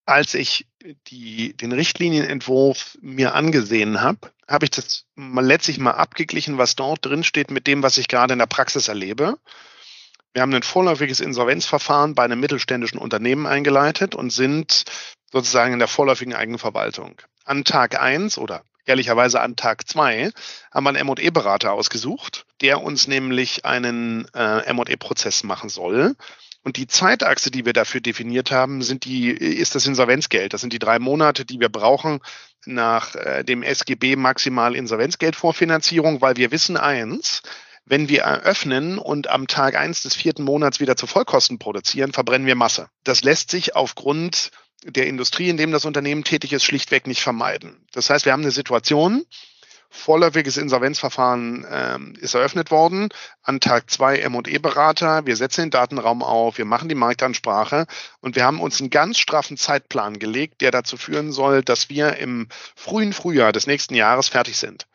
Als 0.06 0.34
ich 0.34 0.66
die, 1.08 1.56
den 1.56 1.72
Richtlinienentwurf 1.72 2.98
mir 3.00 3.34
angesehen 3.34 4.02
habe, 4.02 4.30
habe 4.46 4.66
ich 4.66 4.70
das 4.70 5.04
mal 5.14 5.44
letztlich 5.44 5.78
mal 5.78 5.92
abgeglichen, 5.92 6.58
was 6.58 6.76
dort 6.76 7.04
drin 7.06 7.24
steht 7.24 7.50
mit 7.50 7.66
dem, 7.66 7.82
was 7.82 7.96
ich 7.96 8.08
gerade 8.08 8.34
in 8.34 8.38
der 8.38 8.46
Praxis 8.46 8.88
erlebe. 8.88 9.38
Wir 10.34 10.42
haben 10.42 10.52
ein 10.52 10.62
vorläufiges 10.62 11.20
Insolvenzverfahren 11.20 12.14
bei 12.14 12.24
einem 12.24 12.40
mittelständischen 12.40 12.98
Unternehmen 12.98 13.46
eingeleitet 13.46 14.14
und 14.14 14.30
sind 14.30 14.84
sozusagen 15.32 15.72
in 15.72 15.78
der 15.78 15.88
vorläufigen 15.88 16.34
Eigenverwaltung. 16.34 17.20
An 17.44 17.64
Tag 17.64 18.00
eins 18.00 18.36
oder 18.36 18.64
ehrlicherweise 18.84 19.40
an 19.40 19.56
Tag 19.56 19.88
zwei 19.88 20.32
haben 20.72 20.84
wir 20.84 20.90
einen 20.90 21.08
M&E-Berater 21.08 21.72
ausgesucht, 21.72 22.46
der 22.60 22.82
uns 22.82 23.06
nämlich 23.06 23.64
einen 23.64 24.26
äh, 24.34 24.64
M&E-Prozess 24.66 25.44
machen 25.44 25.68
soll. 25.68 26.16
Und 26.64 26.78
die 26.78 26.86
Zeitachse, 26.86 27.50
die 27.50 27.66
wir 27.66 27.74
dafür 27.74 28.00
definiert 28.00 28.50
haben, 28.50 28.82
sind 28.82 29.04
die, 29.04 29.28
ist 29.28 29.74
das 29.74 29.86
Insolvenzgeld. 29.86 30.54
Das 30.54 30.62
sind 30.62 30.72
die 30.72 30.78
drei 30.78 30.98
Monate, 30.98 31.44
die 31.44 31.60
wir 31.60 31.68
brauchen 31.68 32.20
nach 32.64 33.14
äh, 33.14 33.44
dem 33.44 33.62
SGB 33.62 34.16
maximal 34.16 34.74
Insolvenzgeldvorfinanzierung, 34.74 36.22
weil 36.22 36.36
wir 36.36 36.50
wissen 36.50 36.78
eins, 36.78 37.42
wenn 37.84 38.08
wir 38.08 38.22
eröffnen 38.22 38.96
und 38.98 39.28
am 39.28 39.46
Tag 39.46 39.76
eins 39.76 40.02
des 40.02 40.14
vierten 40.14 40.42
Monats 40.42 40.80
wieder 40.80 40.96
zu 40.96 41.06
Vollkosten 41.06 41.58
produzieren, 41.58 42.14
verbrennen 42.14 42.46
wir 42.46 42.54
Masse. 42.54 42.88
Das 43.04 43.22
lässt 43.22 43.50
sich 43.50 43.76
aufgrund 43.76 44.50
der 44.84 45.06
Industrie, 45.06 45.50
in 45.50 45.58
dem 45.58 45.70
das 45.70 45.84
Unternehmen 45.84 46.24
tätig 46.24 46.54
ist, 46.54 46.64
schlichtweg 46.64 47.06
nicht 47.06 47.20
vermeiden. 47.20 47.86
Das 47.92 48.08
heißt, 48.08 48.24
wir 48.24 48.32
haben 48.32 48.42
eine 48.42 48.50
Situation, 48.50 49.24
vorläufiges 49.94 50.56
Insolvenzverfahren 50.56 51.66
ähm, 51.70 52.14
ist 52.20 52.34
eröffnet 52.34 52.70
worden. 52.70 53.08
An 53.42 53.60
Tag 53.60 53.90
zwei 53.90 54.18
M&E-Berater. 54.18 55.24
Wir 55.24 55.36
setzen 55.36 55.62
den 55.62 55.70
Datenraum 55.70 56.22
auf, 56.22 56.58
wir 56.58 56.64
machen 56.64 56.88
die 56.88 56.94
Marktansprache 56.94 57.86
und 58.20 58.36
wir 58.36 58.44
haben 58.44 58.60
uns 58.60 58.80
einen 58.80 58.90
ganz 58.90 59.18
straffen 59.18 59.56
Zeitplan 59.56 60.18
gelegt, 60.18 60.60
der 60.60 60.72
dazu 60.72 60.96
führen 60.96 61.32
soll, 61.32 61.62
dass 61.62 61.88
wir 61.88 62.16
im 62.16 62.48
frühen 62.74 63.12
Frühjahr 63.12 63.52
des 63.52 63.66
nächsten 63.66 63.94
Jahres 63.94 64.28
fertig 64.28 64.58
sind. 64.58 64.86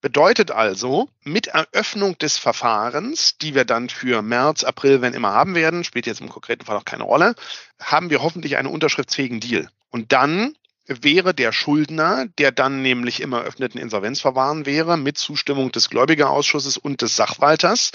Bedeutet 0.00 0.50
also, 0.50 1.08
mit 1.22 1.46
Eröffnung 1.46 2.18
des 2.18 2.36
Verfahrens, 2.36 3.38
die 3.38 3.54
wir 3.54 3.64
dann 3.64 3.88
für 3.88 4.20
März, 4.20 4.64
April, 4.64 5.00
wenn 5.00 5.14
immer 5.14 5.30
haben 5.30 5.54
werden, 5.54 5.84
spielt 5.84 6.06
jetzt 6.06 6.20
im 6.20 6.28
konkreten 6.28 6.66
Fall 6.66 6.76
auch 6.76 6.84
keine 6.84 7.04
Rolle, 7.04 7.36
haben 7.80 8.10
wir 8.10 8.20
hoffentlich 8.20 8.56
einen 8.56 8.66
unterschriftsfähigen 8.66 9.38
Deal. 9.38 9.68
Und 9.90 10.10
dann 10.10 10.56
wäre 11.02 11.34
der 11.34 11.52
Schuldner, 11.52 12.26
der 12.38 12.52
dann 12.52 12.82
nämlich 12.82 13.20
im 13.20 13.32
eröffneten 13.32 13.80
Insolvenzverfahren 13.80 14.66
wäre, 14.66 14.96
mit 14.96 15.18
Zustimmung 15.18 15.72
des 15.72 15.90
Gläubigerausschusses 15.90 16.76
und 16.76 17.02
des 17.02 17.16
Sachwalters, 17.16 17.92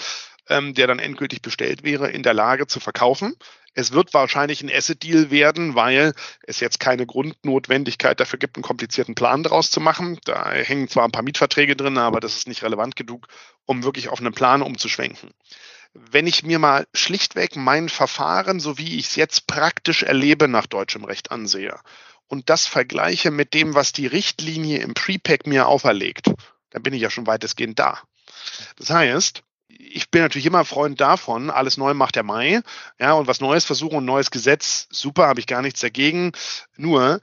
ähm, 0.50 0.74
der 0.74 0.88
dann 0.88 1.00
endgültig 1.00 1.42
bestellt 1.42 1.84
wäre, 1.84 2.10
in 2.10 2.24
der 2.24 2.34
Lage 2.34 2.68
zu 2.68 2.80
verkaufen. 2.80 3.36
Es 3.74 3.92
wird 3.92 4.14
wahrscheinlich 4.16 4.64
ein 4.64 4.72
Asset-Deal 4.72 5.30
werden, 5.30 5.76
weil 5.76 6.14
es 6.42 6.60
jetzt 6.62 6.80
keine 6.80 7.06
Grundnotwendigkeit 7.06 8.20
dafür 8.20 8.40
gibt, 8.40 8.56
einen 8.56 8.64
komplizierten 8.64 9.14
Plan 9.14 9.44
daraus 9.44 9.70
zu 9.70 9.80
machen. 9.80 10.20
Da 10.26 10.52
hängen 10.52 10.88
zwar 10.88 11.06
ein 11.06 11.12
paar 11.12 11.22
Mietverträge 11.22 11.76
drin, 11.76 12.00
aber 12.00 12.20
das 12.20 12.38
ist 12.38 12.48
nicht 12.48 12.64
relevant 12.64 12.96
genug, 12.96 13.28
um 13.66 13.84
wirklich 13.84 14.10
auf 14.10 14.20
einen 14.20 14.34
Plan 14.34 14.64
umzuschwenken. 14.64 15.30
Wenn 15.94 16.26
ich 16.26 16.44
mir 16.44 16.58
mal 16.58 16.88
schlichtweg 16.94 17.56
mein 17.56 17.88
Verfahren, 17.88 18.60
so 18.60 18.80
wie 18.80 18.98
ich 18.98 19.08
es 19.08 19.16
jetzt 19.16 19.46
praktisch 19.46 20.02
erlebe, 20.02 20.48
nach 20.48 20.66
deutschem 20.66 21.04
Recht 21.04 21.30
ansehe 21.32 21.78
und 22.28 22.50
das 22.50 22.68
vergleiche 22.68 23.32
mit 23.32 23.54
dem, 23.54 23.74
was 23.74 23.94
die 23.94 24.08
Richtlinie 24.08 24.80
im 24.80 24.94
Prepack 24.94 25.48
mir 25.48 25.68
auferlegt, 25.68 26.32
dann 26.72 26.84
bin 26.84 26.94
ich 26.94 27.02
ja 27.02 27.10
schon 27.10 27.28
weitestgehend 27.28 27.80
da. 27.80 28.02
Das 28.78 28.90
heißt, 28.90 29.44
ich 29.68 30.10
bin 30.10 30.22
natürlich 30.22 30.46
immer 30.46 30.66
Freund 30.66 31.00
davon, 31.00 31.50
alles 31.50 31.78
neu 31.78 31.94
macht 31.94 32.16
der 32.16 32.24
Mai. 32.24 32.62
Ja, 33.00 33.14
und 33.14 33.28
was 33.28 33.42
Neues 33.42 33.66
versuchen, 33.66 33.98
ein 33.98 34.06
neues 34.06 34.32
Gesetz, 34.32 34.88
super, 34.90 35.28
habe 35.28 35.40
ich 35.40 35.48
gar 35.48 35.62
nichts 35.62 35.82
dagegen. 35.82 36.32
Nur, 36.76 37.22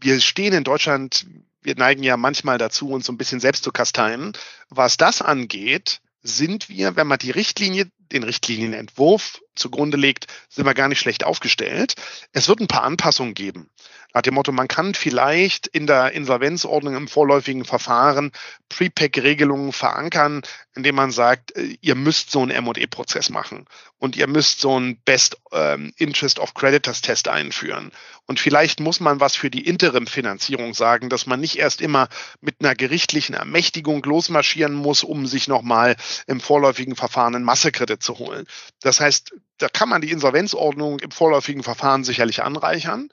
wir 0.00 0.20
stehen 0.20 0.52
in 0.52 0.64
Deutschland, 0.64 1.26
wir 1.62 1.76
neigen 1.76 2.02
ja 2.02 2.16
manchmal 2.16 2.58
dazu, 2.58 2.90
uns 2.90 3.06
so 3.06 3.12
ein 3.12 3.18
bisschen 3.18 3.40
selbst 3.40 3.64
zu 3.64 3.72
kasteien. 3.72 4.32
Was 4.68 4.96
das 4.96 5.22
angeht, 5.22 6.00
sind 6.22 6.68
wir, 6.68 6.96
wenn 6.96 7.06
man 7.06 7.18
die 7.18 7.30
Richtlinie, 7.30 7.86
den 7.98 8.22
Richtlinienentwurf 8.22 9.40
zugrunde 9.54 9.96
legt, 9.96 10.26
sind 10.48 10.66
wir 10.66 10.74
gar 10.74 10.88
nicht 10.88 11.00
schlecht 11.00 11.24
aufgestellt. 11.24 11.94
Es 12.32 12.48
wird 12.48 12.60
ein 12.60 12.66
paar 12.66 12.82
Anpassungen 12.82 13.34
geben. 13.34 13.70
Nach 14.16 14.22
dem 14.22 14.34
Motto, 14.34 14.52
man 14.52 14.68
kann 14.68 14.94
vielleicht 14.94 15.66
in 15.66 15.88
der 15.88 16.12
Insolvenzordnung 16.12 16.94
im 16.94 17.08
vorläufigen 17.08 17.64
Verfahren 17.64 18.30
Prepack-Regelungen 18.68 19.72
verankern, 19.72 20.42
indem 20.76 20.94
man 20.94 21.10
sagt, 21.10 21.56
äh, 21.56 21.76
ihr 21.80 21.96
müsst 21.96 22.30
so 22.30 22.40
einen 22.40 22.52
M&E-Prozess 22.52 23.28
machen 23.28 23.66
und 23.98 24.14
ihr 24.14 24.28
müsst 24.28 24.60
so 24.60 24.76
einen 24.76 24.98
Best 24.98 25.38
ähm, 25.50 25.92
Interest 25.96 26.38
of 26.38 26.54
Creditors 26.54 27.00
Test 27.00 27.26
einführen. 27.26 27.90
Und 28.26 28.38
vielleicht 28.38 28.78
muss 28.78 29.00
man 29.00 29.18
was 29.18 29.34
für 29.34 29.50
die 29.50 29.66
Interim-Finanzierung 29.66 30.74
sagen, 30.74 31.08
dass 31.08 31.26
man 31.26 31.40
nicht 31.40 31.58
erst 31.58 31.80
immer 31.80 32.08
mit 32.40 32.56
einer 32.60 32.76
gerichtlichen 32.76 33.34
Ermächtigung 33.34 34.00
losmarschieren 34.04 34.74
muss, 34.74 35.02
um 35.02 35.26
sich 35.26 35.48
nochmal 35.48 35.96
im 36.28 36.40
vorläufigen 36.40 36.94
Verfahren 36.94 37.34
einen 37.34 37.44
Massekredit 37.44 38.00
zu 38.00 38.20
holen. 38.20 38.46
Das 38.80 39.00
heißt, 39.00 39.34
da 39.58 39.68
kann 39.68 39.88
man 39.88 40.02
die 40.02 40.12
Insolvenzordnung 40.12 41.00
im 41.00 41.10
vorläufigen 41.10 41.64
Verfahren 41.64 42.04
sicherlich 42.04 42.44
anreichern 42.44 43.08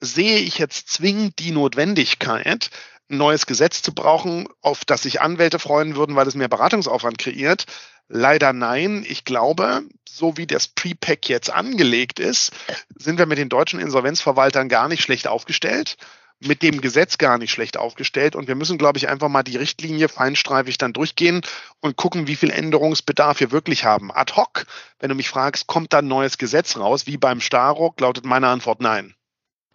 sehe 0.00 0.38
ich 0.38 0.58
jetzt 0.58 0.88
zwingend 0.88 1.38
die 1.38 1.50
Notwendigkeit, 1.50 2.70
ein 3.10 3.16
neues 3.18 3.46
Gesetz 3.46 3.82
zu 3.82 3.94
brauchen, 3.94 4.48
auf 4.60 4.84
das 4.84 5.02
sich 5.02 5.20
Anwälte 5.20 5.58
freuen 5.58 5.96
würden, 5.96 6.16
weil 6.16 6.26
es 6.26 6.34
mehr 6.34 6.48
Beratungsaufwand 6.48 7.18
kreiert? 7.18 7.66
Leider 8.08 8.52
nein. 8.52 9.04
Ich 9.08 9.24
glaube, 9.24 9.82
so 10.08 10.36
wie 10.36 10.46
das 10.46 10.68
Prepack 10.68 11.28
jetzt 11.28 11.50
angelegt 11.50 12.20
ist, 12.20 12.52
sind 12.96 13.18
wir 13.18 13.26
mit 13.26 13.38
den 13.38 13.48
deutschen 13.48 13.80
Insolvenzverwaltern 13.80 14.68
gar 14.68 14.88
nicht 14.88 15.02
schlecht 15.02 15.26
aufgestellt, 15.26 15.96
mit 16.40 16.62
dem 16.62 16.80
Gesetz 16.80 17.18
gar 17.18 17.38
nicht 17.38 17.50
schlecht 17.50 17.76
aufgestellt. 17.76 18.36
Und 18.36 18.46
wir 18.46 18.54
müssen, 18.54 18.78
glaube 18.78 18.98
ich, 18.98 19.08
einfach 19.08 19.28
mal 19.28 19.42
die 19.42 19.56
Richtlinie 19.56 20.08
feinstreifig 20.08 20.78
dann 20.78 20.92
durchgehen 20.92 21.42
und 21.80 21.96
gucken, 21.96 22.26
wie 22.26 22.36
viel 22.36 22.50
Änderungsbedarf 22.50 23.40
wir 23.40 23.50
wirklich 23.52 23.84
haben. 23.84 24.12
Ad 24.12 24.34
hoc, 24.36 24.66
wenn 24.98 25.08
du 25.08 25.14
mich 25.14 25.30
fragst, 25.30 25.66
kommt 25.66 25.92
da 25.92 25.98
ein 25.98 26.08
neues 26.08 26.38
Gesetz 26.38 26.76
raus, 26.76 27.06
wie 27.06 27.16
beim 27.16 27.40
Starock, 27.40 28.00
lautet 28.00 28.24
meine 28.26 28.48
Antwort 28.48 28.80
nein. 28.80 29.14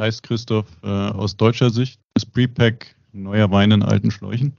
Heißt 0.02 0.24
Christoph, 0.24 0.68
äh, 0.84 0.88
aus 0.88 1.36
deutscher 1.36 1.70
Sicht 1.70 2.00
ist 2.16 2.32
Prepack 2.34 2.96
neuer 3.12 3.52
Wein 3.52 3.72
in 3.72 3.84
alten 3.84 4.12
Schläuchen? 4.12 4.56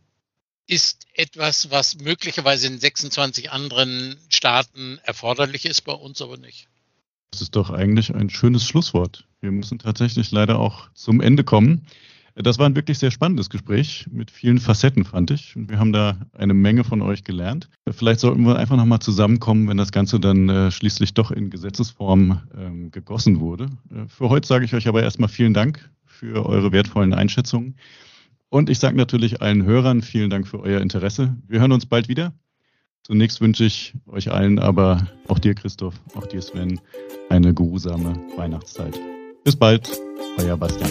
ist 0.71 1.09
etwas, 1.15 1.73
was 1.73 1.99
möglicherweise 1.99 2.69
in 2.69 2.79
26 2.79 3.51
anderen 3.51 4.17
Staaten 4.29 5.01
erforderlich 5.03 5.67
ist, 5.67 5.81
bei 5.83 5.93
uns 5.93 6.23
aber 6.23 6.37
nicht. 6.37 6.69
Das 7.33 7.43
ist 7.43 7.57
doch 7.57 7.71
eigentlich 7.71 8.15
ein 8.15 8.31
schönes 8.31 8.65
Schlusswort. 8.65 9.27
Wir 9.41 9.51
müssen 9.51 9.81
tatsächlich 9.81 10.31
leider 10.31 10.61
auch 10.61 10.89
zum 10.95 11.21
Ende 11.21 11.43
kommen. 11.43 11.87
Das 12.35 12.59
war 12.59 12.67
ein 12.67 12.77
wirklich 12.77 12.99
sehr 12.99 13.11
spannendes 13.11 13.51
Gespräch 13.51 14.07
mit 14.11 14.31
vielen 14.31 14.59
Facetten, 14.59 15.05
fand 15.05 15.31
ich. 15.31 15.57
Und 15.57 15.71
wir 15.71 15.79
haben 15.79 15.93
da 15.93 16.17
eine 16.33 16.55
Menge 16.55 16.85
von 16.85 17.03
euch 17.03 17.25
gelernt. 17.25 17.69
Vielleicht 17.91 18.21
sollten 18.21 18.47
wir 18.47 18.59
einfach 18.59 18.77
nochmal 18.77 19.01
zusammenkommen, 19.01 19.69
wenn 19.69 19.77
das 19.77 19.93
Ganze 19.93 20.21
dann 20.21 20.49
äh, 20.49 20.71
schließlich 20.71 21.15
doch 21.15 21.31
in 21.31 21.51
Gesetzesform 21.51 22.41
ähm, 22.57 22.91
gegossen 22.91 23.41
wurde. 23.41 23.67
Äh, 23.91 24.07
für 24.09 24.29
heute 24.29 24.47
sage 24.47 24.65
ich 24.65 24.75
euch 24.75 24.89
aber 24.89 25.03
erstmal 25.03 25.29
vielen 25.29 25.55
Dank 25.55 25.91
für 26.05 26.47
eure 26.47 26.73
wertvollen 26.73 27.15
Einschätzungen. 27.15 27.77
Und 28.49 28.69
ich 28.69 28.79
sage 28.79 28.97
natürlich 28.97 29.41
allen 29.41 29.65
Hörern 29.65 30.03
vielen 30.03 30.29
Dank 30.29 30.47
für 30.47 30.61
euer 30.61 30.81
Interesse. 30.81 31.37
Wir 31.47 31.61
hören 31.61 31.73
uns 31.73 31.87
bald 31.87 32.09
wieder. 32.09 32.33
Zunächst 33.03 33.41
wünsche 33.41 33.65
ich 33.65 33.95
euch 34.07 34.31
allen 34.31 34.59
aber, 34.59 35.07
auch 35.29 35.39
dir 35.39 35.55
Christoph, 35.55 35.95
auch 36.15 36.27
dir 36.27 36.43
Sven, 36.43 36.81
eine 37.29 37.55
geruhsame 37.55 38.15
Weihnachtszeit. 38.37 38.99
Bis 39.45 39.57
bald, 39.57 39.91
euer 40.39 40.57
Bastian. 40.57 40.91